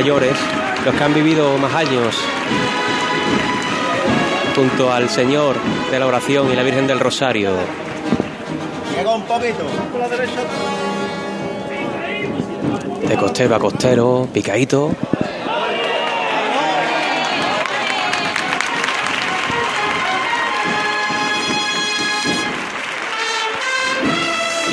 mayores, 0.00 0.34
los 0.86 0.94
que 0.94 1.04
han 1.04 1.12
vivido 1.12 1.58
más 1.58 1.74
años 1.74 2.16
junto 4.56 4.90
al 4.90 5.10
Señor 5.10 5.56
de 5.90 5.98
la 5.98 6.06
Oración 6.06 6.50
y 6.50 6.56
la 6.56 6.62
Virgen 6.62 6.86
del 6.86 6.98
Rosario. 6.98 7.50
Llega 8.96 9.14
un 9.14 9.22
poquito. 9.24 9.62
De 13.06 13.14
costero 13.14 13.54
a 13.54 13.58
costero, 13.58 14.26
picadito. 14.32 14.90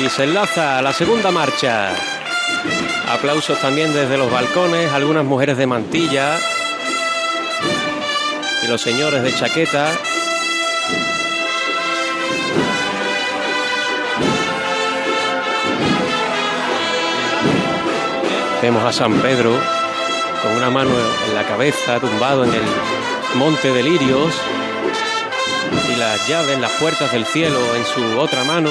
Y 0.02 0.08
se 0.08 0.24
enlaza 0.24 0.80
la 0.80 0.94
segunda 0.94 1.30
marcha. 1.30 2.17
Aplausos 3.10 3.58
también 3.60 3.92
desde 3.94 4.18
los 4.18 4.30
balcones, 4.30 4.92
algunas 4.92 5.24
mujeres 5.24 5.56
de 5.56 5.66
mantilla 5.66 6.38
y 8.62 8.66
los 8.68 8.80
señores 8.80 9.22
de 9.22 9.34
chaqueta. 9.34 9.90
Vemos 18.60 18.84
a 18.84 18.92
San 18.92 19.14
Pedro 19.20 19.58
con 20.42 20.52
una 20.52 20.68
mano 20.68 20.90
en 21.28 21.34
la 21.34 21.44
cabeza, 21.44 21.98
tumbado 22.00 22.44
en 22.44 22.52
el 22.52 22.62
monte 23.36 23.72
de 23.72 23.82
lirios, 23.82 24.34
y 25.92 25.96
las 25.96 26.28
llaves, 26.28 26.58
las 26.58 26.72
puertas 26.72 27.10
del 27.12 27.24
cielo 27.24 27.58
en 27.74 27.84
su 27.84 28.18
otra 28.18 28.44
mano. 28.44 28.70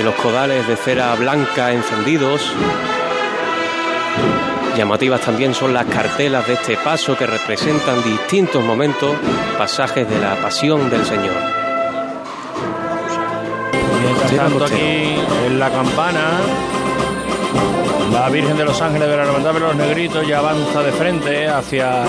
Y 0.00 0.02
los 0.02 0.14
codales 0.14 0.66
de 0.66 0.76
cera 0.76 1.14
blanca 1.14 1.72
encendidos. 1.72 2.40
Llamativas 4.76 5.20
también 5.20 5.52
son 5.52 5.74
las 5.74 5.84
cartelas 5.84 6.46
de 6.46 6.54
este 6.54 6.76
paso 6.78 7.16
que 7.18 7.26
representan 7.26 8.02
distintos 8.02 8.64
momentos, 8.64 9.14
pasajes 9.58 10.08
de 10.08 10.18
la 10.18 10.36
pasión 10.36 10.88
del 10.88 11.04
Señor. 11.04 11.34
Mientras 14.02 14.36
tanto 14.36 14.64
aquí 14.64 15.16
en 15.46 15.58
la 15.58 15.70
campana, 15.70 16.40
la 18.10 18.28
Virgen 18.30 18.56
de 18.56 18.64
los 18.64 18.80
Ángeles 18.80 19.08
de 19.08 19.16
la 19.16 19.24
Hermandad 19.24 19.52
de 19.52 19.60
los 19.60 19.76
Negritos 19.76 20.26
ya 20.26 20.38
avanza 20.38 20.82
de 20.82 20.92
frente 20.92 21.46
hacia 21.46 22.04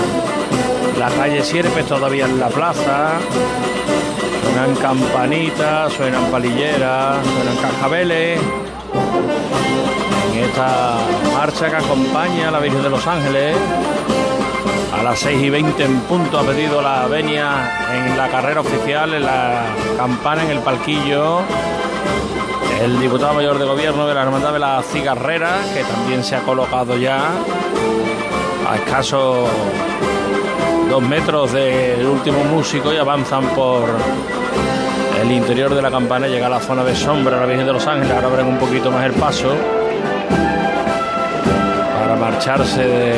la 0.98 1.10
calle 1.10 1.44
Sierpes, 1.44 1.86
todavía 1.88 2.26
en 2.26 2.40
la 2.40 2.48
plaza. 2.48 3.20
Suenan 4.52 4.76
campanitas, 4.76 5.94
suenan 5.94 6.26
palilleras, 6.26 7.26
suenan 7.26 7.56
cascabeles. 7.56 8.38
En 10.34 10.40
esta 10.44 10.98
marcha 11.34 11.70
que 11.70 11.76
acompaña 11.78 12.50
a 12.50 12.52
la 12.52 12.60
Virgen 12.60 12.84
de 12.84 12.90
los 12.90 13.08
Ángeles. 13.08 13.56
A 14.94 15.04
las 15.04 15.20
6 15.20 15.42
y 15.42 15.50
20 15.50 15.84
en 15.86 16.02
punto 16.02 16.38
ha 16.38 16.44
pedido 16.44 16.82
la 16.82 17.08
venia 17.08 17.72
en 17.94 18.18
la 18.18 18.28
carrera 18.28 18.60
oficial, 18.60 19.14
en 19.14 19.26
la 19.26 19.64
campana, 19.96 20.44
en 20.44 20.52
el 20.52 20.60
palquillo. 20.60 21.40
El 22.82 23.00
diputado 23.00 23.34
mayor 23.34 23.58
de 23.58 23.64
gobierno 23.64 24.06
de 24.06 24.14
la 24.14 24.24
Hermandad 24.24 24.52
de 24.52 24.60
la 24.60 24.84
Cigarrera, 24.84 25.62
que 25.74 25.86
también 25.86 26.26
se 26.26 26.36
ha 26.36 26.42
colocado 26.42 26.98
ya 26.98 27.30
a 28.70 28.76
escasos 28.76 29.50
dos 30.90 31.02
metros 31.04 31.54
del 31.54 32.06
último 32.06 32.44
músico 32.44 32.92
y 32.92 32.98
avanzan 32.98 33.46
por 33.56 33.86
el 35.22 35.32
interior 35.32 35.74
de 35.74 35.82
la 35.82 35.92
campana. 35.92 36.28
Llega 36.28 36.48
a 36.48 36.50
la 36.50 36.60
zona 36.60 36.84
de 36.84 36.96
sombra 36.96 37.40
la 37.40 37.46
Virgen 37.46 37.66
de 37.66 37.74
los 37.74 37.86
Ángeles. 37.86 38.12
Ahora 38.12 38.28
abren 38.28 38.48
un 38.48 38.58
poquito 38.58 38.92
más 38.92 39.06
el 39.06 39.14
paso 39.14 39.56
para 42.00 42.16
marcharse 42.16 42.82
de 42.82 43.14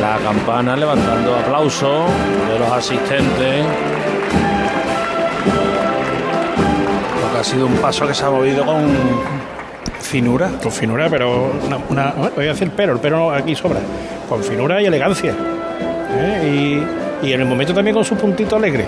la 0.00 0.18
campana, 0.24 0.76
levantando 0.76 1.34
aplausos 1.36 2.10
de 2.52 2.58
los 2.58 2.70
asistentes. 2.70 3.64
Porque 7.22 7.38
ha 7.38 7.44
sido 7.44 7.66
un 7.66 7.76
paso 7.76 8.06
que 8.06 8.14
se 8.14 8.24
ha 8.24 8.30
movido 8.30 8.64
con 8.64 8.84
finura, 10.00 10.50
con 10.62 10.72
finura, 10.72 11.08
pero 11.08 11.52
voy 12.34 12.46
a 12.46 12.48
decir 12.48 12.72
pero, 12.74 12.98
pero 12.98 13.30
aquí 13.30 13.54
sobra, 13.54 13.80
con 14.28 14.42
finura 14.42 14.82
y 14.82 14.86
elegancia. 14.86 15.34
¿eh? 16.10 16.82
Y 17.22 17.32
en 17.32 17.40
el 17.40 17.46
momento 17.46 17.74
también 17.74 17.94
con 17.94 18.04
su 18.04 18.16
puntito 18.16 18.56
alegre. 18.56 18.86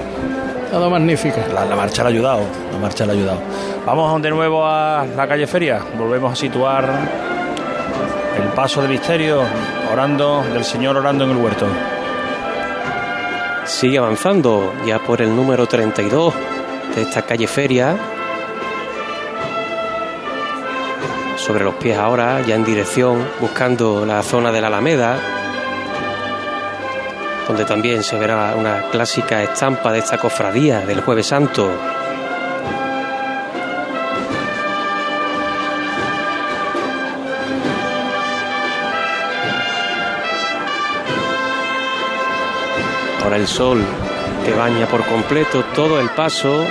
Todo 0.70 0.88
magnífica. 0.88 1.46
La, 1.52 1.64
la 1.64 1.74
marcha 1.74 2.02
le 2.02 2.08
ha 2.08 2.12
ayudado, 2.12 2.42
la 2.72 2.78
marcha 2.78 3.04
le 3.04 3.12
ha 3.12 3.14
ayudado. 3.14 3.40
Vamos 3.84 4.22
de 4.22 4.30
nuevo 4.30 4.64
a 4.64 5.04
la 5.16 5.26
calle 5.26 5.46
Feria, 5.46 5.80
volvemos 5.98 6.32
a 6.32 6.36
situar 6.36 6.88
el 8.40 8.48
paso 8.52 8.80
de 8.82 8.88
misterio, 8.88 9.42
orando, 9.92 10.44
del 10.52 10.64
Señor 10.64 10.96
orando 10.96 11.24
en 11.24 11.30
el 11.30 11.36
huerto. 11.38 11.66
Sigue 13.64 13.98
avanzando 13.98 14.72
ya 14.86 14.98
por 15.00 15.20
el 15.22 15.34
número 15.34 15.66
32 15.66 16.34
de 16.94 17.02
esta 17.02 17.22
calle 17.22 17.46
Feria. 17.46 17.96
Sobre 21.36 21.64
los 21.64 21.74
pies 21.74 21.98
ahora, 21.98 22.42
ya 22.42 22.54
en 22.54 22.64
dirección, 22.64 23.26
buscando 23.40 24.04
la 24.06 24.22
zona 24.22 24.52
de 24.52 24.60
la 24.60 24.68
Alameda, 24.68 25.18
donde 27.50 27.64
también 27.64 28.04
se 28.04 28.16
verá 28.16 28.54
una 28.56 28.90
clásica 28.92 29.42
estampa 29.42 29.90
de 29.90 29.98
esta 29.98 30.18
cofradía 30.18 30.82
del 30.82 31.00
Jueves 31.00 31.26
Santo. 31.26 31.68
Ahora 43.20 43.36
el 43.36 43.48
sol 43.48 43.84
que 44.44 44.54
baña 44.54 44.86
por 44.86 45.04
completo 45.04 45.64
todo 45.74 45.98
el 45.98 46.10
paso 46.10 46.64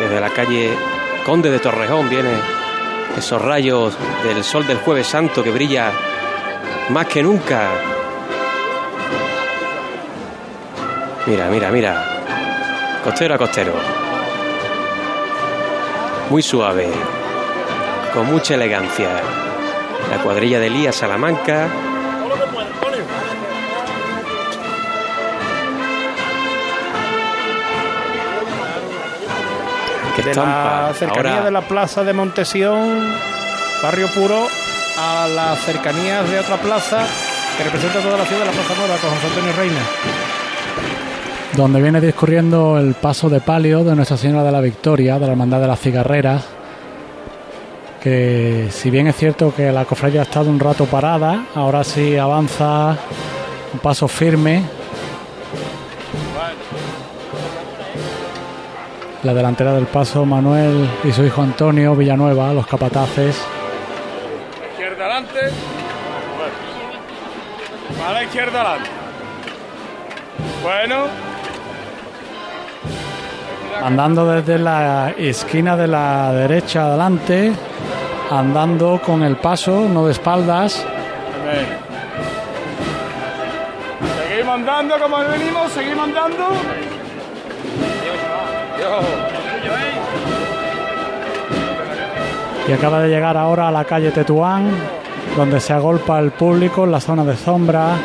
desde 0.00 0.20
la 0.20 0.30
calle 0.30 0.72
Conde 1.24 1.52
de 1.52 1.60
Torrejón 1.60 2.10
viene 2.10 2.30
esos 3.16 3.40
rayos 3.40 3.96
del 4.24 4.42
sol 4.42 4.66
del 4.66 4.78
jueves 4.78 5.06
santo 5.06 5.44
que 5.44 5.52
brilla 5.52 5.92
más 6.90 7.06
que 7.06 7.22
nunca. 7.22 7.95
Mira, 11.26 11.48
mira, 11.48 11.70
mira. 11.70 12.04
Costero 13.02 13.34
a 13.34 13.38
costero. 13.38 13.72
Muy 16.30 16.42
suave. 16.42 16.88
Con 18.12 18.26
mucha 18.26 18.54
elegancia. 18.54 19.08
La 20.10 20.22
cuadrilla 20.22 20.60
de 20.60 20.66
Elías 20.68 20.96
Salamanca. 20.96 21.68
Que 30.14 30.22
de 30.22 30.30
estampa. 30.30 30.86
la 30.88 30.94
cercanía 30.94 31.32
Ahora- 31.32 31.44
de 31.44 31.50
la 31.50 31.60
plaza 31.62 32.02
de 32.04 32.12
Montesión, 32.14 33.12
Barrio 33.82 34.08
Puro, 34.14 34.48
a 34.98 35.28
las 35.28 35.58
cercanías 35.60 36.28
de 36.30 36.38
otra 36.40 36.56
plaza 36.56 37.04
que 37.58 37.64
representa 37.64 38.00
toda 38.00 38.16
la 38.16 38.24
ciudad, 38.24 38.46
la 38.46 38.52
Plaza 38.52 38.74
Nueva, 38.78 38.96
con 38.96 39.10
José 39.10 39.26
Antonio 39.26 39.52
Reina. 39.56 39.80
Donde 41.56 41.80
viene 41.80 42.02
discurriendo 42.02 42.78
el 42.78 42.94
paso 42.94 43.30
de 43.30 43.40
palio 43.40 43.82
de 43.82 43.96
Nuestra 43.96 44.18
Señora 44.18 44.44
de 44.44 44.52
la 44.52 44.60
Victoria, 44.60 45.18
de 45.18 45.24
la 45.24 45.32
Hermandad 45.32 45.58
de 45.58 45.66
las 45.66 45.80
Cigarreras, 45.80 46.44
que 48.02 48.66
si 48.70 48.90
bien 48.90 49.06
es 49.06 49.16
cierto 49.16 49.54
que 49.54 49.72
la 49.72 49.86
cofradía 49.86 50.20
ha 50.20 50.24
estado 50.24 50.50
un 50.50 50.60
rato 50.60 50.84
parada, 50.84 51.46
ahora 51.54 51.82
sí 51.82 52.18
avanza 52.18 52.98
un 53.72 53.78
paso 53.80 54.06
firme. 54.06 54.64
La 59.22 59.32
delantera 59.32 59.72
del 59.72 59.86
paso, 59.86 60.26
Manuel 60.26 60.86
y 61.04 61.12
su 61.12 61.24
hijo 61.24 61.40
Antonio 61.40 61.96
Villanueva, 61.96 62.52
los 62.52 62.66
capataces. 62.66 63.42
Izquierda 64.72 65.04
adelante. 65.06 65.40
A 68.06 68.12
la 68.12 68.24
izquierda 68.24 68.60
adelante. 68.60 68.90
Bueno. 70.62 71.35
Andando 73.82 74.26
desde 74.26 74.58
la 74.58 75.14
esquina 75.16 75.76
de 75.76 75.86
la 75.86 76.32
derecha 76.32 76.86
adelante, 76.86 77.52
andando 78.30 79.00
con 79.04 79.22
el 79.22 79.36
paso, 79.36 79.88
no 79.88 80.06
de 80.06 80.12
espaldas. 80.12 80.84
Seguimos 84.28 84.54
andando 84.54 84.98
como 84.98 85.18
venimos, 85.18 85.72
seguimos 85.72 86.04
andando. 86.04 86.44
Y 92.68 92.72
acaba 92.72 93.00
de 93.02 93.08
llegar 93.08 93.36
ahora 93.36 93.68
a 93.68 93.70
la 93.70 93.84
calle 93.84 94.10
Tetuán, 94.10 94.68
donde 95.36 95.60
se 95.60 95.72
agolpa 95.72 96.18
el 96.18 96.32
público 96.32 96.84
en 96.84 96.92
la 96.92 97.00
zona 97.00 97.24
de 97.24 97.36
sombra. 97.36 97.96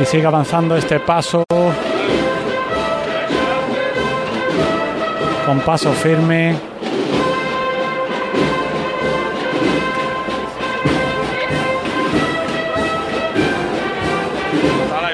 y 0.00 0.04
sigue 0.04 0.26
avanzando 0.26 0.76
este 0.76 1.00
paso 1.00 1.44
con 5.48 5.60
paso 5.60 5.90
firme. 5.92 6.54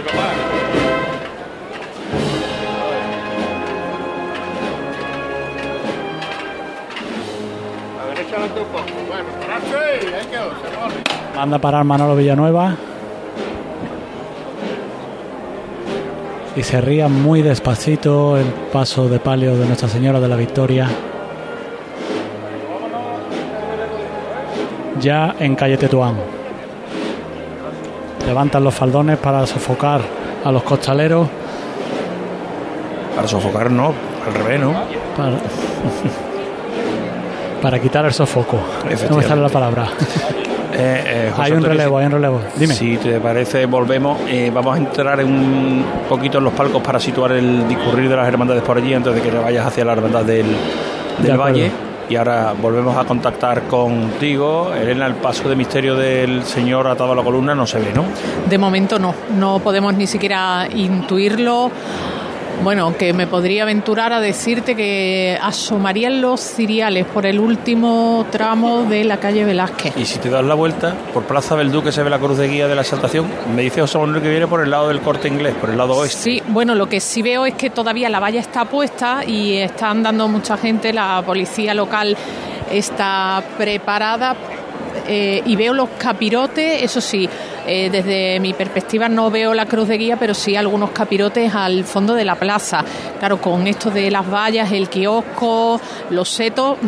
Papá. 0.04 0.28
A. 11.34 11.38
Manda 11.38 11.58
parar 11.60 11.84
Manolo 11.84 12.16
Villanueva. 12.16 12.76
Y 16.56 16.62
se 16.62 16.80
ría 16.80 17.08
muy 17.08 17.42
despacito 17.42 18.36
el 18.36 18.46
paso 18.72 19.08
de 19.08 19.18
palio 19.18 19.56
de 19.56 19.66
Nuestra 19.66 19.88
Señora 19.88 20.20
de 20.20 20.28
la 20.28 20.36
Victoria. 20.36 20.88
Ya 25.00 25.34
en 25.40 25.56
calle 25.56 25.76
Tetuán. 25.76 26.14
Levantan 28.24 28.62
los 28.62 28.74
faldones 28.74 29.18
para 29.18 29.44
sofocar 29.46 30.00
a 30.44 30.52
los 30.52 30.62
costaleros. 30.62 31.28
Para 33.16 33.26
sofocar, 33.26 33.70
no, 33.70 33.92
al 34.26 34.34
revés, 34.34 34.60
¿no? 34.60 34.72
Para, 35.16 35.38
para 37.62 37.80
quitar 37.80 38.04
el 38.04 38.12
sofoco. 38.12 38.60
No 39.10 39.16
me 39.16 39.22
sale 39.24 39.42
la 39.42 39.48
palabra. 39.48 39.88
Eh, 40.74 41.04
eh, 41.06 41.30
José 41.30 41.42
hay 41.42 41.52
un 41.52 41.56
Antonio, 41.58 41.78
relevo, 41.78 41.98
hay 41.98 42.06
un 42.06 42.12
relevo. 42.12 42.40
Dime. 42.56 42.74
Si 42.74 42.96
te 42.96 43.20
parece, 43.20 43.66
volvemos. 43.66 44.18
Eh, 44.28 44.50
vamos 44.52 44.74
a 44.74 44.78
entrar 44.78 45.20
en 45.20 45.28
un 45.28 45.84
poquito 46.08 46.38
en 46.38 46.44
los 46.44 46.52
palcos 46.52 46.82
para 46.82 46.98
situar 46.98 47.32
el 47.32 47.68
discurrir 47.68 48.08
de 48.08 48.16
las 48.16 48.26
hermandades 48.26 48.62
por 48.62 48.78
allí 48.78 48.92
antes 48.92 49.14
de 49.14 49.20
que 49.20 49.30
te 49.30 49.38
vayas 49.38 49.66
hacia 49.66 49.84
la 49.84 49.92
hermandad 49.92 50.24
del, 50.24 50.46
del. 51.18 51.36
Valle. 51.36 51.70
Y 52.08 52.16
ahora 52.16 52.52
volvemos 52.60 52.96
a 52.98 53.04
contactar 53.04 53.62
contigo. 53.62 54.74
Elena, 54.74 55.06
el 55.06 55.14
paso 55.14 55.48
de 55.48 55.56
misterio 55.56 55.96
del 55.96 56.42
señor 56.44 56.86
atado 56.86 57.12
a 57.12 57.14
la 57.14 57.22
columna 57.22 57.54
no 57.54 57.66
se 57.66 57.78
ve, 57.78 57.92
¿no? 57.94 58.04
De 58.48 58.58
momento 58.58 58.98
no, 58.98 59.14
no 59.38 59.58
podemos 59.60 59.94
ni 59.94 60.06
siquiera 60.06 60.68
intuirlo. 60.70 61.70
Bueno, 62.64 62.96
que 62.96 63.12
me 63.12 63.26
podría 63.26 63.64
aventurar 63.64 64.14
a 64.14 64.20
decirte 64.20 64.74
que 64.74 65.38
asomarían 65.42 66.22
los 66.22 66.40
ciriales 66.40 67.04
por 67.04 67.26
el 67.26 67.38
último 67.38 68.24
tramo 68.30 68.84
de 68.84 69.04
la 69.04 69.18
calle 69.18 69.44
Velázquez. 69.44 69.94
Y 69.98 70.06
si 70.06 70.18
te 70.18 70.30
das 70.30 70.42
la 70.42 70.54
vuelta, 70.54 70.94
por 71.12 71.24
Plaza 71.24 71.56
del 71.56 71.70
Duque 71.70 71.92
se 71.92 72.02
ve 72.02 72.08
la 72.08 72.18
cruz 72.18 72.38
de 72.38 72.48
guía 72.48 72.66
de 72.66 72.74
la 72.74 72.80
exaltación. 72.80 73.26
Me 73.54 73.60
dice 73.60 73.82
José 73.82 73.98
Manuel 73.98 74.22
que 74.22 74.30
viene 74.30 74.46
por 74.46 74.62
el 74.62 74.70
lado 74.70 74.88
del 74.88 75.02
corte 75.02 75.28
inglés, 75.28 75.54
por 75.60 75.68
el 75.68 75.76
lado 75.76 75.94
oeste. 75.94 76.18
Sí, 76.18 76.42
bueno, 76.48 76.74
lo 76.74 76.88
que 76.88 77.00
sí 77.00 77.20
veo 77.20 77.44
es 77.44 77.52
que 77.52 77.68
todavía 77.68 78.08
la 78.08 78.18
valla 78.18 78.40
está 78.40 78.64
puesta 78.64 79.22
y 79.26 79.58
está 79.58 79.90
andando 79.90 80.26
mucha 80.26 80.56
gente, 80.56 80.94
la 80.94 81.22
policía 81.26 81.74
local 81.74 82.16
está 82.72 83.44
preparada 83.58 84.36
eh, 85.06 85.42
y 85.44 85.54
veo 85.54 85.74
los 85.74 85.90
capirotes, 85.98 86.82
eso 86.82 87.02
sí, 87.02 87.28
eh, 87.66 87.90
desde 87.90 88.40
mi 88.40 88.52
perspectiva 88.52 89.08
no 89.08 89.30
veo 89.30 89.54
la 89.54 89.66
cruz 89.66 89.88
de 89.88 89.98
guía, 89.98 90.16
pero 90.16 90.34
sí 90.34 90.56
algunos 90.56 90.90
capirotes 90.90 91.54
al 91.54 91.84
fondo 91.84 92.14
de 92.14 92.24
la 92.24 92.34
plaza. 92.34 92.84
Claro, 93.18 93.40
con 93.40 93.66
esto 93.66 93.90
de 93.90 94.10
las 94.10 94.30
vallas, 94.30 94.72
el 94.72 94.88
kiosco, 94.88 95.80
los 96.10 96.28
setos, 96.28 96.78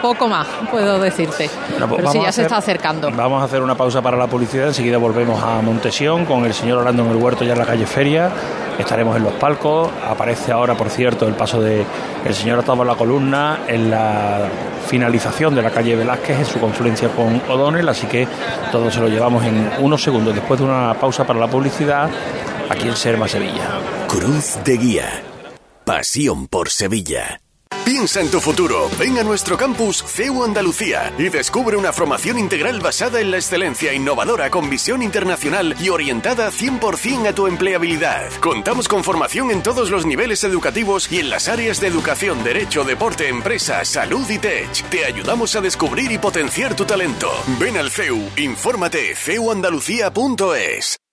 poco 0.00 0.28
más 0.28 0.46
puedo 0.70 0.98
decirte. 0.98 1.50
Bueno, 1.70 1.88
pues 1.88 1.98
pero 2.00 2.10
sí, 2.12 2.18
vamos 2.18 2.24
ya 2.24 2.28
a 2.28 2.32
se 2.32 2.40
hacer- 2.40 2.44
está 2.46 2.56
acercando. 2.58 3.10
Vamos 3.10 3.42
a 3.42 3.44
hacer 3.46 3.62
una 3.62 3.74
pausa 3.76 4.00
para 4.02 4.16
la 4.16 4.26
publicidad. 4.26 4.68
Enseguida 4.68 4.98
volvemos 4.98 5.42
a 5.42 5.60
Montesión 5.62 6.24
con 6.24 6.44
el 6.44 6.54
señor 6.54 6.78
Orlando 6.78 7.04
en 7.04 7.10
el 7.10 7.16
huerto 7.16 7.44
ya 7.44 7.52
en 7.52 7.58
la 7.58 7.66
calle 7.66 7.86
Feria. 7.86 8.30
Estaremos 8.78 9.16
en 9.16 9.24
los 9.24 9.32
palcos. 9.34 9.90
Aparece 10.08 10.52
ahora, 10.52 10.74
por 10.76 10.88
cierto, 10.90 11.26
el 11.26 11.34
paso 11.34 11.60
de 11.60 11.84
el 12.24 12.34
señor 12.34 12.58
atado 12.60 12.82
a 12.82 12.84
la 12.84 12.94
columna 12.94 13.60
en 13.66 13.90
la 13.90 14.48
finalización 14.86 15.54
de 15.54 15.62
la 15.62 15.70
calle 15.70 15.96
Velázquez 15.96 16.38
en 16.38 16.46
su 16.46 16.58
confluencia 16.60 17.08
con 17.08 17.42
O'Donnell. 17.48 17.88
Así 17.88 18.06
que 18.06 18.26
todo 18.72 18.90
se 18.90 19.00
lo 19.00 19.08
llevamos 19.08 19.44
en 19.44 19.70
unos 19.80 20.02
segundos 20.02 20.34
después 20.34 20.60
de 20.60 20.66
una 20.66 20.94
pausa 20.94 21.26
para 21.26 21.38
la 21.40 21.48
publicidad 21.48 22.08
aquí 22.70 22.86
en 22.88 22.96
Serma 22.96 23.26
Sevilla. 23.28 23.68
Cruz 24.08 24.58
de 24.64 24.76
Guía. 24.76 25.22
Pasión 25.84 26.46
por 26.48 26.68
Sevilla. 26.70 27.40
Piensa 27.98 28.20
en 28.20 28.30
tu 28.30 28.38
futuro. 28.38 28.90
Ven 28.98 29.18
a 29.18 29.22
nuestro 29.22 29.56
campus 29.56 30.04
CEU 30.04 30.44
Andalucía 30.44 31.12
y 31.18 31.30
descubre 31.30 31.76
una 31.76 31.92
formación 31.92 32.38
integral 32.38 32.80
basada 32.80 33.20
en 33.20 33.30
la 33.30 33.38
excelencia 33.38 33.94
innovadora 33.94 34.50
con 34.50 34.68
visión 34.68 35.02
internacional 35.02 35.74
y 35.80 35.88
orientada 35.88 36.50
100% 36.50 37.28
a 37.28 37.32
tu 37.34 37.46
empleabilidad. 37.46 38.30
Contamos 38.40 38.88
con 38.88 39.02
formación 39.02 39.50
en 39.50 39.62
todos 39.62 39.90
los 39.90 40.06
niveles 40.06 40.44
educativos 40.44 41.10
y 41.10 41.18
en 41.18 41.30
las 41.30 41.48
áreas 41.48 41.80
de 41.80 41.86
educación, 41.88 42.44
derecho, 42.44 42.84
deporte, 42.84 43.28
empresa, 43.28 43.84
salud 43.84 44.28
y 44.28 44.38
tech. 44.38 44.70
Te 44.90 45.06
ayudamos 45.06 45.56
a 45.56 45.62
descubrir 45.62 46.12
y 46.12 46.18
potenciar 46.18 46.76
tu 46.76 46.84
talento. 46.84 47.30
Ven 47.58 47.78
al 47.78 47.90
CEU, 47.90 48.30
infórmate 48.36 49.14
ceuandalucía.es. 49.14 50.98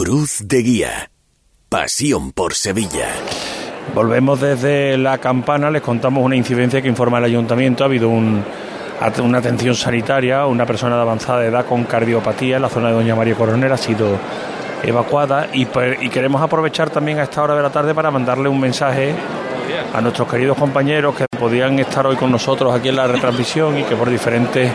Cruz 0.00 0.40
de 0.44 0.58
Guía. 0.58 1.10
Pasión 1.70 2.32
por 2.32 2.52
Sevilla. 2.52 3.08
Volvemos 3.94 4.38
desde 4.38 4.98
la 4.98 5.16
campana, 5.16 5.70
les 5.70 5.80
contamos 5.80 6.22
una 6.22 6.36
incidencia 6.36 6.82
que 6.82 6.88
informa 6.88 7.16
el 7.16 7.24
ayuntamiento. 7.24 7.82
Ha 7.82 7.86
habido 7.86 8.10
un- 8.10 8.44
una 9.22 9.38
atención 9.38 9.74
sanitaria, 9.74 10.44
una 10.44 10.66
persona 10.66 10.96
de 10.96 11.00
avanzada 11.00 11.46
edad 11.46 11.64
con 11.64 11.84
cardiopatía 11.84 12.56
en 12.56 12.62
la 12.62 12.68
zona 12.68 12.88
de 12.88 12.92
Doña 12.92 13.14
María 13.14 13.34
Coronel 13.36 13.72
ha 13.72 13.78
sido 13.78 14.18
evacuada 14.82 15.48
y, 15.54 15.64
per- 15.64 15.96
y 16.02 16.10
queremos 16.10 16.42
aprovechar 16.42 16.90
también 16.90 17.18
a 17.18 17.22
esta 17.22 17.42
hora 17.42 17.56
de 17.56 17.62
la 17.62 17.70
tarde 17.70 17.94
para 17.94 18.10
mandarle 18.10 18.50
un 18.50 18.60
mensaje 18.60 19.14
a 19.94 20.00
nuestros 20.02 20.28
queridos 20.28 20.58
compañeros 20.58 21.14
que 21.16 21.24
podían 21.38 21.78
estar 21.78 22.06
hoy 22.06 22.16
con 22.16 22.30
nosotros 22.30 22.74
aquí 22.74 22.90
en 22.90 22.96
la 22.96 23.06
retransmisión 23.06 23.78
y 23.78 23.82
que 23.84 23.96
por 23.96 24.10
diferentes 24.10 24.70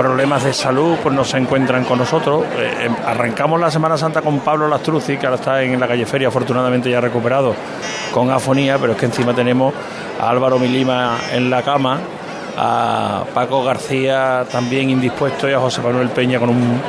problemas 0.00 0.42
de 0.44 0.54
salud 0.54 0.96
pues 1.02 1.14
no 1.14 1.24
se 1.24 1.36
encuentran 1.36 1.84
con 1.84 1.98
nosotros. 1.98 2.44
Eh, 2.56 2.86
em, 2.86 2.96
arrancamos 3.04 3.60
la 3.60 3.70
Semana 3.70 3.98
Santa 3.98 4.22
con 4.22 4.40
Pablo 4.40 4.66
Lastruzzi, 4.66 5.18
que 5.18 5.26
ahora 5.26 5.36
está 5.36 5.62
en 5.62 5.78
la 5.78 5.86
calle 5.86 6.06
Feria, 6.06 6.28
afortunadamente 6.28 6.88
ya 6.88 7.02
recuperado 7.02 7.54
con 8.10 8.30
afonía, 8.30 8.78
pero 8.78 8.92
es 8.92 8.98
que 8.98 9.04
encima 9.04 9.34
tenemos 9.34 9.74
a 10.18 10.30
Álvaro 10.30 10.58
Milima 10.58 11.18
en 11.30 11.50
la 11.50 11.62
cama, 11.62 11.98
a 12.56 13.24
Paco 13.34 13.62
García 13.62 14.46
también 14.50 14.88
indispuesto 14.88 15.46
y 15.50 15.52
a 15.52 15.58
José 15.58 15.82
Manuel 15.82 16.08
Peña 16.08 16.38
con 16.38 16.48
un 16.48 16.80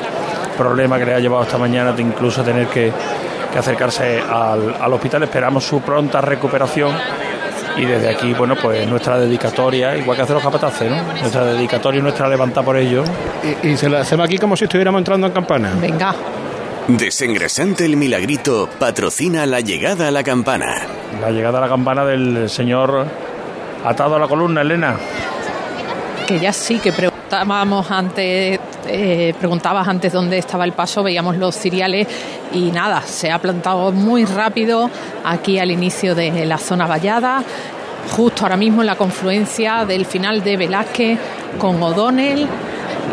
problema 0.58 0.98
que 0.98 1.06
le 1.06 1.13
ha 1.13 1.20
llevado 1.20 1.44
esta 1.44 1.58
mañana 1.58 1.91
de 1.91 2.01
incluso 2.01 2.44
tener 2.44 2.68
que, 2.68 2.94
acercarse 3.58 4.22
al, 4.22 4.74
al 4.80 4.94
hospital. 4.94 5.24
Esperamos 5.24 5.65
su 5.65 5.82
pronta 5.82 6.22
recuperación 6.22 6.96
y 7.78 7.86
desde 7.86 8.10
aquí, 8.10 8.34
bueno, 8.34 8.56
pues 8.56 8.88
nuestra 8.88 9.20
dedicatoria, 9.20 9.96
igual 9.96 10.18
que 10.18 10.24
hace 10.24 10.34
los 10.34 10.44
capataces, 10.44 10.90
¿no? 10.90 11.01
Nuestra 11.20 11.46
dedicatoria 11.46 12.00
y 12.00 12.01
nuestra 12.01 12.28
levanta 12.28 12.62
por 12.62 12.78
ello. 12.78 13.04
Y, 13.63 13.75
se 13.78 13.90
la 13.90 14.01
hacemos 14.01 14.25
aquí 14.25 14.38
como 14.38 14.56
si 14.56 14.66
estuviéramos 14.66 15.00
entrando 15.00 15.28
en 15.28 15.34
campana. 15.34 15.74
Venga. 15.80 16.13
Desengrasante 16.88 17.86
el 17.86 17.96
milagrito 17.96 18.68
patrocina 18.80 19.46
la 19.46 19.62
llegada 19.62 20.08
a 20.08 20.12
la 20.12 20.24
campana. 20.24 20.82
La 21.22 21.32
llegada 21.32 21.60
a 21.60 21.62
la 21.62 21.70
campana 21.70 22.06
del 22.06 22.50
señor 22.50 23.06
atado 23.86 24.16
a 24.16 24.20
la 24.20 24.28
columna, 24.28 24.62
Elena. 24.62 24.98
Que 26.28 26.40
ya 26.40 26.51
sí 26.51 26.80
que 26.80 26.92
preguntábamos 27.32 27.90
antes, 27.90 28.60
eh, 28.88 29.34
preguntabas 29.40 29.88
antes 29.88 30.12
dónde 30.12 30.38
estaba 30.38 30.66
el 30.66 30.74
paso, 30.74 31.02
veíamos 31.02 31.38
los 31.38 31.56
ciriales 31.56 32.06
y 32.52 32.72
nada, 32.72 33.02
se 33.04 33.32
ha 33.32 33.40
plantado 33.40 33.94
muy 33.94 34.26
rápido 34.26 34.90
aquí 35.24 35.58
al 35.58 35.72
inicio 35.72 36.14
de 36.14 36.46
la 36.46 36.58
zona 36.58 36.88
vallada, 36.88 37.42
justo 38.14 38.44
ahora 38.44 38.58
mismo 38.58 38.82
en 38.82 38.88
la 38.88 38.98
confluencia 38.98 39.86
del 39.86 40.06
final 40.06 40.44
de 40.44 40.58
Velázquez 40.58 41.20
con 41.58 41.82
O'Donnell 41.82 42.46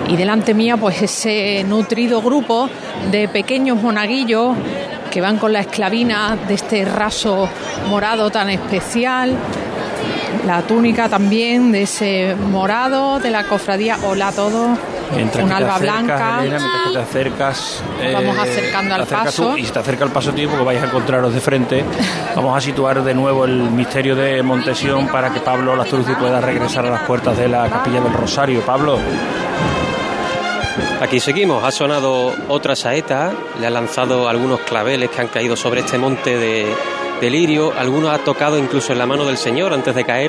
y 0.08 0.16
delante 0.16 0.52
mía 0.52 0.76
pues 0.76 1.00
ese 1.00 1.62
nutrido 1.62 2.20
grupo 2.20 2.68
de 3.12 3.28
pequeños 3.28 3.80
monaguillos 3.80 4.56
que 5.12 5.20
van 5.20 5.38
con 5.38 5.52
la 5.52 5.60
esclavina 5.60 6.36
de 6.48 6.54
este 6.54 6.84
raso 6.84 7.48
morado 7.88 8.30
tan 8.30 8.50
especial 8.50 9.36
la 10.48 10.62
túnica 10.62 11.10
también 11.10 11.72
de 11.72 11.82
ese 11.82 12.34
morado 12.34 13.20
de 13.20 13.30
la 13.30 13.44
cofradía 13.44 13.98
Hola 14.02 14.28
a 14.28 14.32
todos 14.32 14.78
un 15.42 15.52
alba 15.52 15.76
blanca. 15.76 16.38
mientras 16.40 16.62
que 16.62 16.92
te 16.94 16.98
acercas, 16.98 17.82
vamos 18.14 18.34
eh, 18.34 18.40
acercando 18.40 18.94
al 18.94 19.06
paso. 19.06 19.58
y 19.58 19.66
si 19.66 19.72
te 19.72 19.78
acerca 19.78 20.04
el 20.04 20.10
paso 20.10 20.32
tío, 20.32 20.48
porque 20.48 20.64
vais 20.64 20.82
a 20.82 20.86
encontraros 20.86 21.34
de 21.34 21.40
frente, 21.42 21.84
vamos 22.34 22.56
a 22.56 22.62
situar 22.62 23.04
de 23.04 23.12
nuevo 23.12 23.44
el 23.44 23.70
misterio 23.70 24.16
de 24.16 24.42
Montesión 24.42 25.08
para 25.08 25.30
que 25.34 25.40
Pablo 25.40 25.76
Lastruzzi 25.76 26.14
pueda 26.14 26.40
regresar 26.40 26.86
a 26.86 26.90
las 26.92 27.02
puertas 27.02 27.36
de 27.36 27.46
la 27.46 27.68
capilla 27.68 28.00
del 28.00 28.14
Rosario. 28.14 28.62
Pablo. 28.62 28.98
Aquí 31.02 31.20
seguimos, 31.20 31.62
ha 31.62 31.70
sonado 31.70 32.32
otra 32.48 32.74
saeta, 32.74 33.32
le 33.60 33.66
ha 33.66 33.70
lanzado 33.70 34.30
algunos 34.30 34.60
claveles 34.60 35.10
que 35.10 35.20
han 35.20 35.28
caído 35.28 35.56
sobre 35.56 35.80
este 35.80 35.98
monte 35.98 36.38
de, 36.38 36.66
de 37.20 37.30
lirio, 37.30 37.72
algunos 37.76 38.10
ha 38.10 38.18
tocado 38.18 38.58
incluso 38.58 38.92
en 38.92 38.98
la 38.98 39.06
mano 39.06 39.24
del 39.24 39.36
Señor 39.36 39.74
antes 39.74 39.94
de 39.94 40.04
caer 40.04 40.27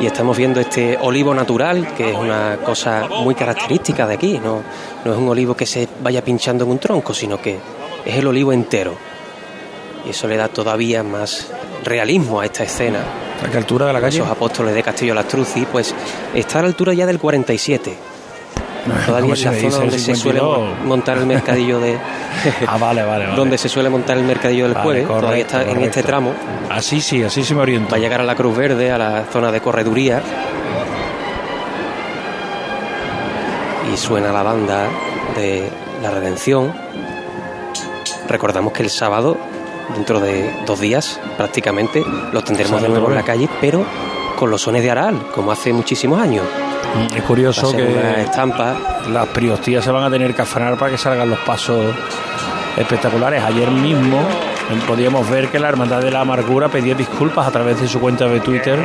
y 0.00 0.06
estamos 0.06 0.36
viendo 0.36 0.60
este 0.60 0.96
olivo 1.00 1.34
natural, 1.34 1.94
que 1.94 2.10
es 2.10 2.16
una 2.16 2.58
cosa 2.64 3.06
muy 3.22 3.34
característica 3.34 4.06
de 4.06 4.14
aquí, 4.14 4.40
no, 4.42 4.62
no 5.04 5.12
es 5.12 5.18
un 5.18 5.28
olivo 5.28 5.54
que 5.54 5.66
se 5.66 5.86
vaya 6.02 6.24
pinchando 6.24 6.64
en 6.64 6.70
un 6.70 6.78
tronco, 6.78 7.12
sino 7.12 7.40
que 7.40 7.58
es 8.04 8.16
el 8.16 8.26
olivo 8.26 8.52
entero. 8.52 8.94
Y 10.06 10.10
eso 10.10 10.26
le 10.26 10.36
da 10.38 10.48
todavía 10.48 11.02
más 11.02 11.48
realismo 11.84 12.40
a 12.40 12.46
esta 12.46 12.64
escena. 12.64 13.00
¿A 13.46 13.50
qué 13.50 13.58
altura 13.58 13.86
de 13.86 13.92
la 13.92 14.00
calle? 14.00 14.18
Esos 14.18 14.30
apóstoles 14.30 14.74
de 14.74 14.82
Castillo 14.82 15.14
Lastruzzi, 15.14 15.66
pues 15.70 15.94
está 16.34 16.60
a 16.60 16.62
la 16.62 16.68
altura 16.68 16.94
ya 16.94 17.04
del 17.04 17.18
47 17.18 18.09
Todavía 19.06 19.34
es 19.34 19.44
la 19.44 19.52
zona 19.52 19.76
donde 19.76 19.98
se 19.98 20.14
suele 20.14 20.40
montar 20.84 21.18
el 21.18 21.26
mercadillo 21.26 21.80
de. 21.80 21.98
ah, 22.66 22.78
vale, 22.78 23.02
vale, 23.02 23.26
Donde 23.36 23.58
se 23.58 23.68
suele 23.68 23.88
montar 23.88 24.16
el 24.16 24.24
mercadillo 24.24 24.68
del 24.68 24.76
jueves. 24.76 25.06
Todavía 25.06 25.42
está 25.42 25.62
en 25.62 25.82
este 25.82 26.02
tramo. 26.02 26.32
Así 26.68 27.00
sí, 27.00 27.22
así 27.22 27.44
sí 27.44 27.54
me 27.54 27.62
oriento. 27.62 27.90
Va 27.90 27.96
a 27.96 28.00
llegar 28.00 28.20
a 28.20 28.24
la 28.24 28.34
Cruz 28.34 28.56
Verde, 28.56 28.90
a 28.90 28.98
la 28.98 29.24
zona 29.24 29.52
de 29.52 29.60
correduría. 29.60 30.22
Y 33.92 33.96
suena 33.96 34.32
la 34.32 34.42
banda 34.42 34.86
de 35.36 35.68
la 36.02 36.10
Redención. 36.10 36.72
Recordamos 38.28 38.72
que 38.72 38.84
el 38.84 38.90
sábado, 38.90 39.36
dentro 39.94 40.20
de 40.20 40.54
dos 40.64 40.78
días 40.80 41.20
prácticamente, 41.36 42.04
los 42.32 42.44
tendremos 42.44 42.80
de 42.80 42.88
nuevo 42.88 43.08
en 43.08 43.16
la 43.16 43.24
calle, 43.24 43.48
pero 43.60 43.84
con 44.38 44.50
los 44.50 44.62
sones 44.62 44.82
de 44.82 44.90
Aral, 44.90 45.26
como 45.34 45.50
hace 45.50 45.72
muchísimos 45.72 46.20
años. 46.20 46.44
Es 47.14 47.22
curioso 47.22 47.72
que 47.72 48.22
estampa. 48.22 48.74
las 49.12 49.26
priostías 49.28 49.84
se 49.84 49.90
van 49.90 50.04
a 50.04 50.10
tener 50.10 50.34
que 50.34 50.42
afanar 50.42 50.76
para 50.76 50.90
que 50.90 50.98
salgan 50.98 51.30
los 51.30 51.38
pasos 51.40 51.94
espectaculares. 52.76 53.42
Ayer 53.42 53.70
mismo 53.70 54.20
podíamos 54.86 55.28
ver 55.28 55.48
que 55.48 55.58
la 55.58 55.68
Hermandad 55.68 56.00
de 56.00 56.10
la 56.10 56.20
Amargura 56.20 56.68
pedía 56.68 56.94
disculpas 56.94 57.46
a 57.46 57.50
través 57.50 57.80
de 57.80 57.88
su 57.88 58.00
cuenta 58.00 58.26
de 58.26 58.40
Twitter 58.40 58.78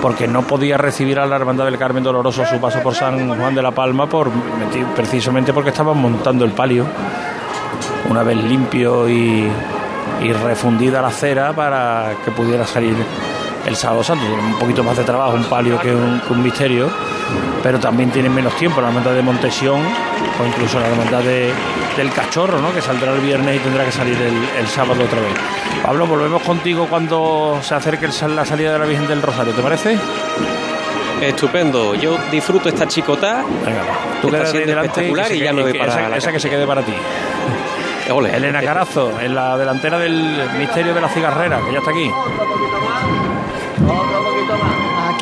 porque 0.00 0.26
no 0.26 0.42
podía 0.42 0.76
recibir 0.76 1.18
a 1.20 1.26
la 1.26 1.36
Hermandad 1.36 1.66
del 1.66 1.78
Carmen 1.78 2.02
Doloroso 2.02 2.44
su 2.44 2.60
paso 2.60 2.82
por 2.82 2.94
San 2.94 3.28
Juan 3.38 3.54
de 3.54 3.62
la 3.62 3.70
Palma 3.70 4.08
por 4.08 4.30
precisamente 4.96 5.52
porque 5.52 5.70
estaban 5.70 5.96
montando 5.98 6.44
el 6.44 6.50
palio 6.50 6.86
una 8.10 8.22
vez 8.22 8.36
limpio 8.36 9.08
y, 9.08 9.48
refundida 10.44 11.02
la 11.02 11.10
cera 11.10 11.52
para 11.52 12.12
que 12.24 12.30
pudiera 12.30 12.64
salir 12.64 12.94
el 13.66 13.76
sábado 13.76 14.02
santo. 14.04 14.24
un 14.24 14.58
poquito 14.58 14.82
más 14.84 14.96
de 14.96 15.04
trabajo 15.04 15.34
un 15.34 15.44
palio 15.44 15.78
que 15.80 15.94
un, 15.94 16.20
que 16.20 16.32
un 16.32 16.42
misterio 16.42 16.90
pero 17.62 17.78
también 17.78 18.10
tienen 18.10 18.34
menos 18.34 18.54
tiempo. 18.56 18.80
La 18.80 18.88
hermandad 18.88 19.14
de 19.14 19.22
Montesión 19.22 19.80
o 19.80 20.46
incluso 20.46 20.80
la 20.80 20.88
hermandad 20.88 21.20
de, 21.22 21.52
del 21.96 22.10
Cachorro, 22.12 22.60
¿no? 22.60 22.72
que 22.72 22.80
saldrá 22.80 23.12
el 23.12 23.20
viernes 23.20 23.56
y 23.56 23.58
tendrá 23.60 23.84
que 23.84 23.92
salir 23.92 24.16
el, 24.16 24.66
sábado 24.66 25.04
otra 25.04 25.20
vez. 25.20 25.32
Pablo, 25.82 26.06
volvemos 26.06 26.42
contigo 26.42 26.86
cuando 26.88 27.58
se 27.62 27.74
acerque 27.74 28.08
la 28.28 28.44
salida 28.44 28.72
de 28.72 28.78
la 28.78 28.86
Virgen 28.86 29.06
del 29.06 29.22
Rosario, 29.22 29.52
¿te 29.52 29.62
parece? 29.62 29.98
Estupendo, 31.20 31.94
yo 31.94 32.18
disfruto 32.30 32.68
esta 32.68 32.88
chicota. 32.88 33.44
Venga, 33.64 33.82
tú 34.20 34.28
quedas 34.28 34.54
espectacular 34.54 35.32
y, 35.32 35.40
ya 35.40 35.52
no 35.52 35.62
voy 35.62 35.78
para 35.78 36.16
esa, 36.16 36.32
que 36.32 36.40
se 36.40 36.50
quede 36.50 36.66
para 36.66 36.82
ti. 36.82 36.92
Elena 38.32 38.60
Carazo, 38.60 39.20
en 39.20 39.34
la 39.34 39.56
delantera 39.56 39.98
del 39.98 40.50
misterio 40.58 40.92
de 40.92 41.00
la 41.00 41.08
cigarrera, 41.08 41.60
que 41.64 41.72
ya 41.72 41.78
está 41.78 41.90
aquí 41.90 42.10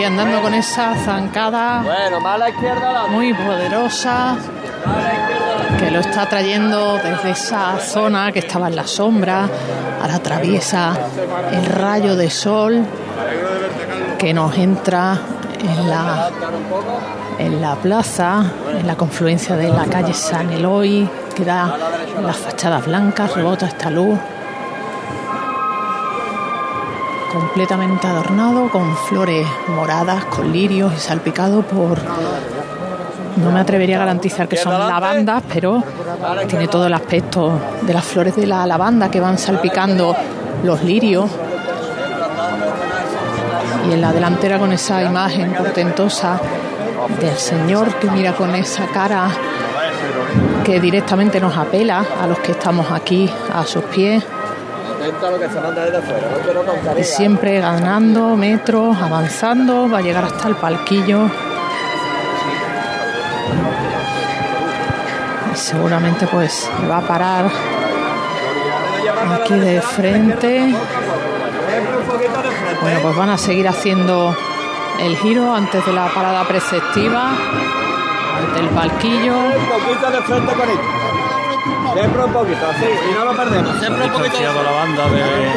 andando 0.04 0.40
con 0.42 0.54
esa 0.54 0.95
zancada 0.95 1.83
muy 3.11 3.35
poderosa 3.35 4.37
que 5.78 5.90
lo 5.90 6.00
está 6.00 6.26
trayendo 6.26 6.99
desde 6.99 7.30
esa 7.30 7.78
zona 7.78 8.33
que 8.33 8.40
estaba 8.40 8.69
en 8.69 8.76
la 8.76 8.87
sombra, 8.87 9.49
ahora 10.00 10.14
atraviesa 10.16 10.97
el 11.52 11.66
rayo 11.66 12.16
de 12.16 12.30
sol 12.30 12.85
que 14.19 14.33
nos 14.35 14.57
entra 14.57 15.19
en 15.61 15.90
la, 15.90 16.30
en 17.38 17.61
la 17.61 17.75
plaza, 17.76 18.45
en 18.78 18.87
la 18.87 18.97
confluencia 18.97 19.57
de 19.57 19.69
la 19.69 19.85
calle 19.87 20.14
San 20.14 20.50
Eloy, 20.50 21.09
que 21.35 21.45
da 21.45 21.76
las 22.23 22.37
fachadas 22.37 22.87
blancas, 22.87 23.35
rebota 23.35 23.66
esta 23.66 23.90
luz 23.90 24.19
completamente 27.31 28.07
adornado 28.07 28.69
con 28.71 28.97
flores 28.97 29.47
moradas, 29.69 30.25
con 30.27 30.53
lirios 30.53 30.93
y 30.95 30.99
salpicado 30.99 31.63
por... 31.63 31.99
No 33.37 33.53
me 33.53 33.61
atrevería 33.61 33.97
a 33.97 34.01
garantizar 34.01 34.49
que 34.49 34.57
son 34.57 34.73
lavandas, 34.73 35.43
pero 35.53 35.83
tiene 36.49 36.67
todo 36.69 36.87
el 36.87 36.93
aspecto 36.93 37.53
de 37.83 37.95
las 37.95 38.05
flores 38.05 38.35
de 38.37 38.47
la 38.47 38.67
lavanda 38.67 39.11
que 39.11 39.21
van 39.21 39.39
salpicando 39.39 40.15
los 40.65 40.83
lirios. 40.83 41.31
Y 43.89 43.93
en 43.93 44.01
la 44.01 44.13
delantera 44.13 44.59
con 44.59 44.73
esa 44.73 45.03
imagen 45.03 45.53
portentosa 45.55 46.41
del 47.21 47.37
Señor 47.37 47.95
que 47.95 48.11
mira 48.11 48.35
con 48.35 48.55
esa 48.55 48.87
cara 48.87 49.29
que 50.65 50.81
directamente 50.81 51.41
nos 51.41 51.57
apela 51.57 52.05
a 52.21 52.27
los 52.27 52.39
que 52.41 52.53
estamos 52.53 52.91
aquí 52.91 53.31
a 53.55 53.65
sus 53.65 53.85
pies. 53.85 54.25
Y 56.97 57.04
siempre 57.04 57.61
ganando 57.61 58.37
metros, 58.37 58.97
avanzando, 59.00 59.88
va 59.88 59.99
a 59.99 60.02
llegar 60.02 60.25
hasta 60.25 60.49
el 60.49 60.57
palquillo. 60.57 61.26
Y 65.52 65.57
seguramente 65.57 66.26
pues 66.26 66.71
va 66.90 66.99
a 66.99 67.02
parar 67.02 67.50
aquí 69.35 69.54
de 69.54 69.80
frente. 69.80 70.75
Bueno, 72.83 73.00
pues 73.02 73.16
van 73.16 73.30
a 73.30 73.38
seguir 73.38 73.69
haciendo 73.69 74.37
el 75.00 75.16
giro 75.16 75.54
antes 75.54 75.85
de 75.85 75.92
la 75.92 76.09
parada 76.09 76.45
preceptiva 76.45 77.30
ante 78.38 78.61
el 78.61 78.69
palquillo. 78.69 79.35
Siempre 81.95 82.25
un 82.25 82.33
poquito, 82.33 82.67
sí, 82.79 82.87
y 83.11 83.15
no 83.15 83.25
lo 83.25 83.37
perdemos. 83.37 83.79
Siempre 83.79 84.05
un 84.05 84.13
poquito. 84.13 84.63
la 84.63 84.71
banda 84.71 85.09
de, 85.09 85.51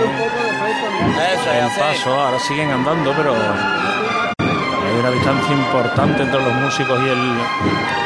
el 1.59 1.69
paso. 1.77 2.13
Ahora 2.13 2.39
siguen 2.39 2.71
andando, 2.71 3.13
pero 3.15 3.33
hay 3.33 4.99
una 4.99 5.11
distancia 5.11 5.53
importante 5.53 6.23
entre 6.23 6.41
los 6.41 6.53
músicos 6.53 6.99
y 7.01 7.09
el 7.09 7.37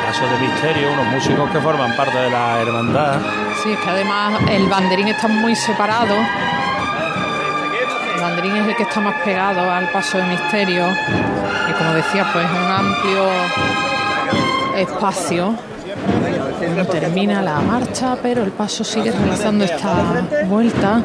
paso 0.06 0.26
de 0.26 0.48
misterio, 0.48 0.92
unos 0.94 1.06
músicos 1.08 1.50
que 1.52 1.60
forman 1.60 1.96
parte 1.96 2.18
de 2.18 2.30
la 2.30 2.62
hermandad. 2.62 3.20
Sí, 3.64 3.72
es 3.72 3.80
que 3.80 3.90
además 3.90 4.34
el 4.50 4.68
banderín 4.68 5.08
está 5.08 5.28
muy 5.28 5.56
separado. 5.56 6.16
El 8.16 8.22
banderín 8.22 8.58
es 8.58 8.68
el 8.68 8.76
que 8.76 8.84
está 8.84 9.00
más 9.00 9.16
pegado 9.24 9.70
al 9.72 9.90
paso 9.90 10.18
de 10.18 10.24
misterio. 10.26 10.86
Y 11.70 11.74
como 11.74 11.94
decía, 11.94 12.26
pues 12.34 12.46
un 12.50 12.72
amplio 12.72 13.30
espacio. 14.76 15.56
No 16.76 16.86
termina 16.86 17.42
la 17.42 17.60
marcha, 17.60 18.18
pero 18.22 18.44
el 18.44 18.52
paso 18.52 18.84
sigue 18.84 19.12
realizando 19.12 19.64
esta 19.66 20.24
vuelta, 20.48 21.02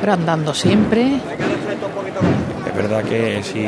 pero 0.00 0.12
andando 0.12 0.52
siempre. 0.54 1.16
Es 2.66 2.76
verdad 2.76 3.02
que 3.04 3.42
si 3.42 3.66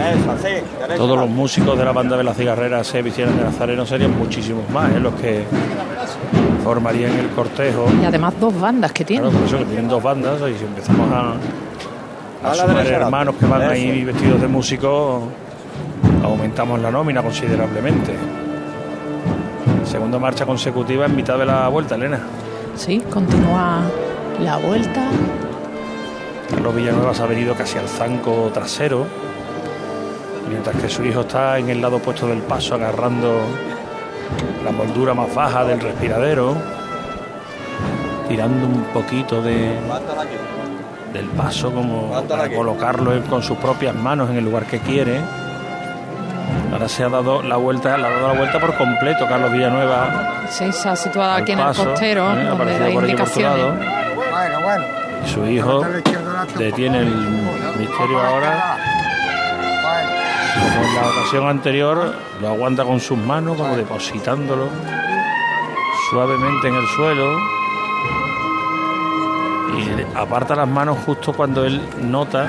todos 0.96 1.18
los 1.18 1.28
músicos 1.28 1.76
de 1.78 1.84
la 1.84 1.92
banda 1.92 2.16
de 2.16 2.24
la 2.24 2.34
cigarrera 2.34 2.82
se 2.84 3.02
vistieran 3.02 3.36
de 3.36 3.44
nazareno 3.44 3.84
serían 3.84 4.16
muchísimos 4.16 4.68
más 4.70 4.90
¿eh? 4.92 5.00
los 5.00 5.14
que 5.14 5.44
formarían 6.62 7.12
el 7.12 7.28
cortejo. 7.28 7.86
Y 8.00 8.04
además 8.04 8.34
dos 8.40 8.58
bandas 8.58 8.92
que 8.92 9.04
tienen. 9.04 9.30
Claro, 9.30 9.38
por 9.38 9.48
eso 9.48 9.58
que 9.58 9.64
tienen 9.70 9.88
dos 9.88 10.02
bandas 10.02 10.40
y 10.40 10.58
si 10.58 10.64
empezamos 10.64 11.10
a, 11.12 12.48
a 12.48 12.54
sumar 12.54 12.86
hermanos 12.86 13.34
que 13.38 13.46
van 13.46 13.62
ahí 13.62 14.04
vestidos 14.04 14.40
de 14.40 14.48
músicos, 14.48 15.22
aumentamos 16.22 16.80
la 16.80 16.90
nómina 16.90 17.22
considerablemente. 17.22 18.12
Segunda 19.94 20.18
marcha 20.18 20.44
consecutiva 20.44 21.06
en 21.06 21.14
mitad 21.14 21.38
de 21.38 21.46
la 21.46 21.68
vuelta, 21.68 21.94
Elena. 21.94 22.18
Sí, 22.74 23.00
continúa 23.12 23.82
la 24.40 24.56
vuelta. 24.56 25.06
Carlos 26.50 26.74
Villanueva 26.74 27.14
se 27.14 27.22
ha 27.22 27.26
venido 27.26 27.54
casi 27.54 27.78
al 27.78 27.86
zanco 27.86 28.50
trasero, 28.52 29.06
mientras 30.48 30.74
que 30.82 30.88
su 30.88 31.04
hijo 31.04 31.20
está 31.20 31.60
en 31.60 31.68
el 31.68 31.80
lado 31.80 31.98
opuesto 31.98 32.26
del 32.26 32.40
paso 32.40 32.74
agarrando 32.74 33.38
la 34.64 34.72
moldura 34.72 35.14
más 35.14 35.32
baja 35.32 35.64
del 35.64 35.78
respiradero, 35.78 36.56
tirando 38.28 38.66
un 38.66 38.82
poquito 38.92 39.42
de 39.42 39.78
del 41.12 41.26
paso 41.36 41.72
como 41.72 42.10
para 42.26 42.52
colocarlo 42.52 43.12
él 43.12 43.22
con 43.22 43.44
sus 43.44 43.58
propias 43.58 43.94
manos 43.94 44.28
en 44.28 44.38
el 44.38 44.44
lugar 44.44 44.66
que 44.66 44.80
quiere. 44.80 45.20
Ahora 46.74 46.88
se 46.88 47.04
ha 47.04 47.08
dado 47.08 47.40
la 47.40 47.56
vuelta, 47.56 47.96
le 47.96 48.04
ha 48.04 48.10
dado 48.10 48.28
la 48.32 48.34
vuelta 48.34 48.58
por 48.58 48.76
completo 48.76 49.28
Carlos 49.28 49.52
Villanueva. 49.52 50.42
Sí, 50.50 50.72
se 50.72 50.88
ha 50.88 50.96
situado 50.96 51.34
aquí 51.34 51.52
en 51.52 51.60
el 51.60 51.72
costero, 51.72 52.36
¿eh? 52.36 52.44
donde 52.46 52.78
da 52.80 52.90
indicaciones. 52.90 53.58
lado. 53.58 53.76
Bueno, 54.16 54.60
bueno. 54.60 54.84
Y 55.24 55.28
su 55.28 55.46
hijo 55.46 55.86
detiene 56.58 56.98
el 56.98 57.14
misterio 57.78 58.20
ahora. 58.20 58.76
Como 60.74 60.84
en 60.84 60.94
la 60.96 61.08
ocasión 61.10 61.48
anterior, 61.48 62.12
lo 62.42 62.48
aguanta 62.48 62.82
con 62.82 62.98
sus 62.98 63.18
manos, 63.18 63.56
como 63.56 63.76
depositándolo 63.76 64.68
suavemente 66.10 66.66
en 66.66 66.74
el 66.74 66.86
suelo. 66.88 67.38
Y 69.78 70.18
aparta 70.18 70.56
las 70.56 70.68
manos 70.68 70.98
justo 71.06 71.32
cuando 71.32 71.64
él 71.64 71.80
nota, 72.02 72.48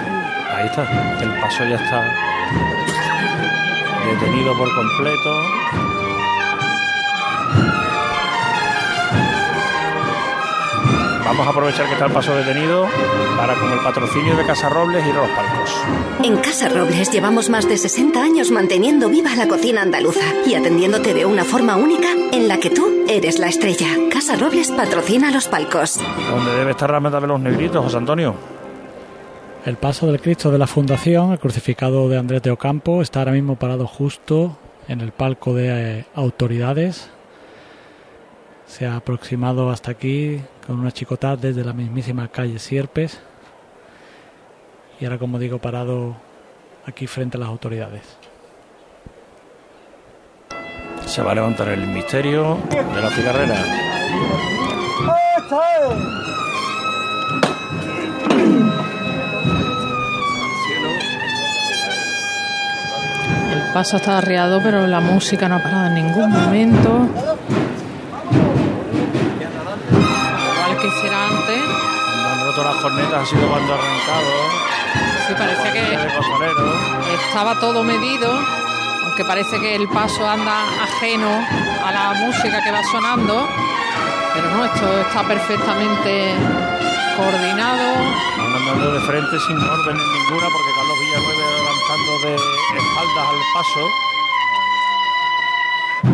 ahí 0.51 0.65
está, 0.65 0.81
el 1.21 1.39
paso 1.39 1.63
ya 1.63 1.75
está 1.75 2.34
detenido 4.05 4.57
por 4.57 4.73
completo. 4.73 5.41
Vamos 11.25 11.47
a 11.47 11.49
aprovechar 11.49 11.87
que 11.87 11.93
está 11.93 12.05
el 12.05 12.11
paso 12.13 12.35
detenido 12.35 12.87
para 13.35 13.55
con 13.55 13.71
el 13.71 13.79
patrocinio 13.79 14.37
de 14.37 14.45
Casa 14.45 14.69
Robles 14.69 15.05
ir 15.05 15.15
a 15.15 15.27
los 15.27 15.29
palcos. 15.29 15.81
En 16.23 16.37
Casa 16.37 16.69
Robles 16.69 17.11
llevamos 17.11 17.49
más 17.49 17.67
de 17.67 17.77
60 17.77 18.21
años 18.21 18.51
manteniendo 18.51 19.09
viva 19.09 19.35
la 19.35 19.47
cocina 19.47 19.81
andaluza 19.81 20.23
y 20.45 20.53
atendiéndote 20.53 21.13
de 21.13 21.25
una 21.25 21.43
forma 21.43 21.75
única 21.75 22.07
en 22.31 22.47
la 22.47 22.57
que 22.57 22.69
tú 22.69 23.05
eres 23.09 23.39
la 23.39 23.47
estrella. 23.47 23.87
Casa 24.11 24.35
Robles 24.37 24.71
patrocina 24.71 25.31
los 25.31 25.47
palcos. 25.47 25.99
Donde 26.29 26.55
debe 26.55 26.71
estar 26.71 26.89
la 26.89 26.99
meta 26.99 27.19
de 27.19 27.27
los 27.27 27.39
negritos, 27.39 27.83
José 27.83 27.97
Antonio. 27.97 28.54
El 29.65 29.77
paso 29.77 30.05
del 30.05 30.21
Cristo 30.21 30.51
de 30.51 30.59
la 30.59 30.67
Fundación, 30.67 31.31
el 31.31 31.39
crucificado 31.39 32.07
de 32.07 32.19
Andrés 32.19 32.43
de 32.43 32.51
Ocampo, 32.51 33.01
está 33.01 33.17
ahora 33.19 33.31
mismo 33.31 33.55
parado 33.55 33.87
justo 33.87 34.59
en 34.87 35.01
el 35.01 35.11
palco 35.11 35.55
de 35.55 35.69
eh, 36.01 36.05
autoridades. 36.13 37.09
Se 38.67 38.85
ha 38.85 38.95
aproximado 38.95 39.71
hasta 39.71 39.89
aquí 39.89 40.39
con 40.67 40.79
una 40.79 40.91
chicotá 40.91 41.35
desde 41.35 41.63
la 41.63 41.73
mismísima 41.73 42.27
calle 42.27 42.59
Sierpes. 42.59 43.19
Y 44.99 45.05
ahora, 45.05 45.17
como 45.17 45.39
digo, 45.39 45.57
parado 45.57 46.15
aquí 46.85 47.07
frente 47.07 47.37
a 47.37 47.39
las 47.39 47.49
autoridades. 47.49 48.03
Se 51.07 51.23
va 51.23 51.31
a 51.31 51.35
levantar 51.35 51.69
el 51.69 51.87
misterio 51.87 52.59
de 52.69 53.01
la 53.01 53.09
cigarrera. 53.09 53.85
Paso 63.75 63.97
está 63.97 64.19
arriado, 64.19 64.61
pero 64.63 64.87
la 64.87 65.01
música 65.01 65.49
no 65.49 65.57
ha 65.57 65.59
parado 65.59 65.87
en 65.87 65.95
ningún 65.95 66.31
momento. 66.31 67.09
Igual 69.91 70.77
que 70.79 70.87
hiciera 70.87 71.27
antes. 71.27 71.59
Cuando 71.59 72.29
han 72.29 72.39
roto 72.45 72.63
las 72.63 72.75
cornetas 72.77 73.21
ha 73.21 73.25
sido 73.25 73.45
cuando 73.49 73.73
ha 73.73 73.75
arrancado. 73.75 74.31
Sí, 75.27 75.33
parecía 75.37 75.73
que 75.73 75.93
estaba 77.27 77.59
todo 77.59 77.83
medido, 77.83 78.31
aunque 79.07 79.25
parece 79.25 79.59
que 79.59 79.75
el 79.75 79.89
paso 79.89 80.25
anda 80.25 80.55
ajeno 80.81 81.45
a 81.85 81.91
la 81.91 82.13
música 82.13 82.63
que 82.63 82.71
va 82.71 82.81
sonando. 82.81 83.45
Pero 84.35 84.51
no, 84.51 84.63
esto 84.63 85.01
está 85.01 85.21
perfectamente 85.23 86.33
coordinado. 87.17 87.93
Andando 88.39 88.93
de 88.93 89.01
frente 89.01 89.37
sin 89.37 89.57
orden 89.57 89.97
ninguna 89.97 90.47
porque 90.47 90.71
de 92.05 92.35
espaldas 92.35 93.27
al 93.29 93.41
paso. 93.53 93.81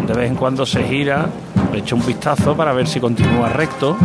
De 0.08 0.14
vez 0.14 0.30
en 0.30 0.36
cuando 0.36 0.66
se 0.66 0.84
gira, 0.84 1.28
le 1.72 1.80
echa 1.80 1.96
un 1.96 2.06
vistazo 2.06 2.56
para 2.56 2.72
ver 2.74 2.88
si 2.88 3.00
continúa 3.00 3.50
recto. 3.50 3.98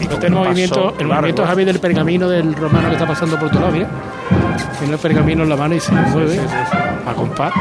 Este 0.00 0.26
el 0.28 0.32
movimiento, 0.32 0.94
el 0.98 1.06
movimiento 1.08 1.44
Javi 1.44 1.64
del 1.64 1.78
pergamino 1.78 2.28
del 2.28 2.54
romano 2.54 2.88
que 2.88 2.94
está 2.94 3.06
pasando 3.06 3.38
por 3.38 3.50
tu 3.50 3.58
lado, 3.58 3.72
mira. 3.72 3.88
Tiene 4.78 4.94
el 4.94 4.98
pergamino 4.98 5.42
en 5.42 5.48
la 5.50 5.56
mano 5.56 5.74
y 5.74 5.80
se 5.80 5.92
mueve 5.92 6.40
a 7.06 7.12
compás. 7.12 7.52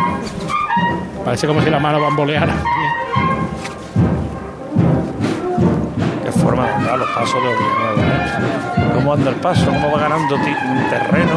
Parece 1.23 1.47
como 1.47 1.61
si 1.61 1.69
la 1.69 1.79
mano 1.79 1.99
bamboleara. 1.99 2.55
Qué 6.23 6.31
forma 6.31 6.65
de 6.65 6.97
los 6.97 7.09
pasos 7.09 7.43
de 7.43 7.49
Villanueva. 7.49 8.74
Cómo 8.93 9.13
anda 9.13 9.29
el 9.29 9.35
paso, 9.37 9.65
cómo 9.65 9.91
va 9.91 9.99
ganando 9.99 10.35
terreno. 10.89 11.33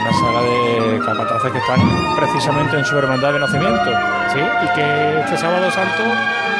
Una 0.00 0.12
saga 0.12 0.42
de 0.42 1.00
capataces 1.04 1.52
que 1.52 1.58
están 1.58 1.80
precisamente 2.16 2.78
en 2.78 2.84
su 2.84 2.98
hermandad 2.98 3.32
de 3.32 3.38
nacimiento. 3.40 3.90
Sí, 4.32 4.38
y 4.38 4.74
que 4.74 5.20
este 5.20 5.36
sábado 5.36 5.70
santo 5.70 6.02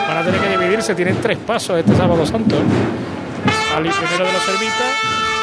van 0.08 0.18
a 0.18 0.22
tener 0.22 0.40
que 0.40 0.48
dividirse. 0.48 0.94
Tienen 0.94 1.20
tres 1.20 1.38
pasos 1.38 1.78
este 1.78 1.94
sábado 1.96 2.24
santo. 2.26 2.56
¿eh? 2.56 3.76
Al 3.76 3.82
primero 3.82 4.26
de 4.26 4.32
los 4.32 4.42
servitas 4.42 4.92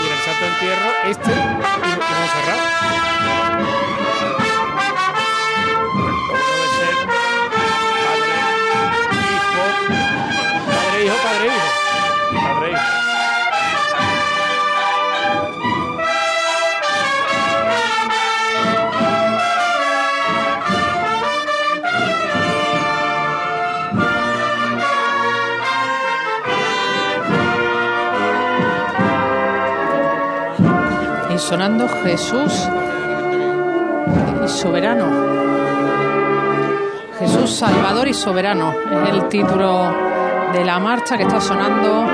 y 0.01 0.05
en 0.05 0.13
el 0.13 0.19
santo 0.19 0.45
entierro 0.45 0.89
este 1.07 1.31
y, 1.31 1.89
y 1.89 1.95
Montserrat. 2.19 3.18
Y 31.34 31.38
sonando 31.38 31.88
Jesús 32.03 32.69
y 34.43 34.47
soberano. 34.47 35.05
Jesús 37.17 37.51
Salvador 37.51 38.08
y 38.08 38.13
Soberano 38.13 38.73
es 39.03 39.10
el 39.10 39.27
título 39.27 39.91
de 40.53 40.65
la 40.65 40.79
marcha 40.79 41.17
que 41.17 41.23
está 41.23 41.39
sonando 41.39 42.05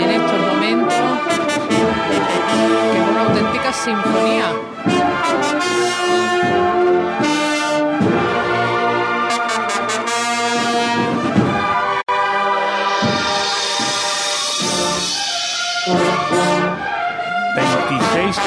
en 0.00 0.10
estos 0.10 0.40
momentos, 0.40 0.94
que 2.92 2.98
es 2.98 3.08
una 3.08 3.22
auténtica 3.22 3.72
sinfonía. 3.72 4.44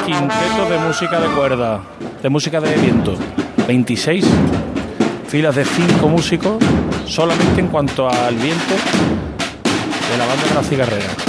quintetos 0.06 0.70
de 0.70 0.78
música 0.78 1.20
de 1.20 1.28
cuerda, 1.28 1.80
de 2.22 2.28
música 2.28 2.60
de 2.60 2.74
viento. 2.76 3.16
26 3.66 4.24
filas 5.28 5.54
de 5.54 5.64
5 5.64 6.08
músicos 6.08 6.62
solamente 7.06 7.60
en 7.60 7.68
cuanto 7.68 8.08
al 8.08 8.34
viento 8.34 8.74
de 10.10 10.18
la 10.18 10.26
banda 10.26 10.46
de 10.48 10.54
la 10.54 10.62
cigarrera 10.62 11.21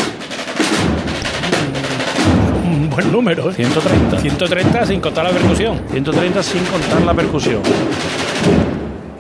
buen 2.93 3.11
número. 3.11 3.49
¿eh? 3.49 3.53
130. 3.53 4.19
130 4.19 4.85
sin 4.85 5.01
contar 5.01 5.25
la 5.25 5.31
percusión. 5.31 5.81
130 5.91 6.43
sin 6.43 6.63
contar 6.65 7.01
la 7.01 7.13
percusión. 7.13 7.61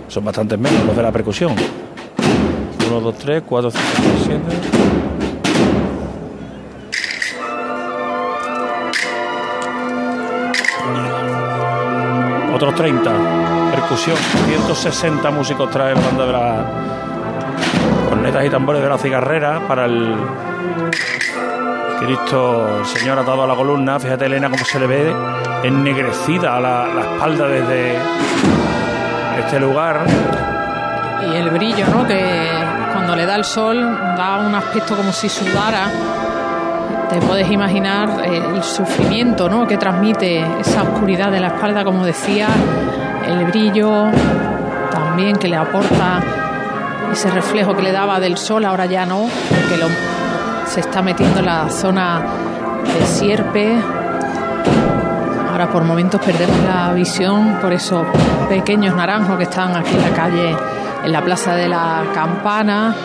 Son 0.07 0.23
bastantes 0.23 0.59
menos 0.59 0.85
los 0.85 0.95
de 0.95 1.03
la 1.03 1.11
percusión. 1.11 1.55
1, 2.87 3.01
2, 3.01 3.17
3, 3.17 3.43
4, 3.45 3.71
5, 3.71 3.83
6, 4.27 4.27
7. 4.27 4.39
Otros 12.53 12.75
30. 12.75 13.71
Percusión. 13.71 14.17
160 14.47 15.31
músicos 15.31 15.71
trae 15.71 15.95
la 15.95 16.01
banda 16.01 16.25
de 16.25 16.31
la 16.31 16.65
cornetas 18.09 18.45
y 18.45 18.49
tambores 18.49 18.83
de 18.83 18.89
la 18.89 18.97
cigarrera 18.99 19.67
para 19.67 19.85
el 19.85 20.15
Cristo, 22.05 22.79
el 22.79 22.85
Señor 22.85 23.19
atado 23.19 23.43
a 23.43 23.47
la 23.47 23.55
columna. 23.55 23.99
Fíjate, 23.99 24.25
Elena, 24.25 24.49
cómo 24.49 24.65
se 24.65 24.79
le 24.79 24.87
ve 24.87 25.15
ennegrecida 25.63 26.57
a 26.57 26.59
la, 26.59 26.87
la 26.87 27.01
espalda 27.01 27.47
desde 27.47 27.95
este 29.39 29.59
lugar. 29.59 30.01
Y 31.31 31.35
el 31.35 31.49
brillo, 31.49 31.85
¿no? 31.87 32.05
Que 32.05 32.49
cuando 32.91 33.15
le 33.15 33.25
da 33.25 33.35
el 33.35 33.45
sol 33.45 33.81
da 34.17 34.39
un 34.39 34.53
aspecto 34.53 34.95
como 34.95 35.11
si 35.13 35.29
sudara. 35.29 35.89
Te 37.09 37.21
puedes 37.21 37.49
imaginar 37.49 38.25
el 38.25 38.61
sufrimiento, 38.63 39.47
¿no? 39.47 39.65
Que 39.65 39.77
transmite 39.77 40.45
esa 40.59 40.83
oscuridad 40.83 41.31
de 41.31 41.39
la 41.39 41.47
espalda, 41.47 41.83
como 41.83 42.05
decía, 42.05 42.47
el 43.27 43.45
brillo 43.45 44.07
también 44.91 45.37
que 45.37 45.47
le 45.47 45.55
aporta 45.55 46.21
ese 47.11 47.29
reflejo 47.29 47.75
que 47.75 47.83
le 47.83 47.91
daba 47.91 48.19
del 48.19 48.37
sol, 48.37 48.65
ahora 48.65 48.87
ya 48.87 49.05
no, 49.05 49.27
porque 49.49 49.77
lo, 49.77 49.87
se 50.73 50.79
está 50.79 51.03
metiendo 51.03 51.39
en 51.39 51.45
la 51.45 51.69
zona 51.69 52.19
de 52.83 53.05
sierpe. 53.05 53.79
Ahora 55.51 55.69
por 55.71 55.83
momentos 55.83 56.19
perdemos 56.19 56.57
la 56.65 56.91
visión 56.93 57.59
por 57.61 57.71
esos 57.71 58.07
pequeños 58.49 58.95
naranjos 58.95 59.37
que 59.37 59.43
están 59.43 59.75
aquí 59.75 59.93
en 59.93 60.01
la 60.01 60.09
calle, 60.15 60.57
en 61.03 61.11
la 61.11 61.23
plaza 61.23 61.53
de 61.53 61.67
la 61.67 62.01
Campana. 62.15 62.95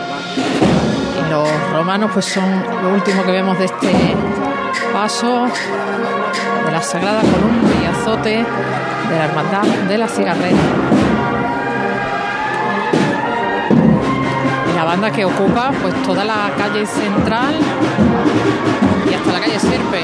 Y 1.19 1.29
los 1.29 1.47
romanos 1.71 2.09
pues 2.11 2.25
son 2.25 2.49
lo 2.81 2.91
último 2.91 3.23
que 3.23 3.33
vemos 3.33 3.59
de 3.59 3.65
este 3.65 4.15
paso 4.91 5.45
de 6.65 6.71
la 6.71 6.81
Sagrada 6.81 7.21
Columna 7.21 7.69
y 7.83 7.85
Azote 7.85 8.45
de 9.09 9.15
la 9.15 9.25
Hermandad 9.25 9.63
de 9.87 9.97
la 9.99 10.07
Cigarrera. 10.07 10.88
Banda 14.99 15.15
que 15.15 15.23
ocupa 15.23 15.71
pues 15.81 15.93
toda 16.03 16.25
la 16.25 16.51
calle 16.57 16.85
central 16.85 17.55
y 19.09 19.13
hasta 19.13 19.31
la 19.31 19.39
calle 19.39 19.57
Sierpe. 19.57 20.01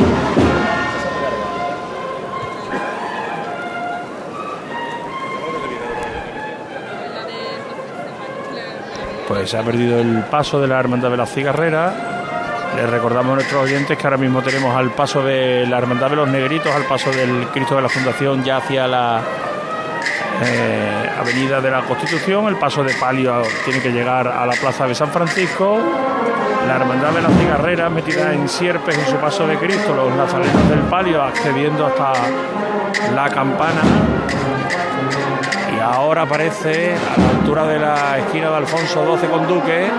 Pues 9.27 9.49
se 9.49 9.57
ha 9.57 9.63
perdido 9.63 9.99
el 9.99 10.23
paso 10.29 10.61
de 10.61 10.67
la 10.67 10.79
Hermandad 10.79 11.11
de 11.11 11.17
la 11.17 11.25
Cigarrera. 11.25 11.93
Les 12.77 12.89
recordamos 12.89 13.33
a 13.33 13.35
nuestros 13.35 13.63
oyentes 13.63 13.97
que 13.97 14.07
ahora 14.07 14.17
mismo 14.17 14.41
tenemos 14.41 14.73
al 14.75 14.91
paso 14.91 15.21
de 15.23 15.65
la 15.67 15.77
Hermandad 15.77 16.11
de 16.11 16.15
los 16.15 16.29
Negritos, 16.29 16.71
al 16.73 16.83
paso 16.83 17.11
del 17.11 17.47
Cristo 17.47 17.75
de 17.75 17.81
la 17.81 17.89
Fundación 17.89 18.45
ya 18.45 18.57
hacia 18.57 18.87
la 18.87 19.21
eh, 20.43 21.09
Avenida 21.19 21.61
de 21.61 21.71
la 21.71 21.81
Constitución. 21.81 22.47
El 22.47 22.57
paso 22.57 22.83
de 22.83 22.93
palio 22.95 23.41
tiene 23.63 23.81
que 23.81 23.91
llegar 23.91 24.27
a 24.27 24.45
la 24.45 24.53
Plaza 24.53 24.87
de 24.87 24.95
San 24.95 25.09
Francisco. 25.09 25.79
La 26.67 26.75
Hermandad 26.77 27.11
de 27.11 27.21
la 27.21 27.29
Cigarrera 27.29 27.89
metida 27.89 28.33
en 28.33 28.49
Sierpes 28.49 28.97
en 28.97 29.05
su 29.05 29.15
paso 29.17 29.47
de 29.47 29.57
Cristo. 29.57 29.93
Los 29.93 30.13
nazarenos 30.15 30.69
del 30.69 30.79
palio 30.81 31.21
accediendo 31.23 31.85
hasta 31.85 32.13
la 33.13 33.29
campana. 33.29 33.81
Y 35.75 35.79
ahora 35.79 36.23
aparece 36.23 36.95
a 36.95 37.19
la 37.19 37.29
altura 37.29 37.65
de 37.67 37.79
la 37.79 38.17
esquina 38.17 38.49
de 38.49 38.55
Alfonso 38.57 39.17
XII 39.17 39.29
con 39.29 39.47
Duque 39.47 39.89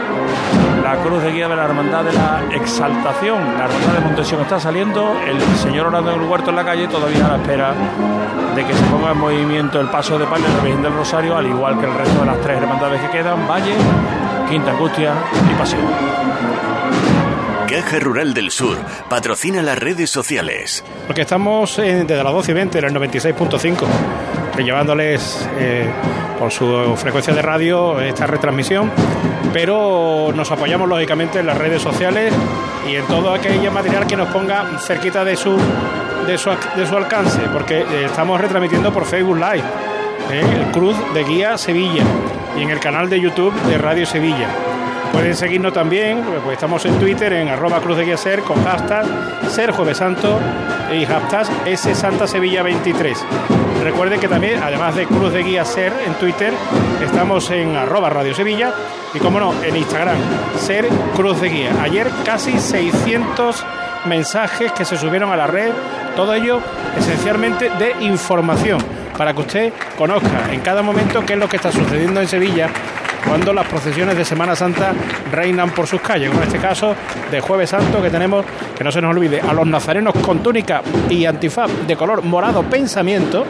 la 0.86 1.02
cruz 1.02 1.20
de 1.20 1.32
guía 1.32 1.48
de 1.48 1.56
la 1.56 1.64
Hermandad 1.64 2.04
de 2.04 2.12
la 2.12 2.44
Exaltación. 2.54 3.42
La 3.58 3.64
Hermandad 3.64 3.94
de 3.94 4.00
Montesión 4.02 4.40
está 4.42 4.60
saliendo, 4.60 5.16
el 5.26 5.40
señor 5.56 5.86
orando 5.86 6.12
en 6.12 6.22
el 6.22 6.28
huerto 6.28 6.50
en 6.50 6.56
la 6.56 6.64
calle 6.64 6.86
todavía 6.86 7.26
a 7.26 7.30
la 7.30 7.36
espera 7.38 7.74
de 8.54 8.64
que 8.64 8.72
se 8.72 8.84
ponga 8.84 9.10
en 9.10 9.18
movimiento 9.18 9.80
el 9.80 9.88
paso 9.88 10.16
de 10.16 10.26
palio 10.26 10.46
de 10.46 10.54
la 10.54 10.62
Virgen 10.62 10.82
del 10.82 10.92
Rosario, 10.92 11.36
al 11.36 11.46
igual 11.46 11.80
que 11.80 11.86
el 11.86 11.92
resto 11.92 12.20
de 12.20 12.26
las 12.26 12.40
tres 12.40 12.62
hermandades 12.62 13.00
que 13.00 13.10
quedan, 13.10 13.48
Valle, 13.48 13.74
Quinta 14.48 14.70
Angustia 14.70 15.12
y 15.50 15.58
Pasión. 15.58 15.82
Caja 17.66 17.98
Rural 17.98 18.32
del 18.32 18.52
Sur 18.52 18.78
patrocina 19.10 19.62
las 19.62 19.76
redes 19.76 20.08
sociales. 20.08 20.84
Porque 21.08 21.22
estamos 21.22 21.78
desde 21.78 22.22
las 22.22 22.32
12 22.32 22.52
y 22.52 22.54
20 22.54 22.78
en 22.78 22.84
el 22.84 22.94
96.5, 22.94 23.86
llevándoles 24.64 25.48
eh, 25.58 25.86
por 26.38 26.50
su 26.50 26.94
frecuencia 26.96 27.34
de 27.34 27.42
radio 27.42 28.00
esta 28.00 28.26
retransmisión, 28.26 28.90
pero 29.52 30.32
nos 30.34 30.50
apoyamos 30.50 30.88
lógicamente 30.88 31.40
en 31.40 31.46
las 31.46 31.58
redes 31.58 31.82
sociales 31.82 32.32
y 32.88 32.96
en 32.96 33.04
todo 33.06 33.32
aquel 33.32 33.70
material 33.70 34.06
que 34.06 34.16
nos 34.16 34.28
ponga 34.28 34.78
cerquita 34.78 35.24
de 35.24 35.36
su, 35.36 35.56
de 36.26 36.38
su, 36.38 36.50
de 36.76 36.86
su 36.86 36.96
alcance, 36.96 37.40
porque 37.52 37.80
eh, 37.80 38.04
estamos 38.06 38.40
retransmitiendo 38.40 38.92
por 38.92 39.04
Facebook 39.04 39.36
Live, 39.36 39.64
eh, 40.30 40.44
el 40.60 40.70
Cruz 40.72 40.96
de 41.14 41.24
Guía 41.24 41.58
Sevilla, 41.58 42.04
y 42.58 42.62
en 42.62 42.70
el 42.70 42.80
canal 42.80 43.08
de 43.08 43.20
YouTube 43.20 43.54
de 43.62 43.78
Radio 43.78 44.06
Sevilla. 44.06 44.48
Pueden 45.16 45.34
seguirnos 45.34 45.72
también, 45.72 46.22
pues 46.44 46.56
estamos 46.56 46.84
en 46.84 46.98
Twitter 46.98 47.32
en 47.32 47.48
arroba 47.48 47.80
cruz 47.80 47.96
de 47.96 48.04
guía 48.04 48.18
ser 48.18 48.42
con 48.42 48.62
hashtag 48.62 49.06
ser 49.48 49.70
jueves 49.70 49.96
santo 49.96 50.38
y 50.92 51.06
hashtag 51.06 51.46
S 51.64 51.94
Santa 51.94 52.26
Sevilla 52.26 52.62
23. 52.62 53.24
Recuerden 53.82 54.20
que 54.20 54.28
también, 54.28 54.62
además 54.62 54.94
de 54.94 55.06
cruz 55.06 55.32
de 55.32 55.42
guía 55.42 55.64
ser 55.64 55.94
en 56.06 56.12
Twitter, 56.16 56.52
estamos 57.02 57.50
en 57.50 57.76
arroba 57.76 58.10
Radio 58.10 58.34
y 59.14 59.18
como 59.18 59.40
no, 59.40 59.54
en 59.64 59.76
Instagram, 59.76 60.18
ser 60.58 60.86
cruz 61.16 61.40
de 61.40 61.48
guía. 61.48 61.70
Ayer 61.80 62.10
casi 62.22 62.58
600 62.58 63.64
mensajes 64.04 64.70
que 64.72 64.84
se 64.84 64.98
subieron 64.98 65.32
a 65.32 65.36
la 65.36 65.46
red, 65.46 65.72
todo 66.14 66.34
ello 66.34 66.60
esencialmente 66.98 67.70
de 67.70 68.04
información, 68.04 68.84
para 69.16 69.32
que 69.32 69.40
usted 69.40 69.72
conozca 69.96 70.52
en 70.52 70.60
cada 70.60 70.82
momento 70.82 71.24
qué 71.24 71.32
es 71.32 71.38
lo 71.38 71.48
que 71.48 71.56
está 71.56 71.72
sucediendo 71.72 72.20
en 72.20 72.28
Sevilla 72.28 72.68
cuando 73.26 73.52
las 73.52 73.66
procesiones 73.66 74.16
de 74.16 74.24
Semana 74.24 74.54
Santa 74.54 74.92
reinan 75.32 75.70
por 75.70 75.86
sus 75.86 76.00
calles, 76.00 76.28
como 76.30 76.42
en 76.42 76.48
este 76.48 76.58
caso 76.58 76.94
de 77.30 77.40
Jueves 77.40 77.70
Santo 77.70 78.00
que 78.02 78.10
tenemos, 78.10 78.44
que 78.76 78.84
no 78.84 78.92
se 78.92 79.00
nos 79.00 79.14
olvide, 79.14 79.40
a 79.40 79.52
los 79.52 79.66
nazarenos 79.66 80.14
con 80.24 80.40
túnica 80.40 80.82
y 81.08 81.24
antifaz 81.24 81.70
de 81.86 81.96
color 81.96 82.22
morado 82.22 82.62
pensamiento, 82.62 83.44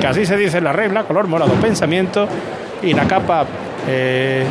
que 0.00 0.06
así 0.06 0.24
se 0.26 0.36
dice 0.36 0.58
en 0.58 0.64
la 0.64 0.72
regla, 0.72 1.04
color 1.04 1.26
morado 1.26 1.52
pensamiento, 1.54 2.28
y 2.82 2.92
la 2.92 3.06
capa 3.06 3.44
eh, 3.88 4.44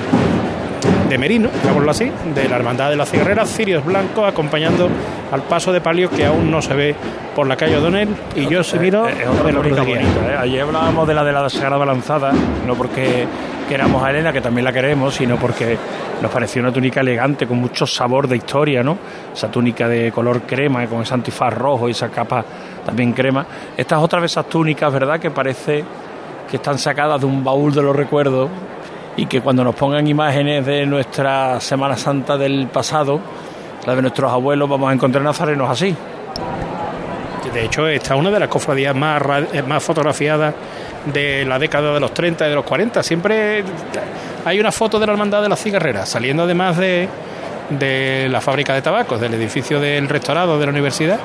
de 1.09 1.17
Merino, 1.17 1.49
digámoslo 1.61 1.91
así, 1.91 2.11
de 2.35 2.49
la 2.49 2.57
Hermandad 2.57 2.89
de 2.89 2.97
la 2.97 3.05
Cigarrera, 3.05 3.45
cirios 3.45 3.85
blancos 3.85 4.27
acompañando 4.27 4.89
al 5.31 5.41
paso 5.43 5.71
de 5.71 5.81
palio 5.81 6.09
que 6.09 6.25
aún 6.25 6.51
no 6.51 6.61
se 6.61 6.73
ve 6.73 6.95
por 7.35 7.47
la 7.47 7.55
calle 7.55 7.77
O'Donnell 7.77 8.09
y 8.35 8.47
yo 8.47 8.63
se 8.63 8.79
miro 8.79 9.07
Es 9.07 9.27
otra 9.27 9.45
de 9.51 9.69
Guía. 9.69 9.81
bonita, 9.81 10.33
¿eh? 10.33 10.37
Ayer 10.39 10.61
hablábamos 10.61 11.07
de 11.07 11.13
la 11.13 11.23
de 11.23 11.31
la 11.31 11.49
Sagrada 11.49 11.85
Lanzada, 11.85 12.31
no 12.65 12.75
porque 12.75 13.25
queramos 13.67 14.01
a 14.03 14.09
Elena, 14.09 14.31
que 14.31 14.41
también 14.41 14.65
la 14.65 14.71
queremos, 14.71 15.15
sino 15.15 15.37
porque 15.37 15.77
nos 16.21 16.31
pareció 16.31 16.61
una 16.61 16.71
túnica 16.71 17.01
elegante, 17.01 17.45
con 17.45 17.57
mucho 17.57 17.85
sabor 17.85 18.27
de 18.27 18.37
historia, 18.37 18.81
¿no? 18.81 18.97
Esa 19.33 19.51
túnica 19.51 19.87
de 19.87 20.11
color 20.11 20.41
crema, 20.41 20.85
con 20.87 21.01
ese 21.01 21.13
antifaz 21.13 21.53
rojo 21.53 21.87
y 21.87 21.91
esa 21.91 22.09
capa 22.09 22.43
también 22.85 23.13
crema. 23.13 23.45
Estas 23.75 24.01
otras 24.01 24.23
esas 24.23 24.47
túnicas, 24.47 24.91
¿verdad?, 24.91 25.19
que 25.19 25.29
parece 25.29 25.83
que 26.49 26.55
están 26.55 26.77
sacadas 26.77 27.19
de 27.19 27.27
un 27.27 27.43
baúl 27.43 27.73
de 27.73 27.81
los 27.81 27.95
recuerdos 27.95 28.49
y 29.17 29.25
que 29.25 29.41
cuando 29.41 29.63
nos 29.63 29.75
pongan 29.75 30.07
imágenes 30.07 30.65
de 30.65 30.85
nuestra 30.85 31.59
Semana 31.59 31.97
Santa 31.97 32.37
del 32.37 32.67
pasado, 32.67 33.19
la 33.85 33.95
de 33.95 34.01
nuestros 34.01 34.31
abuelos, 34.31 34.69
vamos 34.69 34.89
a 34.89 34.93
encontrar 34.93 35.23
nazarenos 35.23 35.69
así. 35.69 35.95
De 37.53 37.65
hecho, 37.65 37.87
esta 37.87 38.13
es 38.13 38.19
una 38.19 38.29
de 38.29 38.39
las 38.39 38.49
cofradías 38.49 38.95
más, 38.95 39.21
más 39.67 39.83
fotografiadas 39.83 40.53
de 41.05 41.45
la 41.45 41.57
década 41.59 41.93
de 41.93 41.99
los 41.99 42.13
30 42.13 42.45
y 42.45 42.49
de 42.49 42.55
los 42.55 42.65
40. 42.65 43.03
Siempre 43.03 43.63
hay 44.45 44.59
una 44.59 44.71
foto 44.71 44.99
de 44.99 45.05
la 45.05 45.13
Hermandad 45.13 45.41
de 45.41 45.49
la 45.49 45.55
Cigarrera, 45.55 46.05
saliendo 46.05 46.43
además 46.43 46.77
de, 46.77 47.07
de 47.69 48.27
la 48.29 48.41
fábrica 48.41 48.73
de 48.73 48.81
tabacos, 48.81 49.19
del 49.19 49.33
edificio 49.33 49.79
del 49.79 50.07
restaurado 50.09 50.59
de 50.59 50.65
la 50.65 50.71
universidad. 50.71 51.19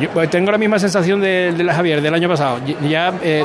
Yo 0.00 0.08
pues, 0.08 0.30
tengo 0.30 0.50
la 0.50 0.56
misma 0.56 0.78
sensación 0.78 1.20
de, 1.20 1.52
de 1.52 1.62
la 1.62 1.74
Javier 1.74 2.00
del 2.00 2.14
año 2.14 2.26
pasado, 2.26 2.58
ya 2.88 3.12
eh, 3.22 3.44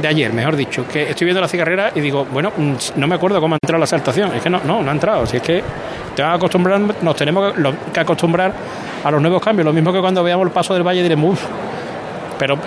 de, 0.00 0.08
ayer, 0.08 0.32
mejor 0.32 0.56
dicho, 0.56 0.86
que 0.88 1.10
estoy 1.10 1.26
viendo 1.26 1.40
la 1.42 1.48
cigarrera 1.48 1.92
y 1.94 2.00
digo, 2.00 2.24
bueno, 2.24 2.50
mm, 2.56 2.72
no 2.96 3.06
me 3.06 3.14
acuerdo 3.14 3.40
cómo 3.42 3.56
ha 3.56 3.58
entrado 3.62 3.78
la 3.80 3.86
saltación. 3.86 4.34
Es 4.34 4.42
que 4.42 4.48
no, 4.48 4.60
no, 4.64 4.82
no 4.82 4.88
ha 4.90 4.94
entrado. 4.94 5.26
Si 5.26 5.36
es 5.36 5.42
que 5.42 5.62
te 6.14 6.22
vas 6.22 6.32
a 6.32 6.34
acostumbrar, 6.36 6.80
nos 7.02 7.14
tenemos 7.16 7.52
que, 7.52 7.62
que 7.92 8.00
acostumbrar 8.00 8.52
a 9.04 9.10
los 9.10 9.20
nuevos 9.20 9.42
cambios. 9.42 9.66
Lo 9.66 9.72
mismo 9.74 9.92
que 9.92 10.00
cuando 10.00 10.24
veamos 10.24 10.46
el 10.46 10.52
paso 10.52 10.72
del 10.72 10.82
valle 10.82 11.02
diremos, 11.02 11.34
"Uf". 11.34 11.44
Pero 12.38 12.58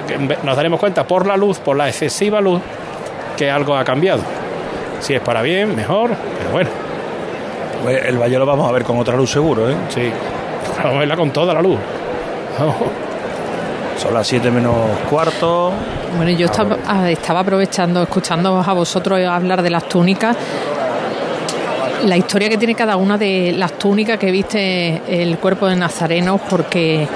nos 0.43 0.55
daremos 0.55 0.79
cuenta 0.79 1.05
por 1.05 1.25
la 1.25 1.37
luz, 1.37 1.59
por 1.59 1.77
la 1.77 1.87
excesiva 1.87 2.41
luz, 2.41 2.61
que 3.37 3.49
algo 3.49 3.75
ha 3.75 3.83
cambiado. 3.83 4.21
Si 4.99 5.13
es 5.13 5.21
para 5.21 5.41
bien, 5.41 5.75
mejor, 5.75 6.11
pero 6.37 6.51
bueno. 6.51 6.69
Pues 7.83 8.05
el 8.05 8.17
valle 8.17 8.37
lo 8.37 8.45
vamos 8.45 8.67
a 8.67 8.73
ver 8.73 8.83
con 8.83 8.97
otra 8.97 9.15
luz 9.15 9.31
seguro, 9.31 9.69
¿eh? 9.69 9.75
Sí, 9.89 10.11
vamos 10.77 10.95
a 10.95 10.99
verla 10.99 11.15
con 11.15 11.31
toda 11.31 11.53
la 11.53 11.61
luz. 11.61 11.79
Son 13.97 14.13
las 14.13 14.27
7 14.27 14.51
menos 14.51 14.75
cuarto. 15.09 15.71
Bueno, 16.15 16.31
yo 16.31 16.47
estaba, 16.47 16.77
ah, 16.87 17.09
estaba 17.09 17.41
aprovechando, 17.41 18.03
escuchando 18.03 18.63
a 18.65 18.73
vosotros 18.73 19.21
hablar 19.25 19.61
de 19.61 19.69
las 19.69 19.87
túnicas. 19.87 20.35
La 22.05 22.15
historia 22.17 22.49
que 22.49 22.57
tiene 22.57 22.75
cada 22.75 22.95
una 22.95 23.17
de 23.17 23.53
las 23.55 23.73
túnicas 23.73 24.17
que 24.17 24.31
viste 24.31 25.01
el 25.07 25.37
cuerpo 25.37 25.67
de 25.67 25.75
Nazareno, 25.75 26.39
porque 26.49 27.07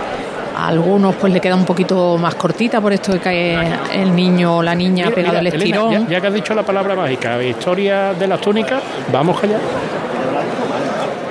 a 0.55 0.67
algunos 0.67 1.15
pues 1.15 1.31
le 1.33 1.39
queda 1.39 1.55
un 1.55 1.65
poquito 1.65 2.17
más 2.17 2.35
cortita 2.35 2.79
por 2.81 2.93
esto 2.93 3.13
de 3.13 3.19
que 3.19 3.57
el 3.93 4.15
niño 4.15 4.57
o 4.57 4.63
la 4.63 4.75
niña 4.75 5.05
ha 5.05 5.09
Mira, 5.09 5.15
pegado 5.15 5.39
el 5.39 5.47
Elena, 5.47 5.63
estirón. 5.63 5.91
ya, 5.91 6.09
ya 6.09 6.21
que 6.21 6.27
has 6.27 6.33
dicho 6.33 6.53
la 6.53 6.63
palabra 6.63 6.95
mágica, 6.95 7.41
historia 7.43 8.13
de 8.13 8.27
las 8.27 8.39
túnicas, 8.41 8.81
vamos 9.11 9.41
allá. 9.43 9.57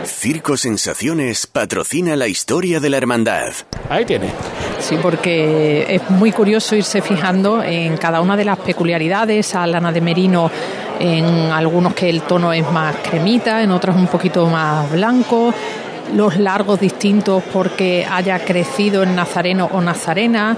Circo 0.04 0.56
Sensaciones 0.56 1.46
patrocina 1.46 2.16
la 2.16 2.26
historia 2.28 2.80
de 2.80 2.90
la 2.90 2.96
hermandad. 2.96 3.52
Ahí 3.88 4.04
tiene. 4.04 4.28
Sí, 4.78 4.96
porque 5.00 5.86
es 5.94 6.10
muy 6.10 6.32
curioso 6.32 6.74
irse 6.76 7.02
fijando 7.02 7.62
en 7.62 7.96
cada 7.96 8.20
una 8.20 8.36
de 8.36 8.44
las 8.44 8.58
peculiaridades. 8.58 9.54
A 9.54 9.66
lana 9.66 9.92
de 9.92 10.00
merino, 10.00 10.50
en 10.98 11.24
algunos 11.50 11.94
que 11.94 12.08
el 12.08 12.22
tono 12.22 12.52
es 12.52 12.68
más 12.70 12.96
cremita, 12.96 13.62
en 13.62 13.70
otros 13.70 13.96
un 13.96 14.06
poquito 14.08 14.46
más 14.46 14.90
blanco. 14.90 15.52
Los 16.14 16.36
largos 16.38 16.78
distintos 16.80 17.42
porque 17.52 18.06
haya 18.10 18.38
crecido 18.40 19.02
en 19.02 19.14
nazareno 19.16 19.68
o 19.72 19.80
nazarena 19.80 20.56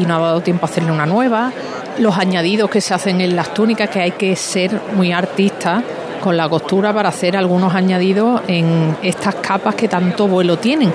y 0.00 0.06
no 0.06 0.16
ha 0.16 0.20
dado 0.20 0.40
tiempo 0.40 0.66
a 0.66 0.68
hacerle 0.68 0.92
una 0.92 1.06
nueva. 1.06 1.52
Los 1.98 2.16
añadidos 2.16 2.70
que 2.70 2.80
se 2.80 2.94
hacen 2.94 3.20
en 3.20 3.34
las 3.36 3.52
túnicas, 3.52 3.90
que 3.90 4.00
hay 4.00 4.10
que 4.12 4.34
ser 4.36 4.80
muy 4.94 5.12
artista 5.12 5.82
con 6.22 6.36
la 6.36 6.48
costura 6.48 6.92
para 6.92 7.10
hacer 7.10 7.36
algunos 7.36 7.74
añadidos 7.74 8.40
en 8.48 8.96
estas 9.02 9.36
capas 9.36 9.74
que 9.74 9.88
tanto 9.88 10.26
vuelo 10.26 10.58
tienen 10.58 10.92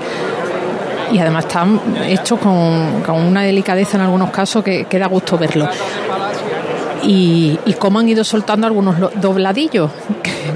y 1.12 1.18
además 1.18 1.44
están 1.46 1.80
hechos 2.06 2.38
con, 2.40 3.02
con 3.06 3.16
una 3.20 3.42
delicadeza 3.42 3.96
en 3.98 4.04
algunos 4.04 4.30
casos 4.30 4.64
que, 4.64 4.84
que 4.86 4.98
da 4.98 5.06
gusto 5.06 5.38
verlo. 5.38 5.68
Y, 7.02 7.58
y 7.66 7.74
cómo 7.74 7.98
han 7.98 8.08
ido 8.08 8.24
soltando 8.24 8.66
algunos 8.66 8.98
lo- 8.98 9.10
dobladillos, 9.14 9.90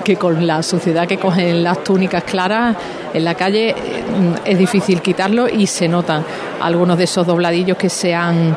que, 0.05 0.17
con 0.17 0.47
la 0.47 0.63
suciedad 0.63 1.07
que 1.07 1.19
cogen 1.19 1.63
las 1.63 1.83
túnicas 1.85 2.25
claras 2.25 2.77
en 3.13 3.25
la 3.25 3.35
calle 3.35 3.71
eh, 3.71 3.75
es 4.45 4.59
difícil 4.59 5.01
quitarlo 5.01 5.49
y 5.49 5.67
se 5.67 5.89
notan 5.89 6.25
algunos 6.61 6.99
de 6.99 7.05
esos 7.05 7.27
dobladillos 7.27 7.77
que 7.77 7.89
se 7.89 8.15
han 8.15 8.57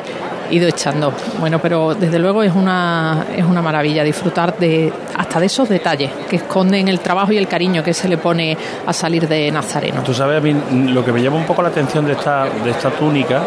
ido 0.50 0.68
echando. 0.68 1.12
Bueno, 1.40 1.58
pero 1.60 1.94
desde 1.94 2.18
luego 2.18 2.42
es 2.42 2.54
una, 2.54 3.26
es 3.34 3.44
una 3.44 3.62
maravilla 3.62 4.04
disfrutar 4.04 4.58
de 4.58 4.92
hasta 5.16 5.40
de 5.40 5.46
esos 5.46 5.68
detalles 5.68 6.10
que 6.28 6.36
esconden 6.36 6.88
el 6.88 7.00
trabajo 7.00 7.32
y 7.32 7.38
el 7.38 7.48
cariño 7.48 7.82
que 7.82 7.94
se 7.94 8.08
le 8.08 8.18
pone 8.18 8.56
a 8.86 8.92
salir 8.92 9.26
de 9.26 9.50
Nazareno. 9.50 10.02
Tú 10.02 10.12
sabes, 10.12 10.38
a 10.38 10.40
mí 10.40 10.54
lo 10.92 11.04
que 11.04 11.12
me 11.12 11.22
llama 11.22 11.36
un 11.36 11.46
poco 11.46 11.62
la 11.62 11.68
atención 11.68 12.04
de 12.04 12.12
esta, 12.12 12.44
de 12.64 12.70
esta 12.70 12.90
túnica 12.90 13.42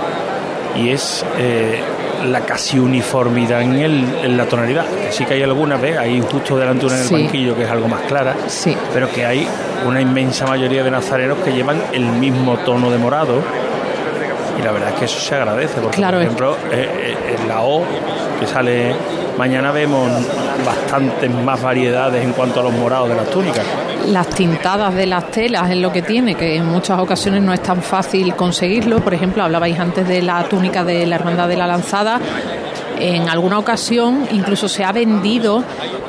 y 0.75 0.89
es 0.89 1.25
eh, 1.37 1.79
la 2.23 2.41
casi 2.41 2.79
uniformidad 2.79 3.61
en, 3.61 3.73
el, 3.75 4.05
en 4.23 4.37
la 4.37 4.45
tonalidad. 4.45 4.85
Sí 5.11 5.25
que 5.25 5.35
hay 5.35 5.43
algunas, 5.43 5.81
¿ves? 5.81 5.97
Hay 5.97 6.21
justo 6.21 6.57
delante 6.57 6.85
una 6.85 6.95
en 6.95 7.01
el 7.01 7.07
Sí. 7.07 7.13
banquillo 7.13 7.55
que 7.55 7.63
es 7.63 7.69
algo 7.69 7.87
más 7.87 8.01
clara, 8.01 8.35
Sí. 8.47 8.75
pero 8.93 9.09
que 9.11 9.25
hay 9.25 9.47
una 9.87 10.01
inmensa 10.01 10.45
mayoría 10.47 10.83
de 10.83 10.91
nazarenos 10.91 11.37
que 11.39 11.51
llevan 11.51 11.81
el 11.93 12.05
mismo 12.05 12.57
tono 12.57 12.89
de 12.91 12.97
morado. 12.97 13.41
Y 14.59 14.63
la 14.63 14.71
verdad 14.71 14.89
es 14.93 14.95
que 14.99 15.05
eso 15.05 15.19
se 15.19 15.35
agradece, 15.35 15.81
porque 15.81 15.97
Claro, 15.97 16.13
por 16.17 16.21
es- 16.21 16.25
ejemplo, 16.27 16.57
eh, 16.71 16.89
eh, 17.29 17.35
en 17.41 17.47
la 17.49 17.61
O, 17.61 17.83
que 18.39 18.47
sale 18.47 18.95
mañana, 19.37 19.71
vemos 19.71 20.09
bastantes 20.65 21.29
más 21.29 21.61
variedades 21.61 22.23
en 22.23 22.31
cuanto 22.31 22.61
a 22.61 22.63
los 22.63 22.73
morados 22.73 23.09
de 23.09 23.15
las 23.15 23.29
túnicas. 23.29 23.65
Las 24.07 24.27
tintadas 24.29 24.93
de 24.93 25.05
las 25.05 25.31
telas 25.31 25.69
es 25.69 25.77
lo 25.77 25.91
que 25.91 26.01
tiene, 26.01 26.35
que 26.35 26.55
en 26.55 26.65
muchas 26.65 26.99
ocasiones 26.99 27.41
no 27.41 27.53
es 27.53 27.61
tan 27.61 27.81
fácil 27.81 28.35
conseguirlo. 28.35 28.99
Por 28.99 29.13
ejemplo, 29.13 29.43
hablabais 29.43 29.79
antes 29.79 30.07
de 30.07 30.21
la 30.21 30.43
túnica 30.43 30.83
de 30.83 31.05
la 31.05 31.15
Hermandad 31.15 31.47
de 31.47 31.57
la 31.57 31.67
Lanzada. 31.67 32.19
En 32.99 33.29
alguna 33.29 33.59
ocasión 33.59 34.27
incluso 34.31 34.67
se 34.67 34.83
ha 34.83 34.91
vendido 34.91 35.63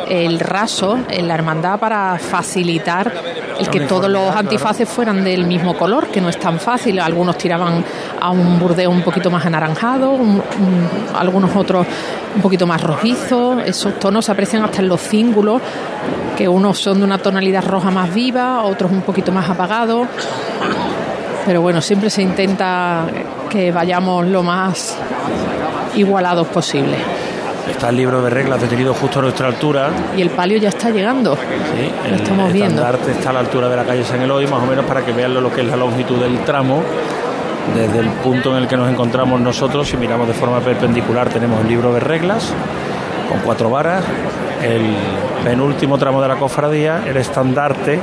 el 0.09 0.39
raso 0.39 0.99
en 1.09 1.27
la 1.27 1.35
hermandad 1.35 1.79
para 1.81 2.17
facilitar 2.19 3.13
el 3.59 3.69
que 3.69 3.81
todos 3.81 4.09
los 4.09 4.35
antifaces 4.37 4.89
fueran 4.89 5.25
del 5.25 5.47
mismo 5.47 5.77
color, 5.77 6.09
que 6.09 6.21
no 6.21 6.29
es 6.29 6.39
tan 6.39 6.61
fácil. 6.61 7.01
Algunos 7.01 7.37
tiraban 7.39 7.83
a 8.21 8.31
un 8.31 8.59
burdeo 8.59 8.91
un 8.91 9.03
poquito 9.03 9.31
más 9.31 9.45
anaranjado, 9.47 10.11
un- 10.11 10.37
un- 10.41 11.17
algunos 11.19 11.57
otros 11.57 11.87
un 12.37 12.43
poquito 12.43 12.67
más 12.67 12.81
rojizo. 12.83 13.59
Esos 13.61 13.99
tonos 13.99 14.27
se 14.27 14.33
aprecian 14.33 14.63
hasta 14.65 14.81
en 14.83 14.89
los 14.89 15.01
cíngulos, 15.01 15.61
que 16.37 16.47
unos 16.49 16.79
son 16.79 16.99
de 16.99 17.05
una 17.05 17.19
tonalidad 17.19 17.65
roja 17.65 17.91
más 17.91 18.13
viva, 18.15 18.63
otros 18.63 18.93
un 18.93 19.01
poquito 19.03 19.33
más 19.33 19.49
apagados. 19.49 20.07
Pero 21.47 21.63
bueno, 21.63 21.81
siempre 21.81 22.11
se 22.11 22.23
intenta 22.23 23.07
que 23.49 23.73
vayamos 23.73 24.27
lo 24.27 24.43
más 24.43 24.97
igualados 25.97 26.47
posible. 26.49 26.97
Está 27.71 27.89
el 27.89 27.97
libro 27.97 28.23
de 28.23 28.31
reglas 28.31 28.61
detenido 28.61 28.95
justo 28.95 29.19
a 29.19 29.23
nuestra 29.23 29.49
altura. 29.49 29.91
Y 30.17 30.23
el 30.23 30.31
palio 30.31 30.57
ya 30.59 30.69
está 30.69 30.91
llegando. 30.91 31.35
Sí, 31.35 32.11
Lo 32.11 32.17
estamos 32.17 32.53
viendo. 32.53 32.81
estandarte 32.81 33.11
está 33.11 33.31
a 33.31 33.33
la 33.33 33.41
altura 33.41 33.69
de 33.69 33.77
la 33.77 33.85
calle 33.85 34.05
San 34.05 34.23
Eloy, 34.23 34.47
más 34.47 34.63
o 34.63 34.67
menos 34.67 34.85
para 34.85 35.05
que 35.05 35.13
vean 35.13 35.35
lo 35.35 35.53
que 35.53 35.63
es 35.63 35.67
la 35.67 35.77
longitud 35.77 36.17
del 36.21 36.39
tramo. 36.45 36.83
Desde 37.75 37.99
el 37.99 38.09
punto 38.11 38.53
en 38.57 38.63
el 38.63 38.69
que 38.69 38.77
nos 38.77 38.89
encontramos 38.89 39.41
nosotros, 39.41 39.89
si 39.89 39.97
miramos 39.97 40.29
de 40.29 40.35
forma 40.35 40.61
perpendicular, 40.61 41.29
tenemos 41.29 41.61
el 41.63 41.69
libro 41.69 41.93
de 41.93 41.99
reglas 41.99 42.53
con 43.29 43.41
cuatro 43.41 43.69
varas, 43.69 44.05
el 44.63 44.95
penúltimo 45.43 45.99
tramo 45.99 46.23
de 46.23 46.29
la 46.29 46.37
cofradía, 46.37 47.03
el 47.05 47.17
estandarte 47.17 47.99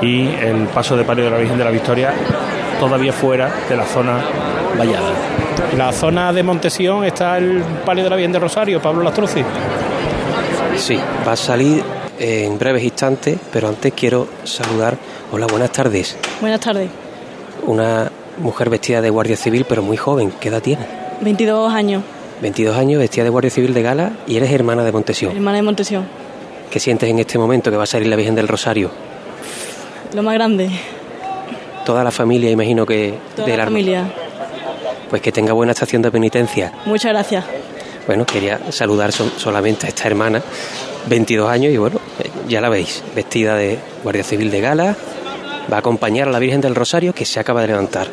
y 0.00 0.28
el 0.28 0.68
paso 0.72 0.96
de 0.96 1.02
palio 1.02 1.24
de 1.24 1.30
la 1.32 1.38
Virgen 1.38 1.58
de 1.58 1.64
la 1.64 1.70
Victoria, 1.70 2.12
todavía 2.78 3.12
fuera 3.12 3.50
de 3.68 3.76
la 3.76 3.84
zona 3.84 4.20
vallada. 4.78 5.10
En 5.72 5.78
la 5.78 5.92
zona 5.92 6.32
de 6.32 6.42
Montesión 6.42 7.04
está 7.04 7.38
el 7.38 7.62
palio 7.84 8.04
de 8.04 8.10
la 8.10 8.16
Virgen 8.16 8.32
de 8.32 8.38
Rosario, 8.38 8.80
Pablo 8.80 9.02
Lastruzzi. 9.02 9.42
Sí, 10.76 10.98
va 11.26 11.32
a 11.32 11.36
salir 11.36 11.82
en 12.18 12.58
breves 12.58 12.82
instantes, 12.84 13.38
pero 13.52 13.68
antes 13.68 13.92
quiero 13.94 14.28
saludar. 14.44 14.96
Hola, 15.32 15.46
buenas 15.46 15.70
tardes. 15.72 16.16
Buenas 16.40 16.60
tardes. 16.60 16.88
Una 17.66 18.10
mujer 18.38 18.70
vestida 18.70 19.00
de 19.00 19.10
guardia 19.10 19.36
civil, 19.36 19.64
pero 19.68 19.82
muy 19.82 19.96
joven. 19.96 20.32
¿Qué 20.40 20.48
edad 20.48 20.62
tiene? 20.62 20.86
22 21.20 21.72
años, 21.72 22.02
22 22.42 22.76
años, 22.76 22.98
vestida 23.00 23.24
de 23.24 23.30
guardia 23.30 23.50
civil 23.50 23.72
de 23.74 23.82
gala 23.82 24.12
y 24.26 24.36
eres 24.36 24.50
hermana 24.52 24.84
de 24.84 24.92
Montesión. 24.92 25.32
hermana 25.34 25.56
de 25.56 25.62
Montesión. 25.62 26.04
¿Qué 26.70 26.78
sientes 26.80 27.08
en 27.08 27.18
este 27.18 27.38
momento 27.38 27.70
que 27.70 27.76
va 27.76 27.84
a 27.84 27.86
salir 27.86 28.08
la 28.08 28.16
Virgen 28.16 28.34
del 28.34 28.48
Rosario? 28.48 28.90
Lo 30.14 30.22
más 30.22 30.34
grande, 30.34 30.70
Toda 31.86 32.02
la 32.02 32.10
familia, 32.10 32.50
imagino 32.50 32.84
que 32.84 33.14
toda 33.36 33.46
de 33.46 33.52
la 33.52 33.58
la- 33.58 33.64
familia. 33.66 34.04
Pues 35.10 35.22
que 35.22 35.32
tenga 35.32 35.52
buena 35.52 35.72
estación 35.72 36.02
de 36.02 36.10
penitencia. 36.10 36.72
Muchas 36.84 37.12
gracias. 37.12 37.44
Bueno, 38.06 38.24
quería 38.26 38.60
saludar 38.72 39.12
sol- 39.12 39.32
solamente 39.36 39.86
a 39.86 39.88
esta 39.88 40.06
hermana, 40.06 40.42
22 41.08 41.48
años, 41.50 41.72
y 41.72 41.76
bueno, 41.76 41.98
eh, 42.22 42.30
ya 42.48 42.60
la 42.60 42.68
veis, 42.68 43.02
vestida 43.14 43.56
de 43.56 43.78
guardia 44.02 44.22
civil 44.24 44.50
de 44.50 44.60
gala, 44.60 44.96
va 45.72 45.76
a 45.76 45.80
acompañar 45.80 46.28
a 46.28 46.30
la 46.30 46.38
Virgen 46.38 46.60
del 46.60 46.74
Rosario 46.74 47.12
que 47.14 47.24
se 47.24 47.40
acaba 47.40 47.60
de 47.62 47.68
levantar. 47.68 48.06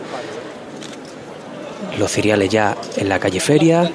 Los 1.99 2.12
cereales 2.12 2.49
ya 2.49 2.75
en 2.97 3.08
la 3.10 3.19
calle 3.19 3.39
Feria, 3.39 3.91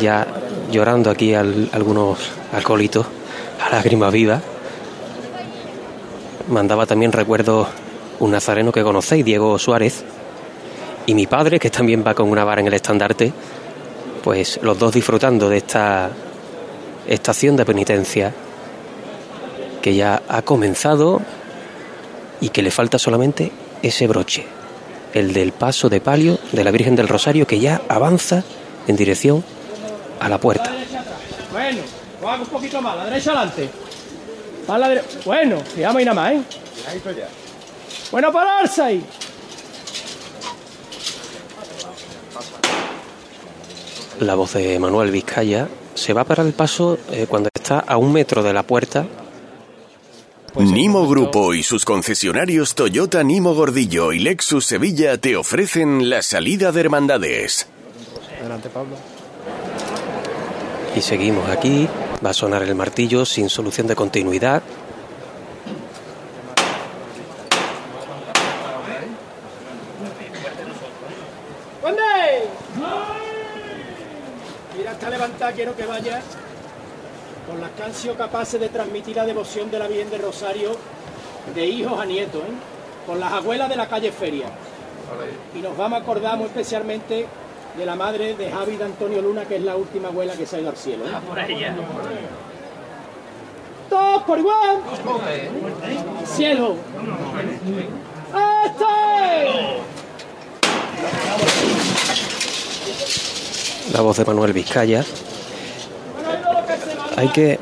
ya 0.00 0.26
llorando 0.70 1.10
aquí 1.10 1.34
al- 1.34 1.68
algunos 1.72 2.18
acólitos 2.52 3.06
a 3.64 3.70
lágrima 3.74 4.10
viva. 4.10 4.40
Mandaba 6.48 6.86
también 6.86 7.12
recuerdo 7.12 7.68
un 8.20 8.30
nazareno 8.30 8.72
que 8.72 8.82
conocéis, 8.82 9.24
Diego 9.24 9.58
Suárez, 9.58 10.04
y 11.06 11.14
mi 11.14 11.26
padre, 11.26 11.58
que 11.58 11.70
también 11.70 12.04
va 12.06 12.14
con 12.14 12.30
una 12.30 12.44
vara 12.44 12.60
en 12.60 12.66
el 12.66 12.74
estandarte, 12.74 13.32
pues 14.22 14.58
los 14.62 14.78
dos 14.78 14.94
disfrutando 14.94 15.48
de 15.48 15.58
esta 15.58 16.10
estación 17.06 17.56
de 17.56 17.64
penitencia 17.66 18.32
que 19.82 19.94
ya 19.94 20.22
ha 20.28 20.40
comenzado 20.42 21.20
y 22.40 22.48
que 22.48 22.62
le 22.62 22.70
falta 22.70 22.98
solamente 22.98 23.52
ese 23.82 24.06
broche, 24.06 24.46
el 25.12 25.34
del 25.34 25.52
paso 25.52 25.90
de 25.90 26.00
palio 26.00 26.38
de 26.52 26.64
la 26.64 26.70
Virgen 26.70 26.96
del 26.96 27.08
Rosario 27.08 27.46
que 27.46 27.60
ya 27.60 27.82
avanza 27.88 28.42
en 28.86 28.96
dirección 28.96 29.44
a 30.20 30.28
la 30.30 30.38
puerta. 30.38 30.72
Bueno, 31.52 31.82
lo 32.22 32.30
hago 32.30 32.44
un 32.44 32.48
poquito 32.48 32.80
más, 32.80 32.96
la 32.96 33.04
derecha 33.04 33.32
adelante. 33.32 33.68
Bueno, 35.26 35.58
y 35.76 35.80
nada 35.80 36.14
más, 36.14 36.32
¿eh? 36.32 36.42
Bueno, 38.10 38.32
pararse 38.32 38.82
ahí. 38.82 39.04
La 44.20 44.34
voz 44.34 44.54
de 44.54 44.78
Manuel 44.78 45.10
Vizcaya 45.10 45.68
se 45.94 46.12
va 46.12 46.24
para 46.24 46.42
el 46.42 46.52
paso 46.52 46.98
eh, 47.10 47.26
cuando 47.28 47.48
está 47.52 47.80
a 47.80 47.96
un 47.96 48.12
metro 48.12 48.42
de 48.42 48.52
la 48.52 48.62
puerta 48.62 49.06
Nimo 50.56 51.08
Grupo 51.08 51.52
y 51.52 51.64
sus 51.64 51.84
concesionarios 51.84 52.76
Toyota 52.76 53.24
Nimo 53.24 53.54
Gordillo 53.54 54.12
y 54.12 54.20
Lexus 54.20 54.64
Sevilla 54.64 55.18
te 55.18 55.36
ofrecen 55.36 56.08
la 56.08 56.22
salida 56.22 56.70
de 56.70 56.80
hermandades. 56.80 57.66
Adelante, 58.38 58.68
Pablo. 58.68 58.96
Y 60.94 61.00
seguimos 61.00 61.50
aquí. 61.50 61.88
Va 62.24 62.30
a 62.30 62.34
sonar 62.34 62.62
el 62.62 62.74
martillo 62.76 63.24
sin 63.24 63.50
solución 63.50 63.88
de 63.88 63.96
continuidad. 63.96 64.62
¡Conde! 71.82 72.02
Mira, 74.78 74.92
está 74.92 75.10
levantada, 75.10 75.43
quiero 75.54 75.76
que 75.76 75.86
vaya 75.86 76.20
con 77.48 77.60
las 77.60 77.96
sido 77.96 78.16
capaces 78.16 78.60
de 78.60 78.68
transmitir 78.68 79.16
la 79.16 79.26
devoción 79.26 79.70
de 79.70 79.78
la 79.78 79.86
Virgen 79.86 80.10
del 80.10 80.22
Rosario 80.22 80.76
de 81.54 81.66
hijos 81.66 82.00
a 82.00 82.04
nietos, 82.06 82.42
¿eh? 82.42 82.52
con 83.06 83.20
las 83.20 83.32
abuelas 83.32 83.68
de 83.68 83.76
la 83.76 83.86
calle 83.88 84.10
Feria. 84.12 84.46
Y 85.54 85.58
nos 85.58 85.76
vamos 85.76 86.00
a 86.00 86.02
acordar 86.02 86.36
muy 86.38 86.46
especialmente 86.46 87.26
de 87.76 87.86
la 87.86 87.94
madre 87.94 88.34
de 88.34 88.50
Javi 88.50 88.76
de 88.76 88.84
Antonio 88.84 89.20
Luna, 89.20 89.44
que 89.44 89.56
es 89.56 89.62
la 89.62 89.76
última 89.76 90.08
abuela 90.08 90.34
que 90.34 90.46
se 90.46 90.56
ha 90.56 90.60
ido 90.60 90.70
al 90.70 90.76
cielo. 90.76 91.04
¿eh? 91.04 91.10
Por 91.28 91.38
ella. 91.38 91.74
¡Todos 93.90 94.22
por 94.22 94.38
igual! 94.38 94.80
¡Cielo! 96.24 96.76
¡Este! 98.64 98.84
La 103.92 104.00
voz 104.00 104.16
de 104.16 104.24
Manuel 104.24 104.52
Vizcaya. 104.54 105.04
Hay 107.16 107.28
que 107.28 107.58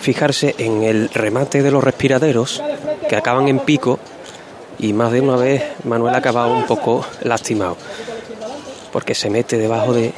fijarse 0.00 0.54
en 0.58 0.82
el 0.82 1.08
remate 1.10 1.62
de 1.62 1.70
los 1.70 1.82
respiraderos 1.82 2.62
que 3.08 3.16
acaban 3.16 3.48
en 3.48 3.60
pico 3.60 3.98
y 4.78 4.92
más 4.92 5.12
de 5.12 5.20
una 5.20 5.36
vez 5.36 5.62
Manuel 5.84 6.14
ha 6.14 6.18
acabado 6.18 6.52
un 6.54 6.64
poco 6.64 7.04
lastimado 7.22 7.76
porque 8.92 9.14
se 9.14 9.30
mete 9.30 9.56
debajo 9.56 9.92
de, 9.92 10.12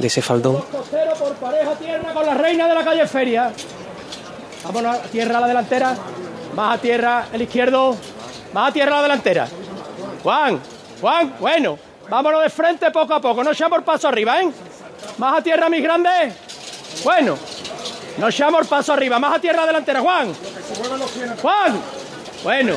ese 0.00 0.22
faldón. 0.22 0.62
Por 1.18 1.34
pareja 1.34 1.74
tierra 1.74 2.12
con 2.12 2.26
la 2.26 2.34
reina 2.34 2.68
de 2.68 2.74
la 2.74 2.84
calle 2.84 3.06
Feria. 3.06 3.52
Vámonos 4.64 4.96
a 4.96 5.02
tierra 5.02 5.38
a 5.38 5.40
la 5.40 5.48
delantera. 5.48 5.96
Más 6.54 6.78
a 6.78 6.80
tierra 6.80 7.26
el 7.32 7.42
izquierdo. 7.42 7.96
Más 8.52 8.70
a 8.70 8.72
tierra 8.72 8.92
a 8.92 8.96
la 8.96 9.02
delantera. 9.02 9.48
Juan, 10.22 10.60
Juan, 11.00 11.34
bueno. 11.40 11.78
Vámonos 12.08 12.42
de 12.42 12.50
frente 12.50 12.90
poco 12.90 13.14
a 13.14 13.20
poco. 13.20 13.42
No 13.42 13.50
echamos 13.50 13.78
el 13.78 13.84
paso 13.84 14.08
arriba, 14.08 14.40
¿eh? 14.40 14.50
Más 15.18 15.38
a 15.38 15.42
tierra, 15.42 15.68
mis 15.68 15.82
grandes. 15.82 16.34
Bueno. 17.04 17.36
No 18.18 18.28
echamos 18.28 18.62
el 18.62 18.66
paso 18.66 18.92
arriba. 18.92 19.18
Más 19.18 19.36
a 19.36 19.40
tierra 19.40 19.64
delantera, 19.66 20.00
Juan. 20.00 20.32
Juan. 21.40 21.80
Bueno. 22.44 22.74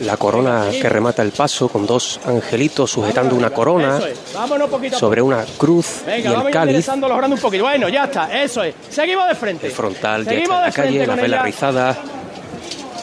La 0.00 0.16
corona 0.18 0.66
que 0.70 0.88
remata 0.88 1.22
el 1.22 1.32
paso 1.32 1.68
con 1.68 1.86
dos 1.86 2.20
angelitos 2.26 2.90
sujetando 2.90 3.34
una 3.34 3.50
corona 3.50 3.98
es. 3.98 4.98
Sobre 4.98 5.22
una 5.22 5.44
cruz 5.56 6.02
Venga, 6.06 6.30
y 6.30 6.46
el 6.46 6.52
cáliz. 6.52 6.88
un 6.88 7.38
poquito. 7.40 7.64
Bueno, 7.64 7.88
ya 7.88 8.04
está, 8.04 8.42
eso 8.42 8.62
es. 8.62 8.74
Seguimos 8.90 9.26
de 9.28 9.34
frente. 9.34 9.66
El 9.68 9.72
frontal 9.72 10.24
ya 10.24 10.30
Seguimos 10.30 10.56
está 10.56 10.58
en 10.58 10.64
la 10.64 10.72
calle, 10.72 11.06
las 11.06 11.16
velas 11.16 11.38
ella. 11.38 11.42
rizadas, 11.46 11.96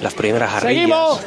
las 0.01 0.13
primeras 0.13 0.53
arrillas. 0.53 0.73
Seguimos. 0.75 1.19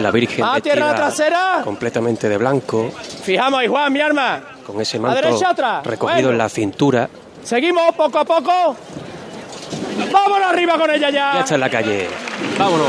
La 0.00 0.10
Virgen 0.10 0.44
A 0.44 0.60
tierra 0.60 0.86
vestida 0.88 0.94
trasera. 1.06 1.60
completamente 1.64 2.28
de 2.28 2.36
blanco, 2.36 2.90
Fijamos 3.22 3.60
ahí, 3.60 3.66
Juan, 3.66 3.92
mi 3.92 4.00
arma. 4.00 4.40
con 4.66 4.80
ese 4.80 4.98
manto 4.98 5.20
derecha 5.20 5.50
atrás. 5.50 5.86
recogido 5.86 6.14
Bueno. 6.16 6.30
en 6.30 6.38
la 6.38 6.48
cintura. 6.48 7.08
Seguimos 7.42 7.94
poco 7.94 8.18
a 8.18 8.24
poco. 8.24 8.76
Vámonos 10.12 10.48
arriba 10.48 10.74
con 10.78 10.90
ella 10.90 11.10
ya. 11.10 11.32
Ya 11.34 11.40
está 11.40 11.54
en 11.54 11.60
la 11.60 11.70
calle. 11.70 12.08
Vámonos. 12.58 12.86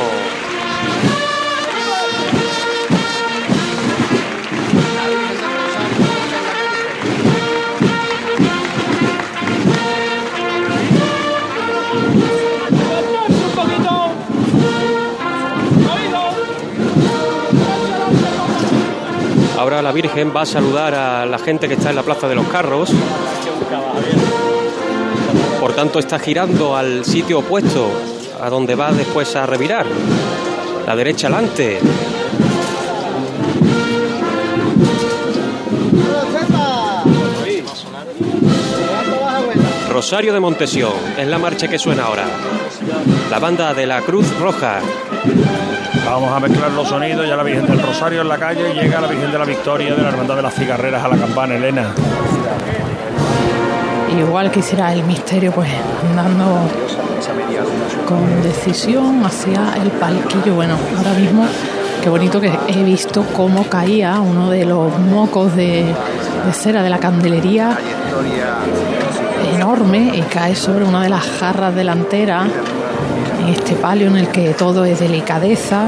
Ahora 19.67 19.82
la 19.82 19.91
Virgen 19.91 20.32
va 20.34 20.43
a 20.43 20.45
saludar 20.45 20.95
a 20.95 21.25
la 21.25 21.38
gente 21.39 21.67
que 21.67 21.73
está 21.73 21.89
en 21.89 21.97
la 21.97 22.03
Plaza 22.03 22.30
de 22.30 22.36
los 22.36 22.47
Carros. 22.47 22.89
Por 25.60 25.73
tanto, 25.73 25.99
está 25.99 26.19
girando 26.19 26.77
al 26.77 27.03
sitio 27.03 27.39
opuesto 27.39 27.89
a 28.41 28.49
donde 28.49 28.75
va 28.75 28.93
después 28.93 29.36
a 29.36 29.45
revirar. 29.45 29.86
La 30.86 30.95
derecha 30.95 31.27
adelante. 31.27 31.82
Rosario 39.97 40.31
de 40.31 40.39
Montesión 40.39 40.91
es 41.17 41.25
la 41.25 41.39
marcha 41.39 41.67
que 41.67 41.79
suena 41.79 42.03
ahora. 42.03 42.25
La 43.31 43.39
banda 43.39 43.73
de 43.73 43.88
la 43.88 44.01
Cruz 44.01 44.31
Roja. 44.39 44.79
Vamos 46.05 46.31
a 46.31 46.39
mezclar 46.39 46.69
los 46.69 46.88
sonidos. 46.88 47.27
Ya 47.27 47.36
la 47.36 47.41
Virgen 47.41 47.65
del 47.65 47.81
Rosario 47.81 48.21
en 48.21 48.27
la 48.27 48.38
calle. 48.38 48.75
Llega 48.75 49.01
la 49.01 49.07
Virgen 49.07 49.31
de 49.31 49.39
la 49.39 49.45
Victoria 49.45 49.95
de 49.95 50.03
la 50.03 50.10
Hermandad 50.10 50.36
de 50.36 50.43
las 50.43 50.53
Cigarreras 50.53 51.03
a 51.03 51.07
la 51.07 51.17
campana, 51.17 51.55
Elena. 51.55 51.95
Igual 54.19 54.51
que 54.51 54.60
hiciera 54.60 54.93
el 54.93 55.03
misterio, 55.03 55.51
pues 55.51 55.67
andando 56.07 56.69
con 58.05 58.43
decisión 58.43 59.25
hacia 59.25 59.77
el 59.81 59.89
palquillo. 59.89 60.53
Bueno, 60.53 60.77
ahora 60.95 61.13
mismo, 61.13 61.43
qué 62.03 62.10
bonito 62.10 62.39
que 62.39 62.51
he 62.67 62.83
visto 62.83 63.25
cómo 63.36 63.67
caía 63.67 64.19
uno 64.19 64.51
de 64.51 64.63
los 64.63 64.95
mocos 64.99 65.55
de, 65.55 65.86
de 66.45 66.53
cera 66.53 66.83
de 66.83 66.91
la 66.91 66.99
candelería 66.99 67.75
enorme 69.55 70.12
y 70.13 70.21
cae 70.21 70.55
sobre 70.55 70.86
una 70.86 71.03
de 71.03 71.10
las 71.10 71.23
jarras 71.25 71.73
delanteras 71.75 72.47
en 73.41 73.49
este 73.49 73.75
palio 73.75 74.07
en 74.07 74.17
el 74.17 74.27
que 74.29 74.49
todo 74.53 74.86
es 74.86 74.99
delicadeza 74.99 75.88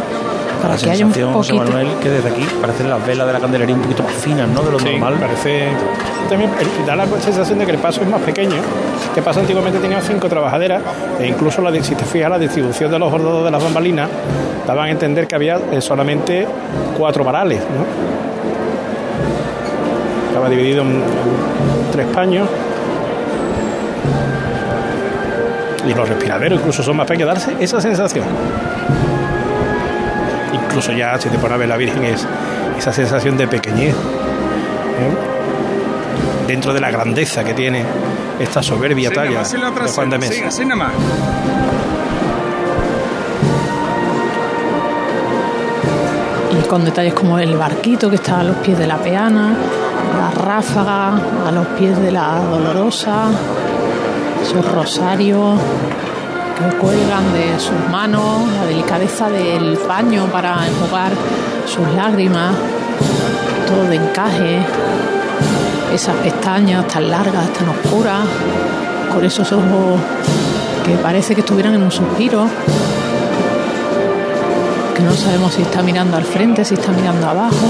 para 0.62 0.76
la 0.76 0.80
que 0.82 0.92
haya 0.92 1.06
un 1.06 1.14
poquito 1.14 1.56
Manuel, 1.56 1.88
que 2.02 2.10
desde 2.10 2.30
aquí 2.30 2.46
parecen 2.62 2.90
las 2.90 3.06
velas 3.08 3.26
de 3.28 3.32
la 3.34 3.40
candelería 3.40 3.74
un 3.76 3.82
poquito 3.82 4.04
más 4.04 4.12
finas, 4.14 4.48
¿no? 4.50 4.62
De 4.62 4.72
lo 4.72 4.80
Sí, 4.80 4.90
normal. 4.92 5.16
parece. 5.20 5.68
También 6.28 6.52
da 6.86 6.96
la 6.98 7.08
sensación 7.22 7.60
de 7.60 7.66
que 7.66 7.72
el 7.72 7.78
paso 7.78 8.02
es 8.02 8.10
más 8.10 8.20
pequeño. 8.22 8.58
Que 9.16 9.22
paso 9.22 9.40
antiguamente 9.40 9.80
tenía 9.80 10.02
cinco 10.02 10.28
trabajaderas 10.28 10.82
e 11.18 11.28
incluso 11.28 11.62
la, 11.62 11.72
si 11.82 11.96
te 11.96 12.04
fijas 12.04 12.30
la 12.30 12.38
distribución 12.38 12.92
de 12.92 13.00
los 13.00 13.10
bordados 13.10 13.46
de 13.46 13.52
las 13.52 13.64
bambalinas 13.64 14.10
daban 14.68 14.88
a 14.88 14.92
entender 14.92 15.28
que 15.28 15.36
había 15.36 15.58
eh, 15.72 15.80
solamente 15.82 16.46
cuatro 16.98 17.24
varales. 17.24 17.62
¿no? 17.62 17.86
Estaba 20.28 20.50
dividido 20.50 20.82
en, 20.84 20.90
en 20.92 21.92
tres 21.92 22.06
paños. 22.08 22.48
Y 25.88 25.94
los 25.94 26.08
respiraderos 26.08 26.60
incluso 26.60 26.84
son 26.84 26.98
más 26.98 27.08
pequeños. 27.08 27.28
Darse 27.28 27.56
esa 27.60 27.82
sensación. 27.82 28.26
Incluso 30.54 30.92
ya 30.92 31.18
si 31.20 31.30
te 31.30 31.38
pones 31.38 31.56
a 31.56 31.58
ver 31.58 31.70
la 31.70 31.78
Virgen 31.78 32.04
es 32.04 32.26
esa 32.78 32.94
sensación 32.94 33.38
de 33.38 33.48
pequeñez. 33.48 33.94
¿eh? 33.94 35.18
Dentro 36.48 36.74
de 36.74 36.80
la 36.80 36.92
grandeza 36.92 37.44
que 37.44 37.54
tiene 37.54 37.84
esta 38.40 38.64
soberbia 38.64 39.12
talla 39.12 39.44
de 39.44 39.90
Juan 39.90 40.10
de 40.10 40.18
Mesa. 40.18 40.48
así 40.48 40.66
nada 40.66 40.76
más. 40.76 40.94
y 46.52 46.68
con 46.68 46.84
detalles 46.84 47.14
como 47.14 47.38
el 47.40 47.56
barquito 47.58 48.10
que 48.10 48.16
está 48.16 48.40
a 48.40 48.44
los 48.44 48.58
pies 48.58 48.78
de 48.78 48.88
la 48.88 48.98
peana, 48.98 49.56
la 50.18 50.32
ráfaga 50.32 51.20
a 51.48 51.52
los 51.52 51.68
pies 51.68 52.00
de 52.00 52.12
la 52.12 52.40
dolorosa, 52.40 53.30
sus 54.44 54.66
rosarios 54.72 55.60
que 56.58 56.78
cuelgan 56.78 57.34
de 57.34 57.60
sus 57.60 57.90
manos, 57.90 58.52
la 58.54 58.66
delicadeza 58.66 59.30
del 59.30 59.78
paño 59.78 60.26
para 60.26 60.68
enjugar 60.68 61.12
sus 61.66 61.88
lágrimas, 61.96 62.54
todo 63.68 63.84
de 63.86 63.96
encaje, 63.96 64.60
esas 65.94 66.16
pestañas 66.18 66.88
tan 66.88 67.10
largas, 67.10 67.52
tan 67.54 67.70
oscuras, 67.70 68.26
con 69.14 69.24
esos 69.24 69.52
ojos 69.52 70.00
que 70.86 70.96
parece 70.96 71.34
que 71.34 71.42
estuvieran 71.42 71.74
en 71.76 71.84
un 71.84 71.92
suspiro 71.92 72.48
que 74.96 75.04
no 75.06 75.14
sabemos 75.14 75.54
si 75.54 75.62
está 75.62 75.82
mirando 75.82 76.18
al 76.18 76.26
frente, 76.26 76.66
si 76.66 76.74
está 76.74 76.92
mirando 76.92 77.28
abajo. 77.28 77.68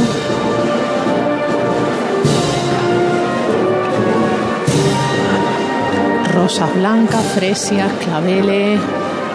Rosas 6.50 6.74
blancas, 6.74 7.24
fresias, 7.36 7.92
claveles, 8.04 8.80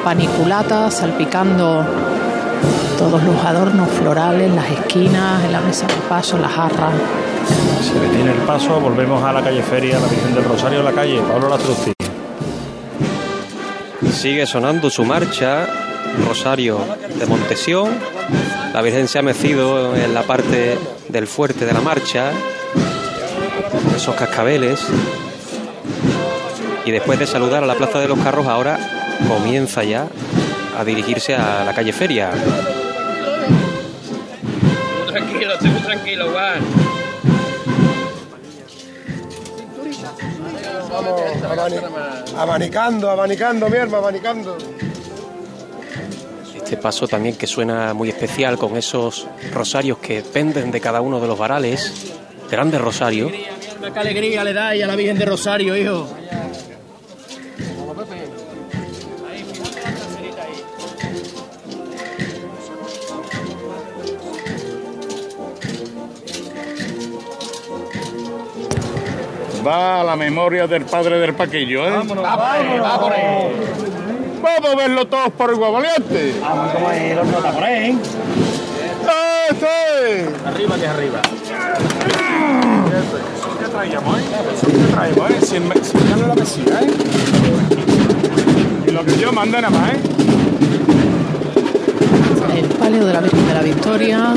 paniculatas, 0.02 0.94
salpicando 0.94 1.86
todos 2.98 3.22
los 3.22 3.44
adornos 3.44 3.88
florales, 3.88 4.52
las 4.52 4.68
esquinas, 4.68 5.44
en 5.44 5.52
la 5.52 5.60
mesa 5.60 5.86
de 5.86 5.94
paso, 6.08 6.36
las 6.38 6.50
jarras. 6.50 6.92
Se 7.84 8.00
detiene 8.00 8.32
el 8.32 8.38
paso, 8.38 8.80
volvemos 8.80 9.22
a 9.22 9.32
la 9.32 9.44
calle 9.44 9.62
Feria, 9.62 10.00
la 10.00 10.08
Virgen 10.08 10.34
del 10.34 10.42
Rosario, 10.42 10.82
la 10.82 10.90
calle 10.90 11.20
Pablo 11.20 11.48
Lastrucci. 11.50 11.92
Sigue 14.10 14.44
sonando 14.44 14.90
su 14.90 15.04
marcha, 15.04 15.68
Rosario 16.26 16.80
de 17.16 17.26
Montesión. 17.26 17.90
La 18.72 18.82
Virgen 18.82 19.06
se 19.06 19.20
ha 19.20 19.22
mecido 19.22 19.94
en 19.94 20.14
la 20.14 20.24
parte 20.24 20.76
del 21.10 21.28
fuerte 21.28 21.64
de 21.64 21.74
la 21.74 21.80
marcha, 21.80 22.32
esos 23.94 24.16
cascabeles. 24.16 24.84
Y 26.85 26.91
después 26.91 27.18
de 27.18 27.26
saludar 27.26 27.62
a 27.62 27.66
la 27.66 27.74
Plaza 27.74 27.99
de 27.99 28.09
los 28.09 28.18
Carros, 28.18 28.47
ahora 28.47 28.78
comienza 29.28 29.82
ya 29.85 30.07
a 30.78 30.85
dirigirse 30.85 31.35
a 31.35 31.64
la 31.64 31.74
calle 31.74 31.93
Feria. 31.93 32.30
Tranquilo, 35.09 35.55
estoy 35.55 35.70
muy 35.70 35.80
tranquilo, 35.80 36.30
Juan. 36.30 36.61
Vamos, 40.91 41.20
abani- 41.43 42.35
abanicando, 42.37 43.11
abanicando, 43.11 43.68
mi 43.68 43.76
hermano, 43.76 43.99
abanicando. 43.99 44.57
Este 46.55 46.76
paso 46.76 47.07
también 47.09 47.37
que 47.37 47.47
suena 47.47 47.95
muy 47.95 48.09
especial 48.09 48.57
con 48.59 48.76
esos 48.76 49.26
rosarios 49.53 49.99
que 49.99 50.22
penden 50.22 50.70
de 50.70 50.80
cada 50.80 51.01
uno 51.01 51.20
de 51.20 51.26
los 51.26 51.39
varales, 51.39 52.12
grandes 52.51 52.80
rosarios. 52.80 53.32
Qué 53.32 53.99
alegría 54.01 54.45
le 54.45 54.53
dais 54.53 54.82
a 54.82 54.87
la 54.87 54.97
Virgen 54.97 55.18
de 55.18 55.24
Rosario, 55.26 55.76
hijo. 55.76 56.09
Va 69.66 70.00
a 70.00 70.04
la 70.04 70.14
memoria 70.14 70.66
del 70.66 70.84
padre 70.84 71.18
del 71.18 71.32
Paquillo, 71.34 71.86
¿eh? 71.86 71.90
Vámonos, 71.90 72.22
vámonos. 72.22 72.82
Va 72.82 73.00
por 73.00 73.12
ahí. 73.12 73.50
Vamos 74.42 74.70
a 74.70 74.76
verlo 74.76 75.06
todos 75.06 75.30
por 75.30 75.52
igual, 75.52 75.72
valiente. 75.72 76.34
Vamos, 76.40 76.72
como 76.72 76.90
es, 76.90 77.16
los 77.16 77.26
nota 77.28 77.50
por 77.50 77.64
ahí. 77.64 77.98
¡Este! 79.50 80.28
Arriba 80.46 80.76
que 80.76 80.84
es 80.84 80.90
arriba. 80.90 81.22
¿Qué 83.58 83.66
traíamos, 83.68 84.18
eh? 84.18 84.22
¿Qué 84.66 84.92
traemos, 84.94 85.30
eh? 85.30 85.40
Sin, 85.40 85.62
sin 85.82 86.10
darle 86.10 86.26
la 86.26 86.34
mesía, 86.34 86.80
eh. 86.82 86.90
Y 88.86 88.90
lo 88.90 89.02
que 89.04 89.16
yo 89.16 89.32
mande 89.32 89.62
nada 89.62 89.70
más, 89.70 89.94
eh. 89.94 90.00
El 92.58 92.66
palio 92.66 93.06
de 93.06 93.12
la 93.14 93.20
Virgen 93.20 93.48
de 93.48 93.54
la 93.54 93.62
Victoria 93.62 94.34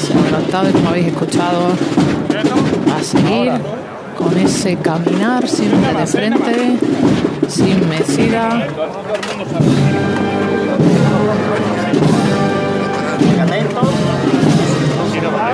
se 0.00 0.14
ha 0.14 0.18
adelantado 0.20 0.70
y 0.70 0.72
como 0.72 0.88
habéis 0.90 1.08
escuchado 1.08 1.72
a 2.96 3.02
seguir 3.02 3.52
con 4.16 4.36
ese 4.38 4.76
caminar 4.76 5.48
siempre 5.48 5.92
de 5.92 6.06
frente, 6.06 6.78
sin 7.48 7.88
mecida. 7.88 8.66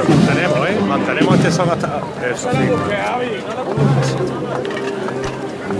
Mantenemos, 0.08 0.68
eh. 0.68 0.78
Mantenemos 0.88 1.34
este 1.36 1.52
son 1.52 1.70
hasta. 1.70 2.00
Eso 2.32 2.50
sí. 2.50 2.58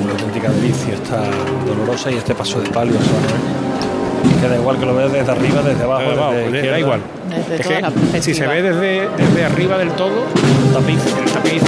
Una 0.03 0.13
auténtica 0.13 0.51
delicia 0.51 0.95
esta 0.95 1.23
dolorosa 1.67 2.11
y 2.11 2.17
este 2.17 2.35
paso 2.35 2.61
de 2.61 2.69
palio. 2.71 2.95
¿sabes? 2.95 4.41
Que 4.41 4.49
da 4.49 4.57
igual 4.57 4.79
que 4.79 4.87
lo 4.87 4.95
veas 4.95 5.13
desde 5.13 5.31
arriba, 5.33 5.63
desde 5.63 5.85
abajo, 5.85 6.03
Da 6.03 6.13
igual, 6.15 6.53
desde 6.53 6.71
da 6.71 6.79
igual. 6.79 7.01
Desde 7.29 7.55
Es 7.57 7.63
toda 7.63 7.77
que 7.77 7.83
la 8.15 8.23
si 8.23 8.35
se 8.35 8.47
ve 8.47 8.63
desde, 8.63 9.09
desde 9.17 9.45
arriba 9.45 9.79
del 9.79 9.91
todo, 9.91 10.25
el 10.67 10.73
tapiz, 10.73 11.01
el 11.19 11.31
tapiz, 11.31 11.63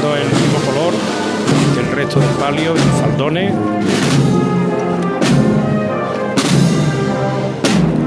el 0.00 0.26
mismo 0.26 0.58
color 0.66 0.94
que 1.74 1.80
el 1.80 1.92
resto 1.94 2.18
del 2.18 2.30
palio, 2.30 2.74
los 2.74 3.00
faldones, 3.00 3.52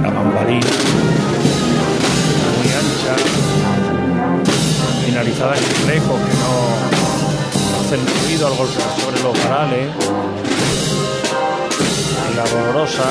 La 0.01 0.09
bambalina. 0.09 0.65
Muy 2.57 2.69
ancha. 2.81 3.15
Finalizada 5.05 5.55
en 5.55 5.63
flecos 5.63 6.19
que 6.21 6.33
no 6.41 6.51
hacen 7.79 8.01
ruido 8.25 8.47
al 8.47 8.55
golpear 8.55 8.89
sobre 8.99 9.21
los 9.21 9.33
varales. 9.43 9.87
Y 12.31 12.35
la 12.35 12.43
dolorosa. 12.45 13.09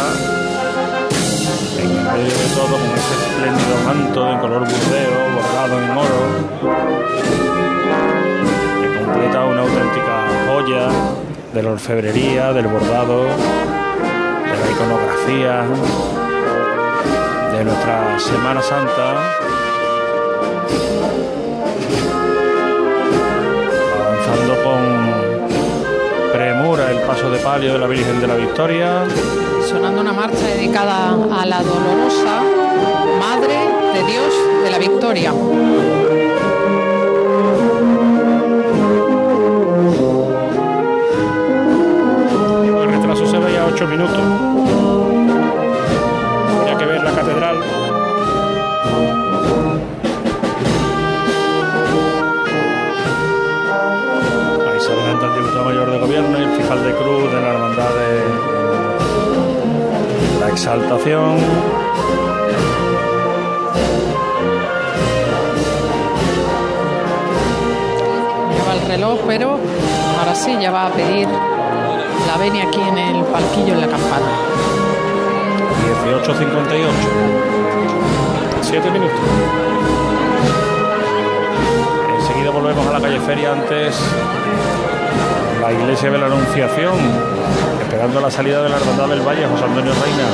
En 1.78 1.88
medio 1.88 2.34
de 2.42 2.48
todo 2.54 2.74
con 2.76 2.90
ese 2.98 3.14
espléndido 3.28 3.74
manto 3.86 4.24
de 4.24 4.34
color 4.40 4.60
burdeo 4.60 5.14
bordado 5.34 5.74
en 5.82 5.90
oro. 5.90 7.73
Una 9.16 9.62
auténtica 9.62 10.26
joya 10.48 10.88
de 11.52 11.62
la 11.62 11.70
orfebrería, 11.70 12.52
del 12.52 12.66
bordado, 12.66 13.22
de 13.24 14.56
la 14.58 14.70
iconografía 14.72 15.62
de 17.52 17.64
nuestra 17.64 18.18
Semana 18.18 18.60
Santa. 18.60 19.14
Avanzando 24.00 24.64
con 24.64 24.80
premura 26.32 26.90
el 26.90 26.98
paso 27.02 27.30
de 27.30 27.38
palio 27.38 27.74
de 27.74 27.78
la 27.78 27.86
Virgen 27.86 28.20
de 28.20 28.26
la 28.26 28.34
Victoria. 28.34 29.04
Sonando 29.68 30.00
una 30.00 30.12
marcha 30.12 30.44
dedicada 30.44 31.10
a 31.12 31.46
la 31.46 31.62
dolorosa 31.62 32.42
Madre 33.20 33.58
de 33.94 34.04
Dios 34.10 34.34
de 34.64 34.70
la 34.70 34.78
Victoria. 34.78 35.32
Se 43.86 43.96
veía 43.96 44.04
8 44.04 44.16
minutos. 44.16 44.18
Habría 46.58 46.76
que 46.76 46.84
ver 46.86 47.02
la 47.02 47.10
catedral. 47.12 47.56
Ahí 54.70 54.80
se 54.80 54.92
adelanta 54.92 55.26
el 55.26 55.34
diputado 55.34 55.64
mayor 55.64 55.90
de 55.90 55.98
gobierno 55.98 56.36
el 56.38 56.50
fiscal 56.56 56.84
de 56.84 56.92
cruz 56.94 57.32
de 57.32 57.40
la 57.40 57.48
hermandad 57.48 57.90
de 57.94 58.24
la 60.40 60.48
exaltación. 60.48 61.38
Lleva 68.50 68.74
el 68.74 68.88
reloj, 68.88 69.20
pero 69.26 69.58
ahora 70.18 70.34
sí 70.34 70.56
ya 70.60 70.70
va 70.70 70.86
a 70.86 70.90
pedir 70.90 71.28
la 72.38 72.62
aquí 72.62 72.80
en 72.80 72.98
el 72.98 73.24
palquillo 73.24 73.74
en 73.74 73.80
la 73.80 73.86
campana. 73.86 74.26
18.58. 76.26 76.34
7 78.62 78.90
minutos. 78.90 79.20
Enseguida 82.18 82.50
volvemos 82.50 82.86
a 82.88 82.92
la 82.92 83.00
calle 83.00 83.20
Feria 83.20 83.52
antes 83.52 83.96
la 85.60 85.72
iglesia 85.72 86.10
de 86.10 86.18
la 86.18 86.26
Anunciación, 86.26 86.94
esperando 87.82 88.20
la 88.20 88.30
salida 88.30 88.62
de 88.64 88.68
la 88.68 88.76
Hermandad 88.78 89.08
del 89.08 89.20
Valle, 89.20 89.46
José 89.46 89.64
Antonio 89.64 89.92
Reina. 89.92 90.24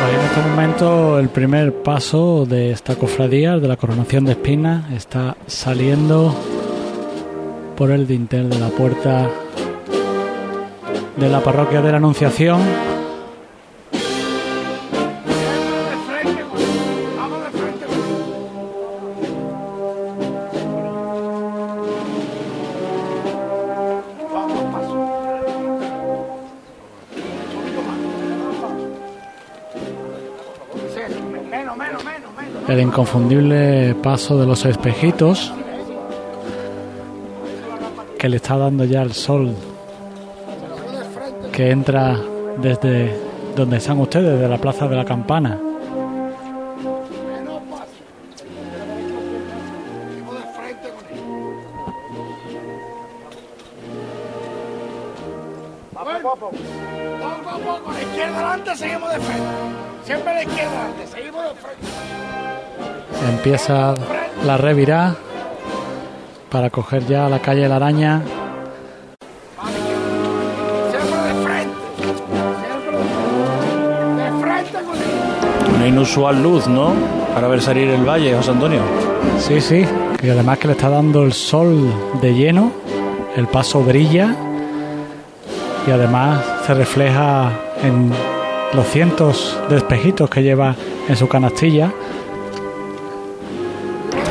Pues 0.00 0.14
en 0.14 0.20
este 0.20 0.40
momento 0.48 1.18
el 1.18 1.28
primer 1.30 1.82
paso 1.82 2.46
de 2.46 2.70
esta 2.70 2.94
cofradía, 2.94 3.58
de 3.58 3.66
la 3.66 3.76
coronación 3.76 4.24
de 4.24 4.32
espinas, 4.32 4.90
está 4.92 5.36
saliendo 5.48 6.32
por 7.76 7.90
el 7.90 8.06
dintel 8.06 8.48
de 8.48 8.58
la 8.58 8.68
puerta 8.68 9.28
de 11.16 11.28
la 11.30 11.40
parroquia 11.40 11.80
de 11.80 11.90
la 11.90 11.96
Anunciación. 11.96 12.60
El 32.68 32.80
inconfundible 32.80 33.94
paso 34.02 34.38
de 34.38 34.46
los 34.46 34.66
espejitos 34.66 35.52
que 38.18 38.28
le 38.28 38.36
está 38.36 38.58
dando 38.58 38.84
ya 38.84 39.02
el 39.02 39.12
sol 39.12 39.54
que 41.56 41.70
entra 41.70 42.20
desde 42.58 43.18
donde 43.56 43.78
están 43.78 43.98
ustedes, 43.98 44.38
de 44.38 44.46
la 44.46 44.58
plaza 44.58 44.86
de 44.86 44.94
la 44.94 45.06
campana. 45.06 45.56
De 45.56 45.62
de. 56.22 56.46
Empieza 63.30 63.94
la 64.44 64.58
revirá 64.58 65.14
para 66.50 66.68
coger 66.68 67.06
ya 67.06 67.30
la 67.30 67.38
calle 67.38 67.66
La 67.66 67.76
Araña. 67.76 68.20
Una 75.86 75.94
inusual 75.94 76.42
luz, 76.42 76.66
¿no? 76.66 76.94
Para 77.32 77.46
ver 77.46 77.62
salir 77.62 77.88
el 77.88 78.04
valle, 78.04 78.34
José 78.34 78.50
Antonio. 78.50 78.80
Sí, 79.38 79.60
sí, 79.60 79.84
y 80.20 80.28
además 80.28 80.58
que 80.58 80.66
le 80.66 80.72
está 80.72 80.88
dando 80.88 81.22
el 81.22 81.32
sol 81.32 81.92
de 82.20 82.34
lleno, 82.34 82.72
el 83.36 83.46
paso 83.46 83.84
brilla 83.84 84.34
y 85.86 85.90
además 85.92 86.44
se 86.66 86.74
refleja 86.74 87.52
en 87.84 88.10
los 88.74 88.84
cientos 88.88 89.56
de 89.70 89.76
espejitos 89.76 90.28
que 90.28 90.42
lleva 90.42 90.74
en 91.08 91.14
su 91.14 91.28
canastilla. 91.28 91.92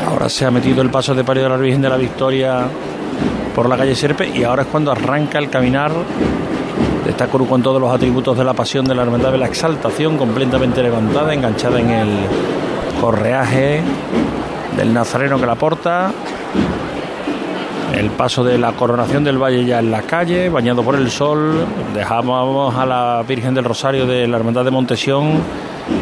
Ahora 0.10 0.28
se 0.28 0.44
ha 0.44 0.52
metido 0.52 0.82
el 0.82 0.90
paso 0.90 1.16
de 1.16 1.24
palio 1.24 1.44
de 1.44 1.50
la 1.50 1.56
Virgen 1.56 1.82
de 1.82 1.88
la 1.88 1.96
Victoria 1.96 2.66
por 3.56 3.70
la 3.70 3.78
calle 3.78 3.96
Sierpe 3.96 4.28
y 4.28 4.44
ahora 4.44 4.64
es 4.64 4.68
cuando 4.68 4.92
arranca 4.92 5.40
el 5.40 5.50
caminar 5.50 5.94
cruz 7.14 7.48
con 7.48 7.62
todos 7.62 7.80
los 7.80 7.94
atributos 7.94 8.38
de 8.38 8.44
la 8.44 8.54
pasión 8.54 8.86
de 8.86 8.96
la 8.96 9.04
hermandad 9.04 9.32
de 9.32 9.38
la 9.38 9.46
exaltación 9.46 10.18
completamente 10.18 10.82
levantada, 10.82 11.34
enganchada 11.34 11.80
en 11.80 11.90
el 11.90 12.10
correaje 13.00 13.82
del 14.76 14.94
nazareno 14.94 15.40
que 15.40 15.46
la 15.46 15.56
porta. 15.56 16.12
El 17.94 18.10
paso 18.10 18.44
de 18.44 18.58
la 18.58 18.74
coronación 18.74 19.24
del 19.24 19.38
valle 19.38 19.64
ya 19.64 19.80
en 19.80 19.92
la 19.92 20.02
calle, 20.02 20.50
bañado 20.50 20.84
por 20.84 20.96
el 20.96 21.10
sol. 21.10 21.66
Dejamos 21.94 22.76
a 22.76 22.86
la 22.86 23.24
Virgen 23.26 23.54
del 23.54 23.64
Rosario 23.64 24.06
de 24.06 24.28
la 24.28 24.38
Hermandad 24.38 24.66
de 24.66 24.72
Montesión 24.72 25.40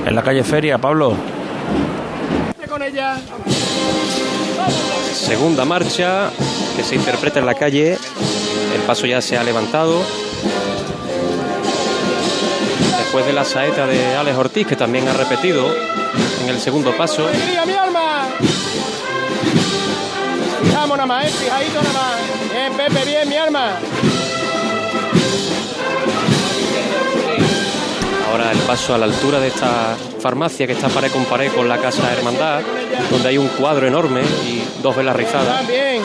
en 0.06 0.16
la 0.16 0.24
calle 0.24 0.44
Feria. 0.44 0.78
Pablo. 0.78 1.14
Segunda 5.14 5.66
marcha 5.66 6.32
que 6.76 6.84
se 6.84 6.96
interpreta 6.96 7.40
en 7.40 7.46
la 7.46 7.54
calle. 7.54 7.98
El 8.74 8.82
paso 8.88 9.06
ya 9.06 9.22
se 9.22 9.38
ha 9.38 9.44
levantado. 9.44 10.02
Después 13.14 13.28
de 13.28 13.34
la 13.34 13.46
saeta 13.46 13.86
de 13.86 14.16
Alex 14.16 14.36
Ortiz, 14.36 14.66
que 14.66 14.76
también 14.76 15.08
ha 15.08 15.14
repetido 15.14 15.68
en 16.42 16.50
el 16.50 16.60
segundo 16.60 16.98
paso. 16.98 17.28
¡Alegría, 17.28 17.64
mi 17.64 17.74
alma! 17.74 18.26
Fijamos 20.64 20.98
nada 20.98 21.06
más, 21.06 21.26
¿eh? 21.28 21.30
Fijadito 21.30 21.84
nada 21.84 21.94
más. 21.94 22.52
Bien, 22.52 22.74
Pepe, 22.74 23.06
bien, 23.06 23.30
mi 23.30 23.36
alma. 23.36 23.78
Ahora 28.32 28.52
el 28.52 28.58
paso 28.62 28.96
a 28.96 28.98
la 28.98 29.06
altura 29.06 29.40
de 29.40 29.50
esta 29.50 29.96
farmacia 30.20 30.66
que 30.66 30.74
está 30.74 30.90
pared 30.90 31.12
con 31.12 31.26
pared 31.26 31.52
con 31.52 31.70
la 31.70 31.78
Casa 31.78 32.12
Hermandad, 32.12 32.62
donde 33.12 33.30
hay 33.30 33.38
un 33.38 33.50
cuadro 33.50 33.86
enorme 33.86 34.22
y 34.44 34.64
dos 34.82 34.96
velas 34.96 35.16
rizadas. 35.16 35.68
Bien. 35.68 36.02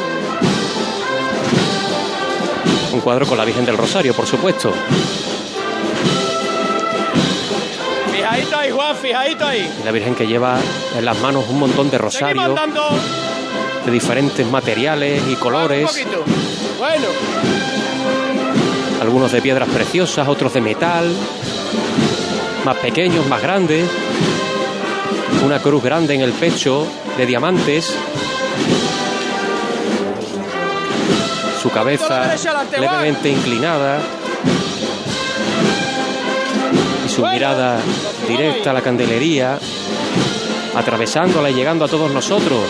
Un 2.93 3.01
cuadro 3.01 3.25
con 3.25 3.39
la 3.39 3.47
Virgen 3.47 3.65
del 3.65 3.79
Rosario, 3.79 4.13
por 4.13 4.27
supuesto. 4.27 4.75
Fijadito 8.39 8.57
ahí, 8.57 8.71
Juan, 8.71 8.97
fijadito 8.97 9.47
ahí. 9.47 9.71
Y 9.81 9.85
la 9.85 9.91
Virgen 9.91 10.15
que 10.15 10.27
lleva 10.27 10.59
en 10.97 11.05
las 11.05 11.19
manos 11.19 11.45
un 11.49 11.59
montón 11.59 11.91
de 11.91 11.99
rosarios 11.99 12.59
de 13.85 13.91
diferentes 13.91 14.47
materiales 14.47 15.23
y 15.27 15.31
Un 15.31 15.37
colores, 15.37 15.89
poquito. 15.89 16.25
Bueno. 16.79 17.07
algunos 19.03 19.33
de 19.33 19.43
piedras 19.43 19.69
preciosas, 19.69 20.29
otros 20.29 20.53
de 20.53 20.61
metal, 20.61 21.13
más 22.65 22.77
pequeños, 22.77 23.27
más 23.27 23.43
grandes, 23.43 23.89
una 25.45 25.59
cruz 25.61 25.83
grande 25.83 26.15
en 26.15 26.21
el 26.21 26.33
pecho 26.33 26.87
de 27.17 27.27
diamantes, 27.27 27.93
su 31.61 31.71
cabeza 31.71 32.37
levemente 32.79 33.31
inclinada. 33.31 33.99
Y 37.05 37.11
su 37.11 37.27
mirada 37.27 37.79
directa 38.29 38.71
a 38.71 38.75
la 38.75 38.83
candelería, 38.83 39.59
atravesándola 40.75 41.51
y 41.51 41.55
llegando 41.55 41.87
a 41.87 41.89
todos 41.89 42.13
nosotros. 42.13 42.61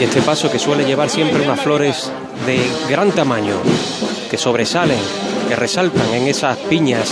Y 0.00 0.04
este 0.04 0.22
paso 0.22 0.50
que 0.50 0.58
suele 0.58 0.84
llevar 0.84 1.10
siempre 1.10 1.44
unas 1.44 1.60
flores 1.60 2.10
de 2.46 2.70
gran 2.88 3.12
tamaño, 3.12 3.54
que 4.30 4.38
sobresalen, 4.38 4.98
que 5.48 5.56
resaltan 5.56 6.14
en 6.14 6.26
esas 6.26 6.56
piñas, 6.56 7.10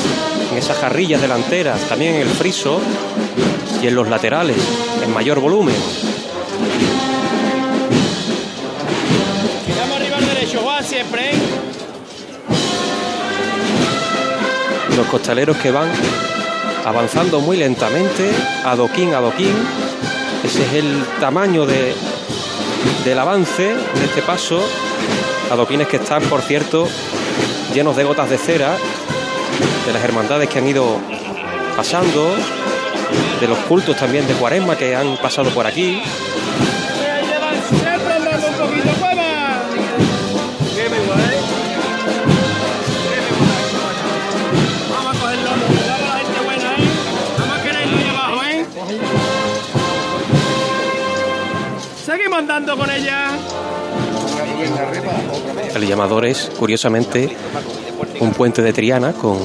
en 0.51 0.59
esas 0.59 0.79
jarrillas 0.79 1.21
delanteras, 1.21 1.81
también 1.89 2.15
en 2.15 2.23
el 2.23 2.29
friso 2.29 2.81
y 3.83 3.87
en 3.87 3.95
los 3.95 4.09
laterales, 4.09 4.57
en 5.05 5.13
mayor 5.13 5.41
volumen. 5.41 5.77
Tiramos 9.67 9.97
arriba 9.97 10.17
al 10.17 10.27
derecho, 10.27 10.61
Juan, 10.61 10.85
siempre, 10.85 11.31
¿eh? 11.31 11.35
Los 14.97 15.07
costaleros 15.07 15.57
que 15.59 15.71
van 15.71 15.89
avanzando 16.85 17.41
muy 17.41 17.57
lentamente, 17.57 18.31
adoquín 18.65 19.15
adoquín. 19.15 19.55
Ese 20.43 20.63
es 20.65 20.73
el 20.75 21.05
tamaño 21.21 21.67
de, 21.67 21.95
del 23.05 23.19
avance 23.19 23.75
de 23.75 24.05
este 24.05 24.23
paso. 24.23 24.63
Adoquines 25.51 25.89
que 25.89 25.97
están, 25.97 26.23
por 26.25 26.43
cierto, 26.43 26.87
llenos 27.73 27.97
de 27.97 28.05
gotas 28.05 28.29
de 28.29 28.37
cera, 28.37 28.77
de 29.87 29.93
las 29.93 30.05
hermandades 30.05 30.49
que 30.49 30.59
han 30.59 30.69
ido 30.69 30.99
pasando, 31.75 32.35
de 33.41 33.49
los 33.49 33.59
cultos 33.61 33.97
también 33.97 34.27
de 34.27 34.35
cuaresma 34.35 34.77
que 34.77 34.95
han 34.95 35.17
pasado 35.17 35.49
por 35.51 35.67
aquí. 35.67 36.03
Seguimos 52.05 52.39
andando 52.39 52.77
con 52.77 52.91
ella. 52.91 53.38
El 55.75 55.87
llamador 55.87 56.27
es, 56.27 56.51
curiosamente, 56.59 57.37
un 58.21 58.33
puente 58.33 58.63
de 58.63 58.73
Triana 58.73 59.13
con 59.13 59.39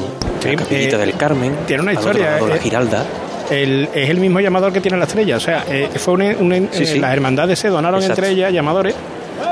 la 0.43 0.55
capillita 0.55 0.95
eh, 0.95 0.99
del 0.99 1.15
Carmen. 1.15 1.55
tiene 1.67 1.83
una 1.83 1.93
historia, 1.93 2.31
lado 2.31 2.47
la 2.47 2.55
eh, 2.55 2.59
Giralda. 2.59 3.05
El- 3.49 3.89
es 3.93 4.09
el 4.09 4.19
mismo 4.19 4.39
llamador 4.39 4.71
que 4.73 4.81
tiene 4.81 4.97
la 4.97 5.05
estrella. 5.05 5.37
O 5.37 5.39
sea, 5.39 5.65
eh, 5.69 5.89
fue 5.97 6.13
un, 6.15 6.21
un- 6.53 6.69
Sí, 6.71 6.85
sí. 6.85 6.99
las 6.99 7.13
hermandades 7.13 7.59
se 7.59 7.67
donaron 7.69 8.01
Exacto. 8.01 8.21
entre 8.21 8.33
ellas 8.35 8.51
llamadores 8.53 8.95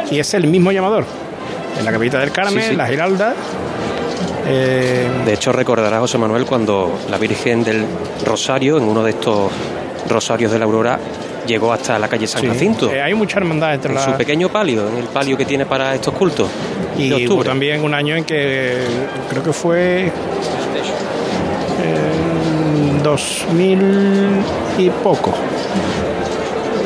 y 0.09 0.19
es 0.19 0.33
el 0.33 0.47
mismo 0.47 0.71
llamador. 0.71 1.05
En 1.77 1.85
la 1.85 1.91
capillita 1.91 2.19
del 2.19 2.31
Carmen, 2.31 2.63
Sí, 2.69 2.75
la 2.75 2.87
Giralda. 2.87 3.33
De 4.45 5.33
hecho, 5.33 5.51
recordará 5.51 5.99
José 5.99 6.17
Manuel 6.17 6.45
cuando 6.45 6.99
la 7.09 7.17
Virgen 7.17 7.63
del 7.63 7.85
Rosario, 8.25 8.77
en 8.77 8.83
uno 8.83 9.03
de 9.03 9.11
estos 9.11 9.51
rosarios 10.09 10.51
de 10.51 10.59
la 10.59 10.65
Aurora, 10.65 10.99
llegó 11.51 11.71
hasta 11.71 11.97
la 11.99 12.07
calle 12.07 12.27
San 12.27 12.41
sí, 12.41 12.47
Jacinto. 12.47 12.91
eh, 12.91 13.01
hay 13.01 13.13
mucha 13.13 13.37
hermandad 13.37 13.73
entre 13.75 13.89
En 13.89 13.95
las 13.95 14.05
su 14.05 14.11
pequeño 14.13 14.49
palio, 14.49 14.87
en 14.89 14.97
el 14.97 15.05
palio 15.05 15.37
que 15.37 15.45
tiene 15.45 15.65
para 15.65 15.93
estos 15.95 16.13
cultos. 16.13 16.49
de 16.97 17.03
Y 17.03 17.11
hubo 17.13 17.17
octubre. 17.23 17.49
también 17.49 17.83
un 17.83 17.93
año 17.93 18.15
en 18.15 18.23
que 18.25 18.77
creo 19.29 19.43
que 19.43 19.53
fue 19.53 20.07
eh, 20.07 20.11
2000 23.03 23.79
y 24.77 24.89
poco. 25.03 25.33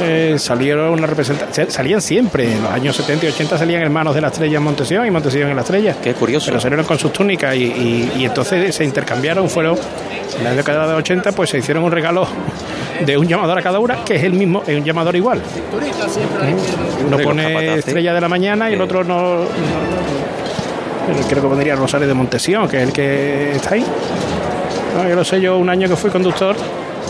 Eh, 0.08 0.36
salieron 0.38 0.90
una 0.90 1.08
representación, 1.08 1.72
salían 1.72 2.02
siempre, 2.02 2.52
en 2.52 2.62
los 2.62 2.72
años 2.72 2.96
70 2.96 3.26
y 3.26 3.30
80 3.30 3.58
salían 3.58 3.82
hermanos 3.82 4.14
de 4.14 4.22
la 4.22 4.28
estrella 4.28 4.58
en 4.58 4.64
Montesión 4.64 5.06
y 5.06 5.10
Montesión 5.12 5.50
en 5.50 5.56
la 5.56 5.62
estrella. 5.64 5.96
Qué 6.04 6.14
curioso. 6.14 6.48
Pero 6.48 6.60
salieron 6.60 6.86
con 6.86 7.00
sus 7.00 7.12
túnicas 7.14 7.56
y, 7.56 7.64
y- 7.64 8.12
y 8.18 8.26
entonces 8.26 8.76
se 8.76 8.84
intercambiaron, 8.84 9.50
fueron 9.50 9.78
en 10.38 10.44
la 10.44 10.54
década 10.54 10.86
de 10.88 10.94
80 10.96 11.32
pues 11.32 11.50
se 11.50 11.58
hicieron 11.60 11.84
un 11.84 11.92
regalo 11.92 12.28
de 13.04 13.18
un 13.18 13.28
llamador 13.28 13.58
a 13.58 13.62
cada 13.62 13.80
una, 13.80 14.04
que 14.04 14.16
es 14.16 14.24
el 14.24 14.34
mismo, 14.34 14.64
es 14.66 14.78
un 14.78 14.84
llamador 14.84 15.16
igual. 15.16 15.42
Uno 17.06 17.18
pone 17.20 17.76
estrella 17.76 18.14
de 18.14 18.22
la 18.22 18.30
mañana 18.30 18.70
y 18.70 18.74
el 18.74 18.82
otro 18.82 19.04
no, 19.04 19.46
creo 21.30 21.42
que 21.42 21.48
pondría 21.48 21.76
Rosario 21.76 22.08
de 22.08 22.14
Montesión, 22.14 22.68
que 22.68 22.78
es 22.78 22.84
el 22.84 22.94
que 22.94 23.52
está 23.56 23.76
ahí. 23.76 23.86
No, 24.96 25.10
yo 25.10 25.16
lo 25.16 25.24
sé, 25.24 25.42
yo 25.42 25.58
un 25.58 25.70
año 25.70 25.88
que 25.90 25.96
fui 25.96 26.10
conductor 26.10 26.56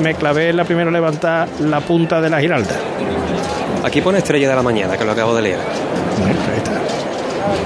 me 0.02 0.16
clavé 0.16 0.50
en 0.50 0.58
la 0.58 0.64
primera 0.64 0.92
levantar 0.92 1.48
la 1.60 1.80
punta 1.82 2.20
de 2.20 2.30
la 2.30 2.40
giralda. 2.40 2.76
Aquí 3.84 4.02
pone 4.02 4.18
Estrella 4.18 4.50
de 4.50 4.56
la 4.56 4.64
Mañana, 4.64 4.98
que 4.98 5.06
lo 5.06 5.12
acabo 5.12 5.36
de 5.36 5.42
leer. 5.44 5.60
Bueno, 6.20 6.40
ahí 6.52 6.58
está. 6.58 6.75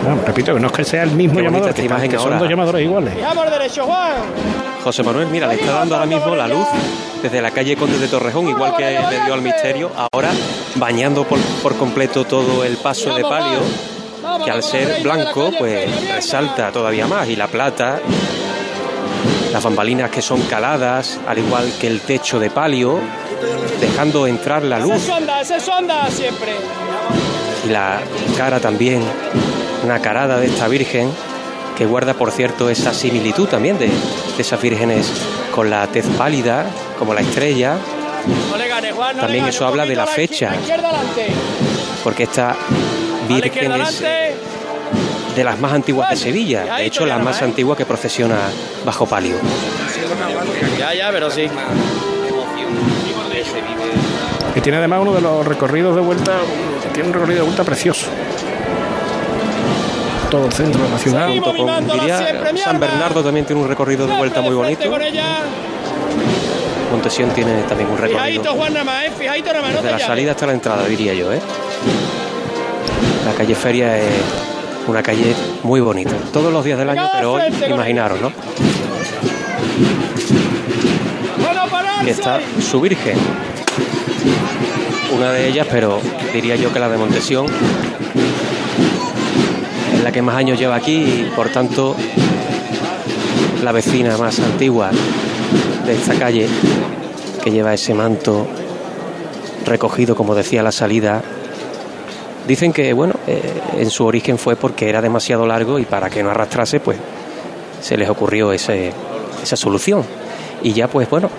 No, 0.08 0.22
repito 0.26 0.54
que 0.54 0.60
no 0.60 0.68
es 0.68 0.74
que 0.74 0.84
sea 0.84 1.04
el 1.04 1.12
mismo 1.12 1.40
llamador, 1.40 1.74
que, 1.74 1.84
imagen 1.84 2.10
que 2.10 2.18
son 2.18 2.28
ahora. 2.28 2.40
dos 2.40 2.50
llamadores 2.50 2.82
iguales. 2.84 3.14
Derecho, 3.52 3.86
Juan. 3.86 4.14
José 4.84 5.04
Manuel, 5.04 5.28
mira, 5.28 5.48
le 5.48 5.56
está 5.56 5.74
dando 5.74 5.96
ahora 5.96 6.08
mismo 6.08 6.36
la 6.36 6.48
luz 6.48 6.66
desde 7.22 7.42
la 7.42 7.52
calle 7.52 7.76
Conde 7.76 7.98
de 7.98 8.08
Torrejón, 8.08 8.48
igual 8.48 8.76
que 8.78 8.84
le 8.86 9.26
dio 9.26 9.34
al 9.34 9.42
misterio, 9.42 9.92
ahora 10.12 10.30
bañando 10.76 11.26
por, 11.26 11.40
por 11.62 11.76
completo 11.76 12.24
todo 12.26 12.64
el 12.64 12.78
paso 12.78 13.14
de 13.16 13.24
palio 13.24 13.60
que 14.46 14.52
al 14.52 14.64
ser 14.64 15.02
blanco 15.04 15.52
pues 15.58 15.90
resalta 16.14 16.72
todavía 16.72 17.08
más 17.08 17.28
y 17.28 17.36
la 17.36 17.48
plata, 17.48 18.00
las 19.52 19.64
bambalinas 19.64 20.10
que 20.12 20.22
son 20.22 20.42
caladas, 20.44 21.20
al 21.28 21.40
igual 21.40 21.72
que 21.80 21.88
el 21.88 22.02
techo 22.02 22.40
de 22.40 22.50
palio, 22.50 23.00
dejando 23.82 24.28
entrar 24.28 24.64
la 24.64 24.80
luz 24.80 24.94
Ese 24.94 25.08
sonda, 25.08 25.42
ese 25.42 25.60
sonda 25.60 26.10
siempre. 26.10 26.52
y 27.66 27.70
la 27.70 28.00
cara 28.38 28.60
también, 28.60 29.02
una 29.84 30.00
carada 30.02 30.38
de 30.40 30.48
esta 30.48 30.68
Virgen 30.68 31.12
que 31.78 31.86
guarda 31.86 32.14
por 32.14 32.32
cierto 32.32 32.70
esa 32.70 32.94
similitud 32.94 33.48
también 33.48 33.78
de, 33.78 33.88
de 33.88 34.42
esas 34.42 34.62
vírgenes 34.62 35.10
con 35.56 35.70
la 35.70 35.88
tez 35.88 36.06
pálida, 36.18 36.66
como 36.98 37.14
la 37.14 37.22
estrella, 37.22 37.78
No 38.52 38.58
le 38.58 38.68
gane, 38.68 38.92
Juan, 38.92 39.16
no 39.16 39.22
También 39.22 39.46
le 39.46 39.52
gane. 39.52 39.56
eso 39.56 39.66
habla 39.66 39.86
de 39.86 39.96
la 39.96 40.06
fecha. 40.06 40.52
Porque 42.04 42.24
esta 42.24 42.56
Virgen 43.28 43.72
es 43.74 44.04
de 45.36 45.44
las 45.44 45.60
más 45.60 45.72
antiguas 45.74 46.10
de 46.10 46.16
Sevilla, 46.18 46.76
de 46.76 46.86
hecho 46.86 47.06
la 47.06 47.18
más 47.20 47.42
antigua 47.42 47.78
que 47.78 47.86
procesiona 47.86 48.38
bajo 48.86 49.06
palio. 49.06 49.36
Ya, 50.78 50.94
ya, 50.94 51.12
pero 51.12 51.30
sí. 51.30 51.48
Que 54.54 54.62
tiene 54.62 54.80
además 54.80 55.00
uno 55.02 55.14
de 55.14 55.22
los 55.22 55.46
recorridos 55.46 55.96
de 55.96 56.02
vuelta, 56.02 56.34
tiene 56.94 57.10
un 57.10 57.14
recorrido 57.14 57.40
de 57.40 57.46
vuelta 57.46 57.64
precioso. 57.64 58.08
Todo 60.30 60.46
el 60.46 60.54
centro 60.54 60.84
de 60.84 60.90
la 60.90 60.98
ciudad. 61.00 61.28
Junto 61.28 61.56
con, 61.56 61.88
diría, 61.88 62.44
San 62.64 62.80
Bernardo 62.80 63.24
también 63.24 63.46
tiene 63.46 63.62
un 63.62 63.68
recorrido 63.68 64.06
de 64.08 64.16
vuelta 64.16 64.42
muy 64.42 64.56
bonito. 64.56 64.84
Montesión 66.92 67.30
tiene 67.32 67.62
también 67.64 67.90
un 67.90 67.98
recorrido 67.98 68.42
¿eh? 69.06 69.12
Desde 69.84 69.92
la 69.92 70.00
salida 70.08 70.32
hasta 70.32 70.48
la 70.48 70.54
entrada, 70.54 70.86
diría 70.86 71.14
yo. 71.14 71.32
¿eh? 71.32 71.40
La 73.26 73.34
calle 73.34 73.54
Feria 73.56 73.98
es 73.98 74.06
una 74.88 75.04
calle 75.04 75.36
muy 75.64 75.82
bonita. 75.82 76.12
Todos 76.34 76.52
los 76.52 76.66
días 76.66 76.80
del 76.80 76.90
año, 76.90 77.08
pero 77.14 77.34
hoy, 77.34 77.44
imaginaros, 77.70 78.20
¿no? 78.22 78.32
Que 82.04 82.12
está 82.12 82.40
su 82.60 82.82
Virgen. 82.82 83.18
Una 85.16 85.32
de 85.32 85.48
ellas, 85.48 85.68
pero 85.70 86.00
diría 86.34 86.56
yo 86.56 86.72
que 86.74 86.80
la 86.80 86.90
de 86.90 86.98
Montesión 86.98 87.46
es 87.46 87.52
que 90.12 90.22
más 90.22 90.36
años 90.36 90.60
lleva 90.60 90.76
aquí 90.76 90.96
y 90.96 91.32
por 91.36 91.50
tanto 91.50 91.96
la 93.64 93.72
vecina 93.72 94.18
más 94.18 94.40
antigua 94.40 94.92
de 95.86 95.94
esta 95.94 96.16
calle 96.16 96.48
que 97.44 97.52
lleva 97.52 97.74
ese 97.74 97.94
manto 97.94 98.48
recogido, 99.66 100.16
como 100.16 100.36
decía, 100.36 100.64
la 100.64 100.72
salida. 100.72 101.22
Dicen 102.48 102.74
que, 102.74 102.94
bueno, 102.94 103.14
eh, 103.28 103.42
en 103.78 103.90
su 103.90 104.06
origen 104.06 104.38
fue 104.38 104.56
porque 104.56 104.90
era 104.90 105.02
demasiado 105.02 105.46
largo 105.46 105.80
y 105.80 105.86
para 105.86 106.10
que 106.10 106.24
no 106.24 106.32
arrastrase, 106.32 106.80
pues 106.80 106.98
se 107.82 107.98
les 107.98 108.10
ocurrió 108.10 108.52
ese, 108.52 108.92
esa 109.42 109.56
solución. 109.56 110.04
Y 110.62 110.74
ya, 110.74 110.88
pues 110.88 111.10
bueno, 111.10 111.30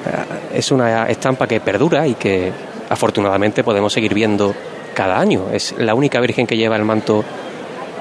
es 0.54 0.70
una 0.70 1.06
estampa 1.08 1.46
que 1.46 1.60
perdura 1.60 2.06
y 2.06 2.14
que 2.14 2.52
afortunadamente 2.88 3.62
podemos 3.62 3.92
seguir 3.92 4.14
viendo 4.14 4.54
cada 4.94 5.18
año. 5.18 5.46
Es 5.52 5.74
la 5.78 5.94
única 5.94 6.20
virgen 6.20 6.46
que 6.46 6.56
lleva 6.56 6.76
el 6.76 6.84
manto 6.84 7.24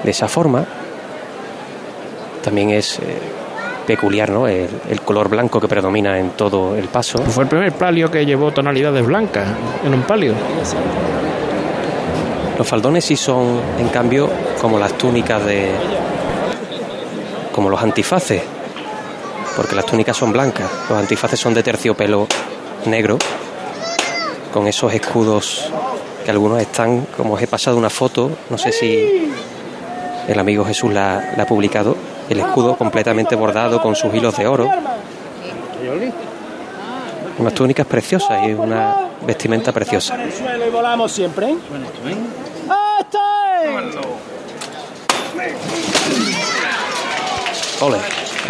de 0.02 0.10
esa 0.10 0.28
forma. 0.28 0.64
También 2.42 2.70
es 2.70 2.98
eh, 2.98 3.18
peculiar, 3.86 4.30
¿no? 4.30 4.48
El, 4.48 4.68
el 4.88 5.00
color 5.02 5.28
blanco 5.28 5.60
que 5.60 5.68
predomina 5.68 6.18
en 6.18 6.30
todo 6.30 6.76
el 6.76 6.88
paso. 6.88 7.18
Fue 7.18 7.44
el 7.44 7.48
primer 7.48 7.72
palio 7.72 8.10
que 8.10 8.24
llevó 8.24 8.50
tonalidades 8.52 9.04
blancas 9.04 9.46
en 9.84 9.92
un 9.94 10.02
palio. 10.02 10.34
Los 12.60 12.68
faldones 12.68 13.06
sí 13.06 13.16
son, 13.16 13.58
en 13.78 13.88
cambio, 13.88 14.28
como 14.60 14.78
las 14.78 14.92
túnicas 14.98 15.42
de. 15.46 15.70
como 17.54 17.70
los 17.70 17.82
antifaces. 17.82 18.42
Porque 19.56 19.74
las 19.74 19.86
túnicas 19.86 20.14
son 20.16 20.30
blancas. 20.30 20.70
Los 20.90 20.98
antifaces 20.98 21.40
son 21.40 21.54
de 21.54 21.62
terciopelo 21.62 22.26
negro. 22.84 23.18
Con 24.52 24.66
esos 24.66 24.92
escudos 24.92 25.72
que 26.22 26.30
algunos 26.30 26.60
están, 26.60 27.06
como 27.16 27.32
os 27.32 27.42
he 27.42 27.46
pasado 27.46 27.78
una 27.78 27.88
foto, 27.88 28.30
no 28.50 28.58
sé 28.58 28.72
si 28.72 29.32
el 30.32 30.38
amigo 30.38 30.64
Jesús 30.64 30.92
la, 30.92 31.32
la 31.36 31.42
ha 31.42 31.46
publicado, 31.46 31.96
el 32.28 32.38
escudo 32.40 32.76
completamente 32.76 33.34
bordado 33.36 33.80
con 33.82 33.94
sus 33.96 34.14
hilos 34.14 34.36
de 34.36 34.46
oro. 34.46 34.68
Unas 37.38 37.54
túnicas 37.54 37.86
preciosas 37.86 38.46
y 38.46 38.52
una 38.52 38.96
vestimenta 39.26 39.72
preciosa. 39.72 40.16
Y 40.66 40.70
volamos 40.70 41.10
siempre. 41.10 41.54
Ole, 47.80 47.98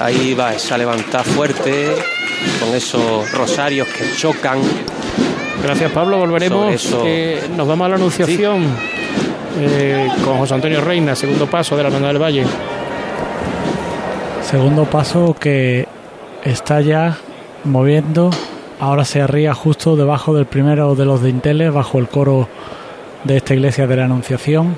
ahí 0.00 0.34
va 0.34 0.54
esa 0.54 0.76
levantada 0.76 1.22
fuerte 1.24 1.94
con 2.58 2.74
esos 2.74 3.30
rosarios 3.32 3.86
que 3.88 4.16
chocan. 4.16 4.60
Gracias 5.62 5.92
Pablo, 5.92 6.18
volveremos. 6.18 6.72
Eso- 6.74 7.02
Eh, 7.06 7.40
nos 7.56 7.68
vamos 7.68 7.84
a 7.86 7.88
la 7.90 7.94
anunciación 7.96 8.66
eh, 9.58 10.08
con 10.24 10.38
José 10.38 10.54
Antonio 10.54 10.80
Reina, 10.80 11.14
segundo 11.14 11.46
paso 11.46 11.76
de 11.76 11.82
la 11.82 11.88
Hermandad 11.88 12.08
del 12.08 12.22
Valle. 12.22 12.44
Segundo 14.42 14.84
paso 14.84 15.36
que 15.38 15.86
está 16.44 16.80
ya 16.80 17.18
moviendo. 17.64 18.30
Ahora 18.78 19.04
se 19.04 19.20
arría 19.20 19.54
justo 19.54 19.96
debajo 19.96 20.34
del 20.34 20.46
primero 20.46 20.94
de 20.94 21.04
los 21.04 21.22
dinteles, 21.22 21.72
bajo 21.72 21.98
el 21.98 22.08
coro 22.08 22.48
de 23.24 23.36
esta 23.36 23.54
iglesia 23.54 23.86
de 23.86 23.96
la 23.96 24.04
Anunciación. 24.06 24.76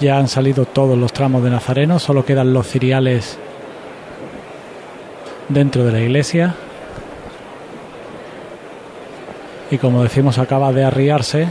Ya 0.00 0.18
han 0.18 0.28
salido 0.28 0.64
todos 0.64 0.96
los 0.96 1.12
tramos 1.12 1.42
de 1.42 1.50
Nazareno, 1.50 1.98
solo 1.98 2.24
quedan 2.24 2.52
los 2.52 2.66
ciriales 2.66 3.38
dentro 5.48 5.84
de 5.84 5.92
la 5.92 6.00
iglesia. 6.00 6.54
Y 9.70 9.78
como 9.78 10.02
decimos, 10.02 10.38
acaba 10.38 10.72
de 10.72 10.84
arriarse. 10.84 11.48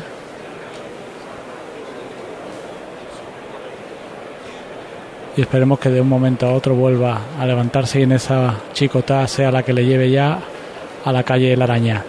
Y 5.36 5.42
esperemos 5.42 5.80
que 5.80 5.90
de 5.90 6.00
un 6.02 6.08
momento 6.10 6.46
a 6.48 6.54
otro 6.54 6.76
vuelva 6.76 7.20
a 7.40 7.46
levantarse 7.46 8.00
y 8.00 8.04
en 8.04 8.12
esa 8.12 8.56
chicotá 8.74 9.28
sea 9.28 9.52
la 9.52 9.64
que 9.64 9.74
le 9.74 9.86
lleve 9.86 10.12
ya 10.12 10.40
a 11.04 11.12
la 11.12 11.24
calle 11.24 11.56
La 11.58 11.64
Araña. 11.66 12.04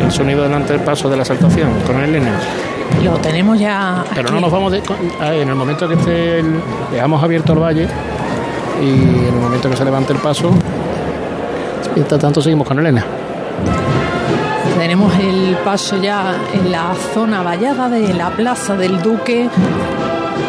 El 0.00 0.10
sonido 0.10 0.42
delante 0.42 0.72
del 0.72 0.82
paso 0.82 1.08
de 1.08 1.16
la 1.16 1.24
saltación 1.24 1.70
con 1.86 2.00
Elena. 2.02 2.32
Lo 3.04 3.12
tenemos 3.18 3.58
ya. 3.58 4.04
Pero 4.10 4.22
aquí. 4.22 4.32
no 4.34 4.40
nos 4.40 4.50
vamos 4.52 4.72
de, 4.72 4.82
en 5.20 5.48
el 5.48 5.54
momento 5.54 5.88
que 5.88 5.94
esté 5.94 6.40
el- 6.40 6.60
dejamos 6.90 7.22
abierto 7.22 7.52
el 7.52 7.58
valle 7.60 7.88
y 8.82 9.26
en 9.28 9.34
el 9.34 9.40
momento 9.40 9.70
que 9.70 9.76
se 9.76 9.84
levante 9.84 10.12
el 10.12 10.18
paso, 10.18 10.50
mientras 11.94 12.20
tanto 12.20 12.40
seguimos 12.42 12.66
con 12.66 12.78
Elena. 12.78 13.04
Tenemos 14.82 15.14
el 15.14 15.56
paso 15.64 16.02
ya 16.02 16.34
en 16.52 16.72
la 16.72 16.92
zona 17.14 17.40
vallada 17.44 17.88
de 17.88 18.12
la 18.14 18.30
Plaza 18.30 18.74
del 18.74 19.00
Duque, 19.00 19.48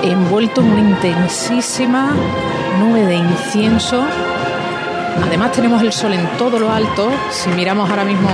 envuelto 0.01 0.61
en 0.61 0.71
una 0.71 0.79
intensísima 0.79 2.15
nube 2.79 3.05
de 3.05 3.13
incienso. 3.13 4.03
Además 5.23 5.51
tenemos 5.51 5.83
el 5.83 5.93
sol 5.93 6.13
en 6.13 6.27
todo 6.39 6.57
lo 6.57 6.71
alto. 6.71 7.11
Si 7.29 7.51
miramos 7.51 7.87
ahora 7.87 8.05
mismo 8.05 8.27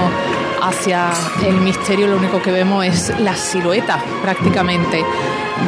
hacia 0.63 1.09
el 1.45 1.55
misterio, 1.55 2.07
lo 2.07 2.15
único 2.15 2.41
que 2.41 2.51
vemos 2.51 2.85
es 2.85 3.19
la 3.19 3.35
silueta 3.35 4.01
prácticamente 4.21 5.03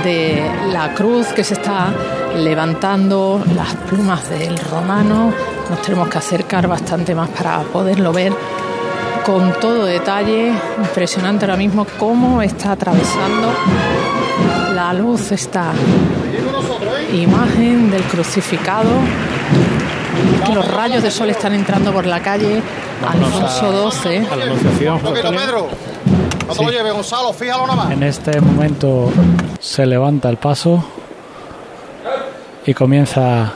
de 0.06 0.50
la 0.72 0.94
cruz 0.94 1.28
que 1.34 1.44
se 1.44 1.56
está 1.56 1.94
levantando, 2.38 3.44
las 3.54 3.76
plumas 3.76 4.30
del 4.30 4.58
romano. 4.58 5.34
Nos 5.70 5.82
tenemos 5.82 6.08
que 6.08 6.20
acercar 6.20 6.70
bastante 6.70 7.14
más 7.14 7.28
para 7.28 7.60
poderlo 7.64 8.14
ver 8.14 8.34
con 9.26 9.54
todo 9.60 9.86
detalle. 9.86 10.54
Impresionante 10.78 11.46
ahora 11.46 11.58
mismo 11.58 11.86
cómo 12.00 12.42
está 12.42 12.74
atravesando 12.74 13.54
la 14.74 14.94
luz 14.94 15.32
esta 15.32 15.72
imagen 17.14 17.92
del 17.92 18.04
crucificado. 18.04 18.90
Que 20.46 20.54
los 20.54 20.68
rayos 20.72 21.04
de 21.04 21.12
sol 21.12 21.30
están 21.30 21.54
entrando 21.54 21.92
por 21.92 22.06
la 22.06 22.22
calle 22.22 22.62
Alfonso 23.08 23.92
XII. 23.92 24.28
A 24.28 24.36
la 24.36 24.44
anunciación. 24.46 24.96
Un 24.96 25.02
poquito, 25.02 25.30
Pedro. 25.32 25.68
No 26.48 26.54
te 26.54 26.64
lo 26.64 26.72
lleves, 26.72 26.94
Gonzalo, 26.94 27.34
fíjalo 27.34 27.68
nada 27.68 27.76
más. 27.76 27.92
En 27.92 28.04
este 28.04 28.42
momento 28.42 29.12
se 29.60 29.86
levanta 29.86 30.30
el 30.30 30.38
paso 30.38 30.84
y 32.66 32.74
comienza 32.74 33.54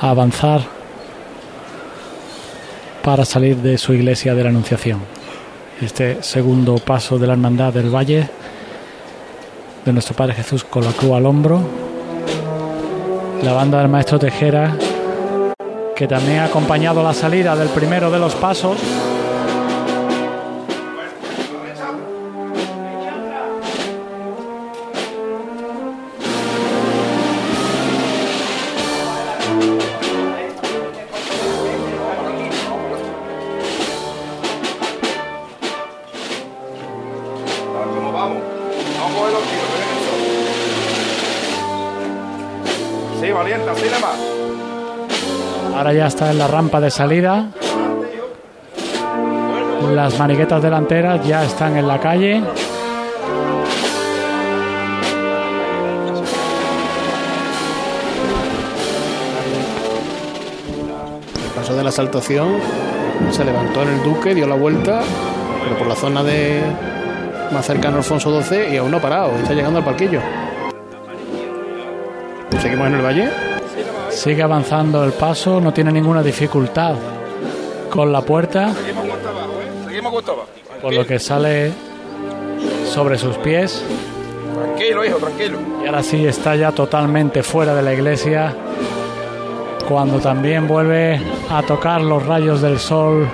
a 0.00 0.10
avanzar 0.10 0.73
para 3.04 3.26
salir 3.26 3.58
de 3.58 3.76
su 3.76 3.92
iglesia 3.92 4.34
de 4.34 4.42
la 4.42 4.48
Anunciación. 4.48 5.00
Este 5.82 6.22
segundo 6.22 6.76
paso 6.76 7.18
de 7.18 7.26
la 7.26 7.34
Hermandad 7.34 7.74
del 7.74 7.94
Valle 7.94 8.30
de 9.84 9.92
nuestro 9.92 10.16
Padre 10.16 10.32
Jesús 10.32 10.64
con 10.64 10.84
la 10.84 10.92
cruz 10.92 11.12
al 11.12 11.26
hombro. 11.26 11.60
La 13.42 13.52
banda 13.52 13.78
del 13.80 13.90
maestro 13.90 14.18
Tejera 14.18 14.74
que 15.94 16.08
también 16.08 16.38
ha 16.38 16.46
acompañado 16.46 17.02
la 17.02 17.12
salida 17.12 17.54
del 17.54 17.68
primero 17.68 18.10
de 18.10 18.18
los 18.18 18.34
pasos 18.36 18.78
está 46.14 46.30
en 46.30 46.38
la 46.38 46.46
rampa 46.46 46.80
de 46.80 46.92
salida. 46.92 47.48
Las 49.92 50.16
maniguetas 50.16 50.62
delanteras 50.62 51.26
ya 51.26 51.42
están 51.42 51.76
en 51.76 51.88
la 51.88 51.98
calle. 51.98 52.36
El 52.36 52.44
paso 61.56 61.74
de 61.74 61.82
la 61.82 61.90
saltación 61.90 62.58
se 63.32 63.44
levantó 63.44 63.82
en 63.82 63.88
el 63.88 64.02
Duque, 64.04 64.36
dio 64.36 64.46
la 64.46 64.54
vuelta, 64.54 65.00
pero 65.64 65.78
por 65.78 65.88
la 65.88 65.96
zona 65.96 66.22
de 66.22 66.62
más 67.52 67.66
cercano 67.66 67.96
a 67.96 67.98
Alfonso 67.98 68.40
XII 68.40 68.72
y 68.72 68.76
aún 68.76 68.92
no 68.92 68.98
ha 68.98 69.02
parado, 69.02 69.32
está 69.32 69.52
llegando 69.52 69.80
al 69.80 69.84
parquillo. 69.84 70.20
Seguimos 72.60 72.86
en 72.86 72.94
el 72.94 73.02
valle. 73.02 73.43
Sigue 74.14 74.42
avanzando 74.42 75.04
el 75.04 75.12
paso, 75.12 75.60
no 75.60 75.72
tiene 75.72 75.92
ninguna 75.92 76.22
dificultad 76.22 76.94
con 77.90 78.12
la 78.12 78.22
puerta, 78.22 78.72
por 80.80 80.94
lo 80.94 81.06
que 81.06 81.18
sale 81.18 81.72
sobre 82.86 83.18
sus 83.18 83.36
pies. 83.38 83.84
Tranquilo, 84.54 85.04
hijo, 85.04 85.16
tranquilo. 85.18 85.58
Y 85.82 85.86
ahora 85.86 86.02
sí 86.02 86.26
está 86.26 86.56
ya 86.56 86.72
totalmente 86.72 87.42
fuera 87.42 87.74
de 87.74 87.82
la 87.82 87.92
iglesia. 87.92 88.54
Cuando 89.88 90.18
también 90.18 90.66
vuelve 90.66 91.20
a 91.50 91.62
tocar 91.62 92.00
los 92.00 92.24
rayos 92.24 92.62
del 92.62 92.78
sol 92.78 93.28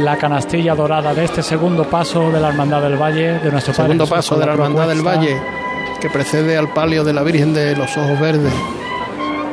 la 0.00 0.16
canastilla 0.16 0.74
dorada 0.74 1.12
de 1.12 1.24
este 1.24 1.42
segundo 1.42 1.84
paso 1.84 2.30
de 2.30 2.40
la 2.40 2.48
Hermandad 2.48 2.82
del 2.82 2.96
Valle, 2.96 3.38
de 3.38 3.50
nuestro 3.50 3.74
Padre 3.74 3.92
Segundo 3.92 4.06
paso 4.06 4.38
de 4.38 4.46
la 4.46 4.52
Hermandad 4.52 4.88
del. 4.88 5.02
Valle, 5.02 5.36
que 6.00 6.08
precede 6.08 6.56
al 6.56 6.72
palio 6.72 7.04
de 7.04 7.12
la 7.12 7.22
Virgen 7.22 7.52
de 7.52 7.76
los 7.76 7.96
Ojos 7.96 8.18
Verdes. 8.18 8.52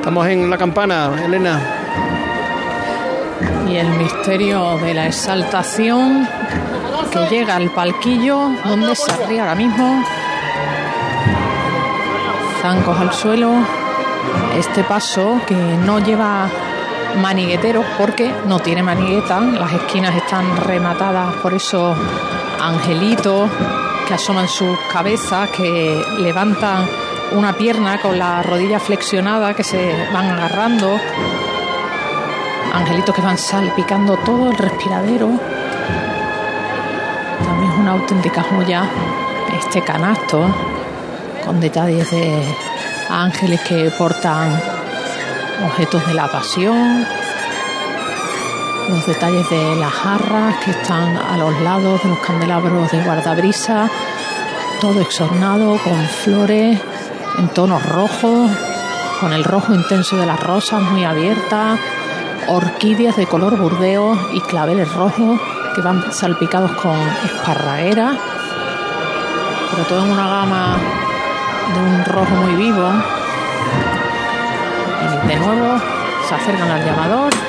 Estamos 0.07 0.27
en 0.29 0.49
la 0.49 0.57
campana, 0.57 1.11
Elena. 1.21 1.59
Y 3.67 3.75
el 3.75 3.89
misterio 3.89 4.77
de 4.77 4.93
la 4.93 5.07
exaltación 5.07 6.25
que 7.11 7.27
llega 7.27 7.57
al 7.57 7.69
palquillo 7.71 8.51
donde 8.63 8.95
se 8.95 9.11
arría 9.11 9.41
ahora 9.41 9.55
mismo. 9.55 10.01
Zancos 12.61 12.97
al 12.97 13.11
suelo. 13.11 13.51
Este 14.57 14.85
paso 14.85 15.41
que 15.45 15.55
no 15.55 15.99
lleva 15.99 16.47
manigueteros 17.21 17.85
porque 17.97 18.33
no 18.45 18.59
tiene 18.59 18.83
manigueta. 18.83 19.41
Las 19.41 19.73
esquinas 19.73 20.15
están 20.15 20.55
rematadas 20.55 21.35
por 21.43 21.53
esos 21.53 21.97
angelitos 22.61 23.49
que 24.07 24.13
asoman 24.13 24.47
sus 24.47 24.79
cabezas, 24.89 25.49
que 25.49 26.01
levantan 26.19 26.87
una 27.31 27.53
pierna 27.53 27.99
con 28.01 28.17
la 28.17 28.41
rodilla 28.43 28.79
flexionada, 28.79 29.53
que 29.53 29.63
se 29.63 29.93
van 30.13 30.29
agarrando. 30.29 30.99
Angelitos 32.73 33.15
que 33.15 33.21
van 33.21 33.37
salpicando 33.37 34.17
todo 34.17 34.51
el 34.51 34.57
respiradero. 34.57 35.29
También 37.43 37.71
es 37.71 37.77
una 37.79 37.91
auténtica 37.91 38.43
joya 38.43 38.83
este 39.57 39.81
canasto 39.81 40.45
con 41.45 41.59
detalles 41.59 42.11
de 42.11 42.43
ángeles 43.09 43.61
que 43.61 43.89
portan 43.97 44.61
objetos 45.65 46.05
de 46.05 46.13
la 46.13 46.27
pasión, 46.27 47.05
los 48.89 49.05
detalles 49.07 49.49
de 49.49 49.75
las 49.77 49.91
jarras 49.91 50.57
que 50.63 50.71
están 50.71 51.17
a 51.17 51.37
los 51.37 51.59
lados 51.61 52.03
de 52.03 52.09
los 52.09 52.19
candelabros 52.19 52.91
de 52.91 53.01
guardabrisa, 53.01 53.89
todo 54.79 55.01
exornado 55.01 55.77
con 55.83 56.05
flores 56.07 56.79
en 57.37 57.47
tonos 57.49 57.83
rojos, 57.85 58.51
con 59.19 59.33
el 59.33 59.43
rojo 59.43 59.73
intenso 59.73 60.17
de 60.17 60.25
las 60.25 60.39
rosas 60.39 60.81
muy 60.81 61.03
abiertas, 61.03 61.79
orquídeas 62.47 63.15
de 63.15 63.27
color 63.27 63.57
burdeo 63.57 64.17
y 64.33 64.41
claveles 64.41 64.93
rojos 64.93 65.39
que 65.75 65.81
van 65.81 66.11
salpicados 66.11 66.71
con 66.71 66.97
esparraguera, 67.25 68.17
pero 69.71 69.83
todo 69.87 70.05
en 70.05 70.11
una 70.11 70.27
gama 70.27 70.77
de 71.73 71.79
un 71.79 72.05
rojo 72.05 72.35
muy 72.35 72.55
vivo. 72.55 72.89
Y 75.03 75.27
de 75.27 75.35
nuevo 75.35 75.79
se 76.27 76.35
acercan 76.35 76.71
al 76.71 76.85
llamador. 76.85 77.46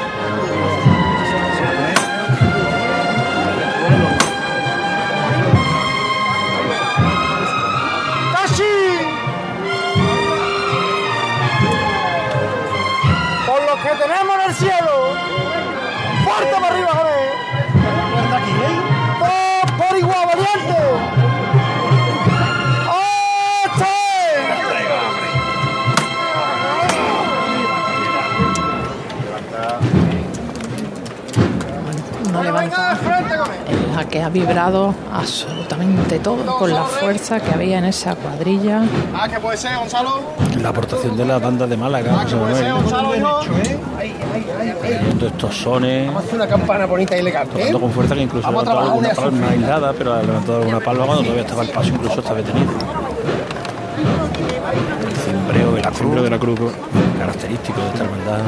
La 33.98 34.04
que 34.08 34.22
ha 34.22 34.28
vibrado 34.28 34.94
absolutamente 35.12 36.20
todo 36.20 36.56
con 36.56 36.72
la 36.72 36.84
fuerza 36.84 37.40
que 37.40 37.50
había 37.50 37.78
en 37.78 37.86
esa 37.86 38.14
cuadrilla. 38.14 38.82
Ah, 39.12 39.28
que 39.28 39.40
puede 39.40 39.56
ser, 39.56 39.76
Gonzalo. 39.76 40.20
La 40.62 40.68
aportación 40.68 41.16
de 41.16 41.24
la 41.24 41.38
banda 41.40 41.66
de 41.66 41.76
Málaga, 41.76 42.16
Ah, 42.20 42.24
que 42.24 42.36
puede 42.36 42.54
ser, 42.54 42.72
Gonzalo, 42.74 43.16
hijo. 43.16 43.40
trayendo 44.80 45.26
estos 45.26 45.56
sones, 45.56 46.06
Vamos 46.06 46.22
a 46.22 46.26
hacer 46.26 46.34
una 46.36 46.46
campana 46.48 46.86
bonita 46.86 47.16
y 47.16 47.20
elegante. 47.20 47.54
¿eh? 47.56 47.58
tocando 47.58 47.80
con 47.80 47.90
fuerza 47.90 48.14
que 48.14 48.22
incluso 48.22 48.46
ha 48.46 48.50
levantado 48.52 48.78
alguna 48.80 49.08
una 49.08 49.16
palma 49.16 49.48
aislada, 49.50 49.92
pero 49.98 50.14
ha 50.14 50.22
levantado 50.22 50.58
alguna 50.58 50.80
palma 50.80 51.04
cuando 51.06 51.22
todavía 51.22 51.42
estaba 51.42 51.62
el 51.62 51.70
paso, 51.70 51.88
incluso 51.88 52.20
estaba 52.20 52.36
detenido. 52.36 52.70
El 55.08 55.16
cimbreo 55.16 55.72
de 55.72 55.82
la 55.82 55.90
cruz, 55.90 56.22
de 56.22 56.30
la 56.30 56.38
cruz. 56.38 56.60
característico 57.18 57.80
de 57.80 57.86
esta 57.88 58.04
hermandad. 58.04 58.38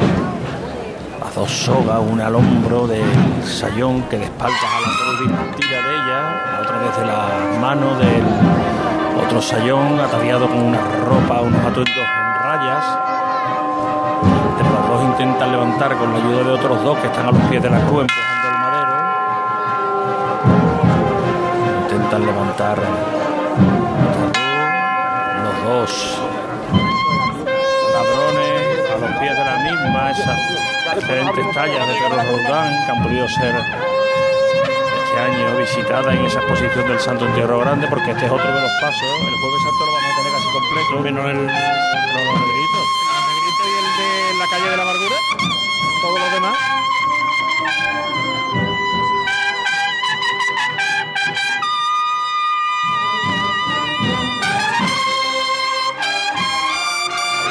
Dos 1.35 1.49
sogas, 1.49 1.99
una 2.11 2.27
al 2.27 2.35
hombro 2.35 2.87
del 2.87 3.05
sayón 3.41 4.03
que 4.09 4.17
de 4.17 4.25
espaldas 4.25 4.59
a 4.61 4.81
la 4.81 4.87
cruz 4.97 5.21
y 5.21 5.61
tira 5.61 5.77
de 5.81 5.93
ella, 5.95 6.19
la 6.51 6.59
otra 6.61 6.77
desde 6.79 7.05
la 7.05 7.59
mano 7.61 7.95
del 7.95 8.25
otro 9.23 9.41
sayón 9.41 9.97
ataviado 9.97 10.49
con 10.49 10.59
una 10.59 10.77
ropa, 10.77 11.39
unos 11.39 11.61
atuendos 11.61 11.95
en 11.95 12.43
rayas. 12.43 12.83
Entre 14.49 14.69
los 14.73 14.87
dos 14.89 15.03
intentan 15.05 15.51
levantar 15.53 15.95
con 15.95 16.11
la 16.11 16.17
ayuda 16.19 16.43
de 16.43 16.51
otros 16.51 16.83
dos 16.83 16.97
que 16.97 17.07
están 17.07 17.27
a 17.27 17.31
los 17.31 17.41
pies 17.43 17.63
de 17.63 17.69
la 17.69 17.79
cruz 17.79 18.01
empujando 18.01 18.47
el 18.49 18.57
madero. 18.61 18.91
Intentan 21.83 22.25
levantar 22.25 22.77
los 25.45 25.63
dos 25.63 26.17
ladrones 27.93 28.91
a 28.91 28.97
los 28.99 29.11
pies 29.17 29.37
de 29.37 29.45
la 29.45 29.55
misma, 29.63 30.11
esas 30.11 30.70
excelentes 30.93 31.51
tallas 31.53 31.87
de 31.87 31.93
Pedro 31.93 32.23
Roldán 32.23 32.85
que 32.85 32.91
han 32.91 33.03
podido 33.03 33.27
ser 33.29 33.55
este 33.55 35.19
año 35.19 35.57
visitadas 35.57 36.15
en 36.15 36.25
esa 36.25 36.39
exposición 36.39 36.87
del 36.87 36.99
Santo 36.99 37.25
Entierro 37.25 37.59
Grande, 37.59 37.87
porque 37.87 38.11
este 38.11 38.25
es 38.25 38.31
otro 38.31 38.47
de 38.47 38.61
los 38.61 38.71
pasos. 38.81 39.01
El 39.01 39.35
Jueves 39.41 39.61
Santo 39.63 39.85
lo 39.85 39.91
vamos 39.93 40.11
a 40.11 40.17
tener 40.17 40.31
casi 40.31 40.49
completo. 40.51 40.99
Menos 41.01 41.25
el, 41.25 41.37
los 41.37 42.39
negritos. 42.39 42.85
negrito 43.27 43.63
y 43.65 43.73
el 43.77 43.87
de 43.97 44.39
la 44.39 44.47
calle 44.49 44.69
de 44.69 44.77
la 44.77 44.83
Amargura. 44.83 45.15
Todos 46.01 46.19
los 46.19 46.31
demás. 46.31 46.57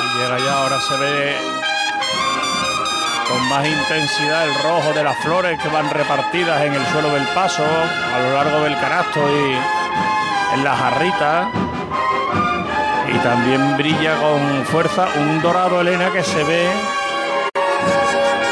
Y 0.02 0.18
llega 0.18 0.38
ya, 0.38 0.62
ahora 0.62 0.80
se 0.80 0.96
ve 0.96 1.59
con 3.30 3.48
más 3.48 3.66
intensidad 3.66 4.44
el 4.44 4.54
rojo 4.62 4.92
de 4.92 5.04
las 5.04 5.16
flores 5.18 5.58
que 5.60 5.68
van 5.68 5.88
repartidas 5.90 6.62
en 6.62 6.74
el 6.74 6.84
suelo 6.86 7.10
del 7.14 7.22
paso, 7.28 7.62
a 7.62 8.18
lo 8.18 8.34
largo 8.34 8.60
del 8.64 8.74
canasto 8.74 9.20
y 9.20 9.56
en 10.54 10.64
las 10.64 10.78
jarritas. 10.78 11.46
Y 13.12 13.18
también 13.18 13.76
brilla 13.76 14.16
con 14.16 14.64
fuerza 14.64 15.08
un 15.16 15.40
dorado 15.42 15.80
Elena 15.80 16.10
que 16.10 16.22
se 16.22 16.42
ve 16.44 16.68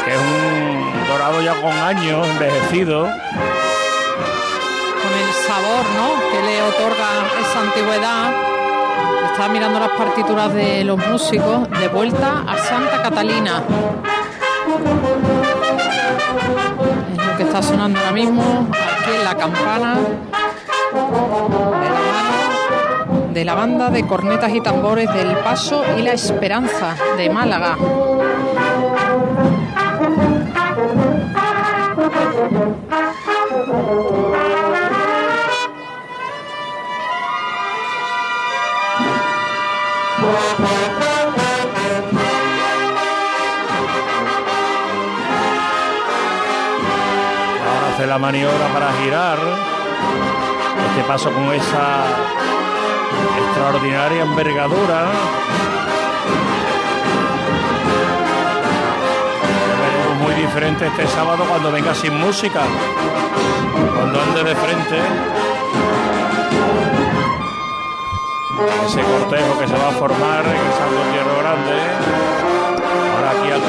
que 0.05 0.11
es 0.11 0.19
un 0.19 1.07
dorado 1.07 1.41
ya 1.41 1.55
con 1.55 1.71
años, 1.71 2.27
envejecido. 2.27 3.03
con 3.03 3.11
el 5.13 5.33
sabor 5.47 5.85
¿no? 5.95 6.31
que 6.31 6.41
le 6.41 6.61
otorga 6.63 7.07
esa 7.41 7.61
antigüedad. 7.61 8.31
Estaba 9.31 9.49
mirando 9.49 9.79
las 9.79 9.89
partituras 9.89 10.53
de 10.53 10.83
los 10.83 10.97
músicos 10.97 11.69
de 11.69 11.87
vuelta 11.89 12.43
a 12.47 12.57
Santa 12.57 13.01
Catalina. 13.01 13.63
Es 17.11 17.25
lo 17.25 17.37
que 17.37 17.43
está 17.43 17.61
sonando 17.61 17.99
ahora 17.99 18.11
mismo, 18.11 18.67
aquí 18.71 19.11
en 19.17 19.23
la 19.25 19.35
campana, 19.35 19.95
de 21.81 21.89
la, 21.89 23.33
de 23.33 23.45
la 23.45 23.55
banda 23.55 23.89
de 23.89 24.05
cornetas 24.07 24.53
y 24.53 24.61
tambores 24.61 25.13
del 25.13 25.35
Paso 25.37 25.83
y 25.97 26.01
la 26.01 26.13
Esperanza 26.13 26.95
de 27.17 27.29
Málaga. 27.29 27.77
Maniobra 48.19 48.67
para 48.73 48.91
girar. 49.01 49.37
Este 50.89 51.03
paso 51.07 51.31
con 51.31 51.51
esa 51.53 52.05
extraordinaria 53.37 54.23
envergadura. 54.23 55.05
Veremos 59.81 60.17
muy 60.21 60.33
diferente 60.41 60.87
este 60.87 61.07
sábado 61.07 61.45
cuando 61.47 61.71
venga 61.71 61.95
sin 61.95 62.17
música. 62.19 62.61
Cuando 63.95 64.21
ande 64.21 64.43
de 64.43 64.55
frente. 64.55 64.99
Ese 68.85 69.01
cortejo 69.01 69.59
que 69.59 69.67
se 69.67 69.73
va 69.73 69.89
a 69.89 69.91
formar 69.91 70.45
en 70.45 70.51
el 70.51 70.73
Santo 70.73 71.01
Tierro 71.11 71.37
Grande. 71.39 71.77
Ahora 73.15 73.31
aquí 73.31 73.51
al 73.51 73.61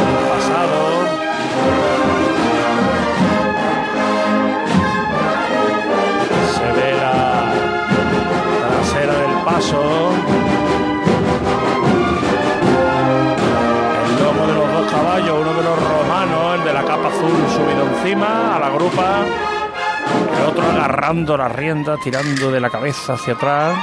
otro 21.11 21.35
agarrando 21.35 21.37
la 21.37 21.49
rienda, 21.49 21.97
tirando 21.97 22.53
de 22.53 22.61
la 22.61 22.71
cabeza 22.71 23.15
hacia 23.15 23.35
atrás. 23.35 23.77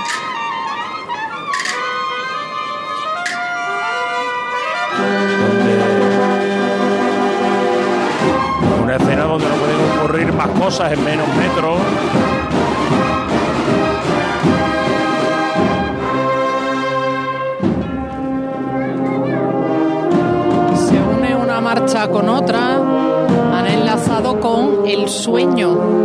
Una 8.81 8.95
escena 8.95 9.23
donde 9.23 9.45
no 9.45 9.55
pueden 9.55 9.99
ocurrir 9.99 10.33
más 10.33 10.47
cosas 10.59 10.93
en 10.93 11.03
menos 11.03 11.27
metros. 11.35 11.81
Se 20.87 20.95
une 20.95 21.35
una 21.35 21.59
marcha 21.59 22.07
con 22.07 22.29
otra, 22.29 22.75
han 23.53 23.67
enlazado 23.67 24.39
con 24.39 24.87
el 24.87 25.09
sueño. 25.09 25.96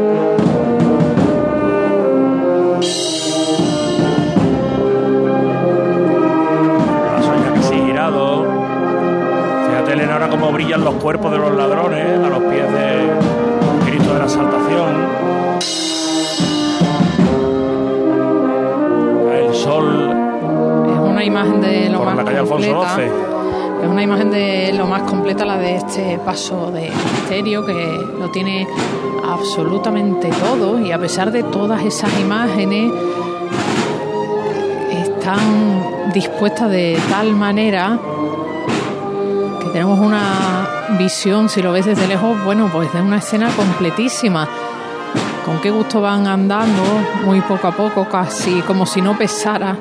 Brillan 10.72 10.84
los 10.84 11.02
cuerpos 11.02 11.30
de 11.30 11.38
los 11.38 11.54
ladrones 11.54 12.18
a 12.18 12.28
los 12.30 12.42
pies 12.44 12.72
de 12.72 13.10
Cristo 13.84 14.12
de 14.14 14.18
la 14.18 14.24
Exaltación. 14.24 14.88
El 19.34 19.54
sol 19.54 20.10
Es 20.90 20.98
una 20.98 21.24
imagen 21.24 21.60
de 21.60 21.90
lo 21.90 21.98
por 21.98 22.06
más 22.06 22.16
la 22.16 22.24
calle 22.24 22.38
Alfonso. 22.38 22.86
Es 23.82 23.88
una 23.88 24.02
imagen 24.02 24.30
de 24.30 24.72
lo 24.72 24.86
más 24.86 25.02
completa 25.02 25.44
la 25.44 25.58
de 25.58 25.76
este 25.76 26.18
paso 26.24 26.70
de 26.70 26.90
misterio 26.90 27.66
que 27.66 28.06
lo 28.18 28.30
tiene 28.30 28.66
absolutamente 29.28 30.30
todo 30.30 30.80
y 30.80 30.90
a 30.90 30.98
pesar 30.98 31.32
de 31.32 31.42
todas 31.42 31.84
esas 31.84 32.18
imágenes 32.18 32.90
están 34.90 36.12
dispuestas 36.14 36.70
de 36.70 36.98
tal 37.10 37.34
manera 37.34 37.98
tenemos 39.72 39.98
una 39.98 40.68
visión, 40.98 41.48
si 41.48 41.62
lo 41.62 41.72
ves 41.72 41.86
desde 41.86 42.06
lejos, 42.06 42.36
bueno, 42.44 42.68
pues 42.70 42.92
de 42.92 43.00
una 43.00 43.16
escena 43.16 43.48
completísima. 43.56 44.46
Con 45.46 45.60
qué 45.60 45.70
gusto 45.70 46.00
van 46.00 46.26
andando, 46.26 46.82
muy 47.24 47.40
poco 47.40 47.68
a 47.68 47.72
poco, 47.72 48.06
casi 48.08 48.60
como 48.62 48.86
si 48.86 49.00
no 49.00 49.16
pesara 49.16 49.76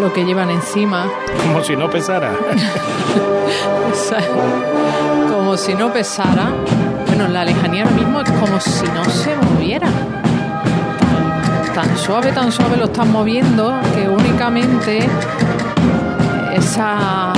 lo 0.00 0.12
que 0.12 0.24
llevan 0.24 0.50
encima. 0.50 1.06
Como 1.42 1.62
si 1.62 1.76
no 1.76 1.88
pesara. 1.90 2.32
Como 5.30 5.56
si 5.56 5.74
no 5.74 5.92
pesara. 5.92 6.50
Bueno, 7.06 7.28
la 7.28 7.44
lejanía 7.44 7.84
ahora 7.84 7.94
mismo 7.94 8.20
es 8.20 8.30
como 8.30 8.58
si 8.58 8.86
no 8.88 9.04
se 9.04 9.36
moviera. 9.36 9.86
Tan 11.74 11.96
suave, 11.96 12.32
tan 12.32 12.50
suave 12.50 12.76
lo 12.76 12.86
están 12.86 13.12
moviendo 13.12 13.72
que 13.94 14.08
únicamente 14.08 15.06
esa 16.54 17.32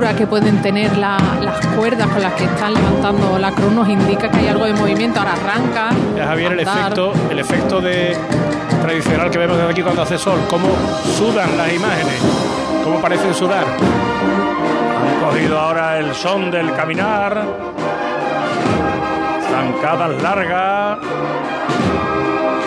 que 0.00 0.26
pueden 0.26 0.62
tener 0.62 0.96
la- 0.96 1.18
las 1.42 1.66
cuerdas 1.76 2.08
con 2.08 2.22
las 2.22 2.32
que 2.32 2.44
están 2.44 2.72
levantando 2.72 3.38
la 3.38 3.50
cruz 3.52 3.72
nos 3.72 3.86
indica 3.88 4.30
que 4.30 4.38
hay 4.38 4.48
algo 4.48 4.64
de 4.64 4.72
movimiento. 4.72 5.20
Ahora 5.20 5.32
arranca. 5.34 5.90
Ya, 6.16 6.26
Javier, 6.28 6.52
el 6.52 6.60
efecto, 6.60 7.12
el 7.30 7.38
efecto 7.38 7.80
de 7.80 8.16
tradicional 8.80 9.30
que 9.30 9.38
vemos 9.38 9.56
desde 9.58 9.70
aquí 9.70 9.82
cuando 9.82 10.00
hace 10.02 10.16
sol, 10.16 10.40
cómo 10.48 10.68
sudan 11.18 11.56
las 11.58 11.72
imágenes, 11.74 12.14
cómo 12.82 13.00
parecen 13.02 13.34
sudar. 13.34 13.64
Han 13.64 15.28
cogido 15.30 15.60
ahora 15.60 15.98
el 15.98 16.14
son 16.14 16.50
del 16.50 16.72
caminar. 16.74 17.42
Zancadas 19.50 20.22
largas. 20.22 20.98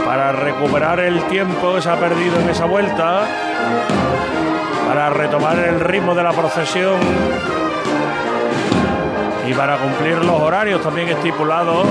Para 0.06 0.32
recuperar 0.32 1.00
el 1.00 1.24
tiempo 1.24 1.74
que 1.74 1.82
se 1.82 1.90
ha 1.90 1.96
perdido 1.96 2.40
en 2.40 2.50
esa 2.50 2.66
vuelta. 2.66 3.24
Para 4.88 5.10
retomar 5.10 5.58
el 5.60 5.80
ritmo 5.80 6.16
de 6.16 6.24
la 6.24 6.32
procesión. 6.32 7.00
Y 9.48 9.54
para 9.54 9.78
cumplir 9.78 10.24
los 10.24 10.42
horarios 10.42 10.82
también 10.82 11.10
estipulados 11.10 11.86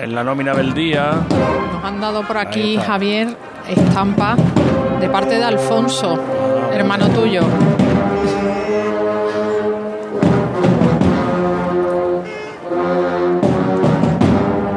en 0.00 0.14
la 0.14 0.24
nómina 0.24 0.54
del 0.54 0.72
día. 0.72 1.12
Nos 1.72 1.84
han 1.84 2.00
dado 2.00 2.22
por 2.22 2.38
aquí. 2.38 2.78
Javier, 2.78 3.36
estampa 3.68 4.36
de 5.00 5.08
parte 5.08 5.36
de 5.36 5.44
Alfonso, 5.44 6.18
hermano 6.72 7.08
tuyo. 7.08 7.42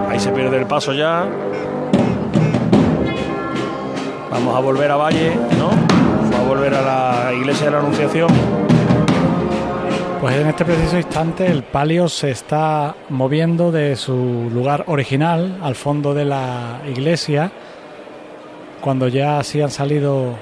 Ahí 0.09 0.19
se 0.19 0.31
pierde 0.31 0.57
el 0.57 0.65
paso 0.65 0.93
ya. 0.93 1.25
Vamos 4.29 4.55
a 4.55 4.59
volver 4.59 4.91
a 4.91 4.95
Valle, 4.95 5.37
¿no? 5.57 6.00
Volver 6.61 6.77
a 6.77 6.83
la 6.83 7.33
iglesia 7.33 7.65
de 7.65 7.71
la 7.71 7.79
Anunciación. 7.79 8.29
Pues 10.21 10.35
en 10.35 10.45
este 10.45 10.63
preciso 10.63 10.95
instante 10.95 11.47
el 11.47 11.63
palio 11.63 12.07
se 12.07 12.29
está 12.29 12.93
moviendo 13.09 13.71
de 13.71 13.95
su 13.95 14.47
lugar 14.53 14.83
original 14.85 15.57
al 15.63 15.73
fondo 15.73 16.13
de 16.13 16.25
la 16.25 16.81
iglesia, 16.87 17.51
cuando 18.79 19.07
ya 19.07 19.39
así 19.39 19.59
han 19.59 19.71
salido 19.71 20.35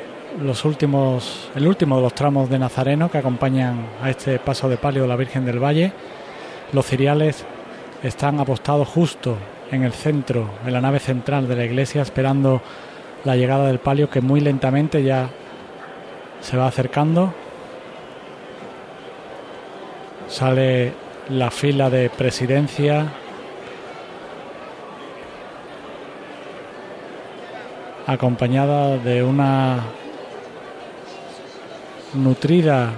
los 0.43 0.65
últimos, 0.65 1.49
el 1.55 1.65
último 1.65 1.95
de 1.95 2.01
los 2.01 2.13
tramos 2.13 2.49
de 2.49 2.59
Nazareno 2.59 3.09
que 3.09 3.19
acompañan 3.19 3.85
a 4.03 4.09
este 4.09 4.39
paso 4.39 4.67
de 4.67 4.75
palio 4.75 5.03
de 5.03 5.07
la 5.07 5.15
Virgen 5.15 5.45
del 5.45 5.63
Valle. 5.63 5.93
Los 6.73 6.85
ciriales 6.85 7.45
están 8.03 8.41
apostados 8.41 8.89
justo 8.89 9.37
en 9.71 9.83
el 9.83 9.93
centro, 9.93 10.49
en 10.65 10.73
la 10.73 10.81
nave 10.81 10.99
central 10.99 11.47
de 11.47 11.55
la 11.55 11.63
iglesia, 11.63 12.01
esperando 12.01 12.61
la 13.23 13.37
llegada 13.37 13.67
del 13.67 13.79
palio 13.79 14.09
que 14.09 14.19
muy 14.19 14.41
lentamente 14.41 15.01
ya 15.01 15.29
se 16.41 16.57
va 16.57 16.67
acercando. 16.67 17.33
Sale 20.27 20.93
la 21.29 21.51
fila 21.51 21.89
de 21.89 22.09
presidencia. 22.09 23.07
Acompañada 28.07 28.97
de 28.97 29.23
una 29.23 29.83
nutrida 32.13 32.91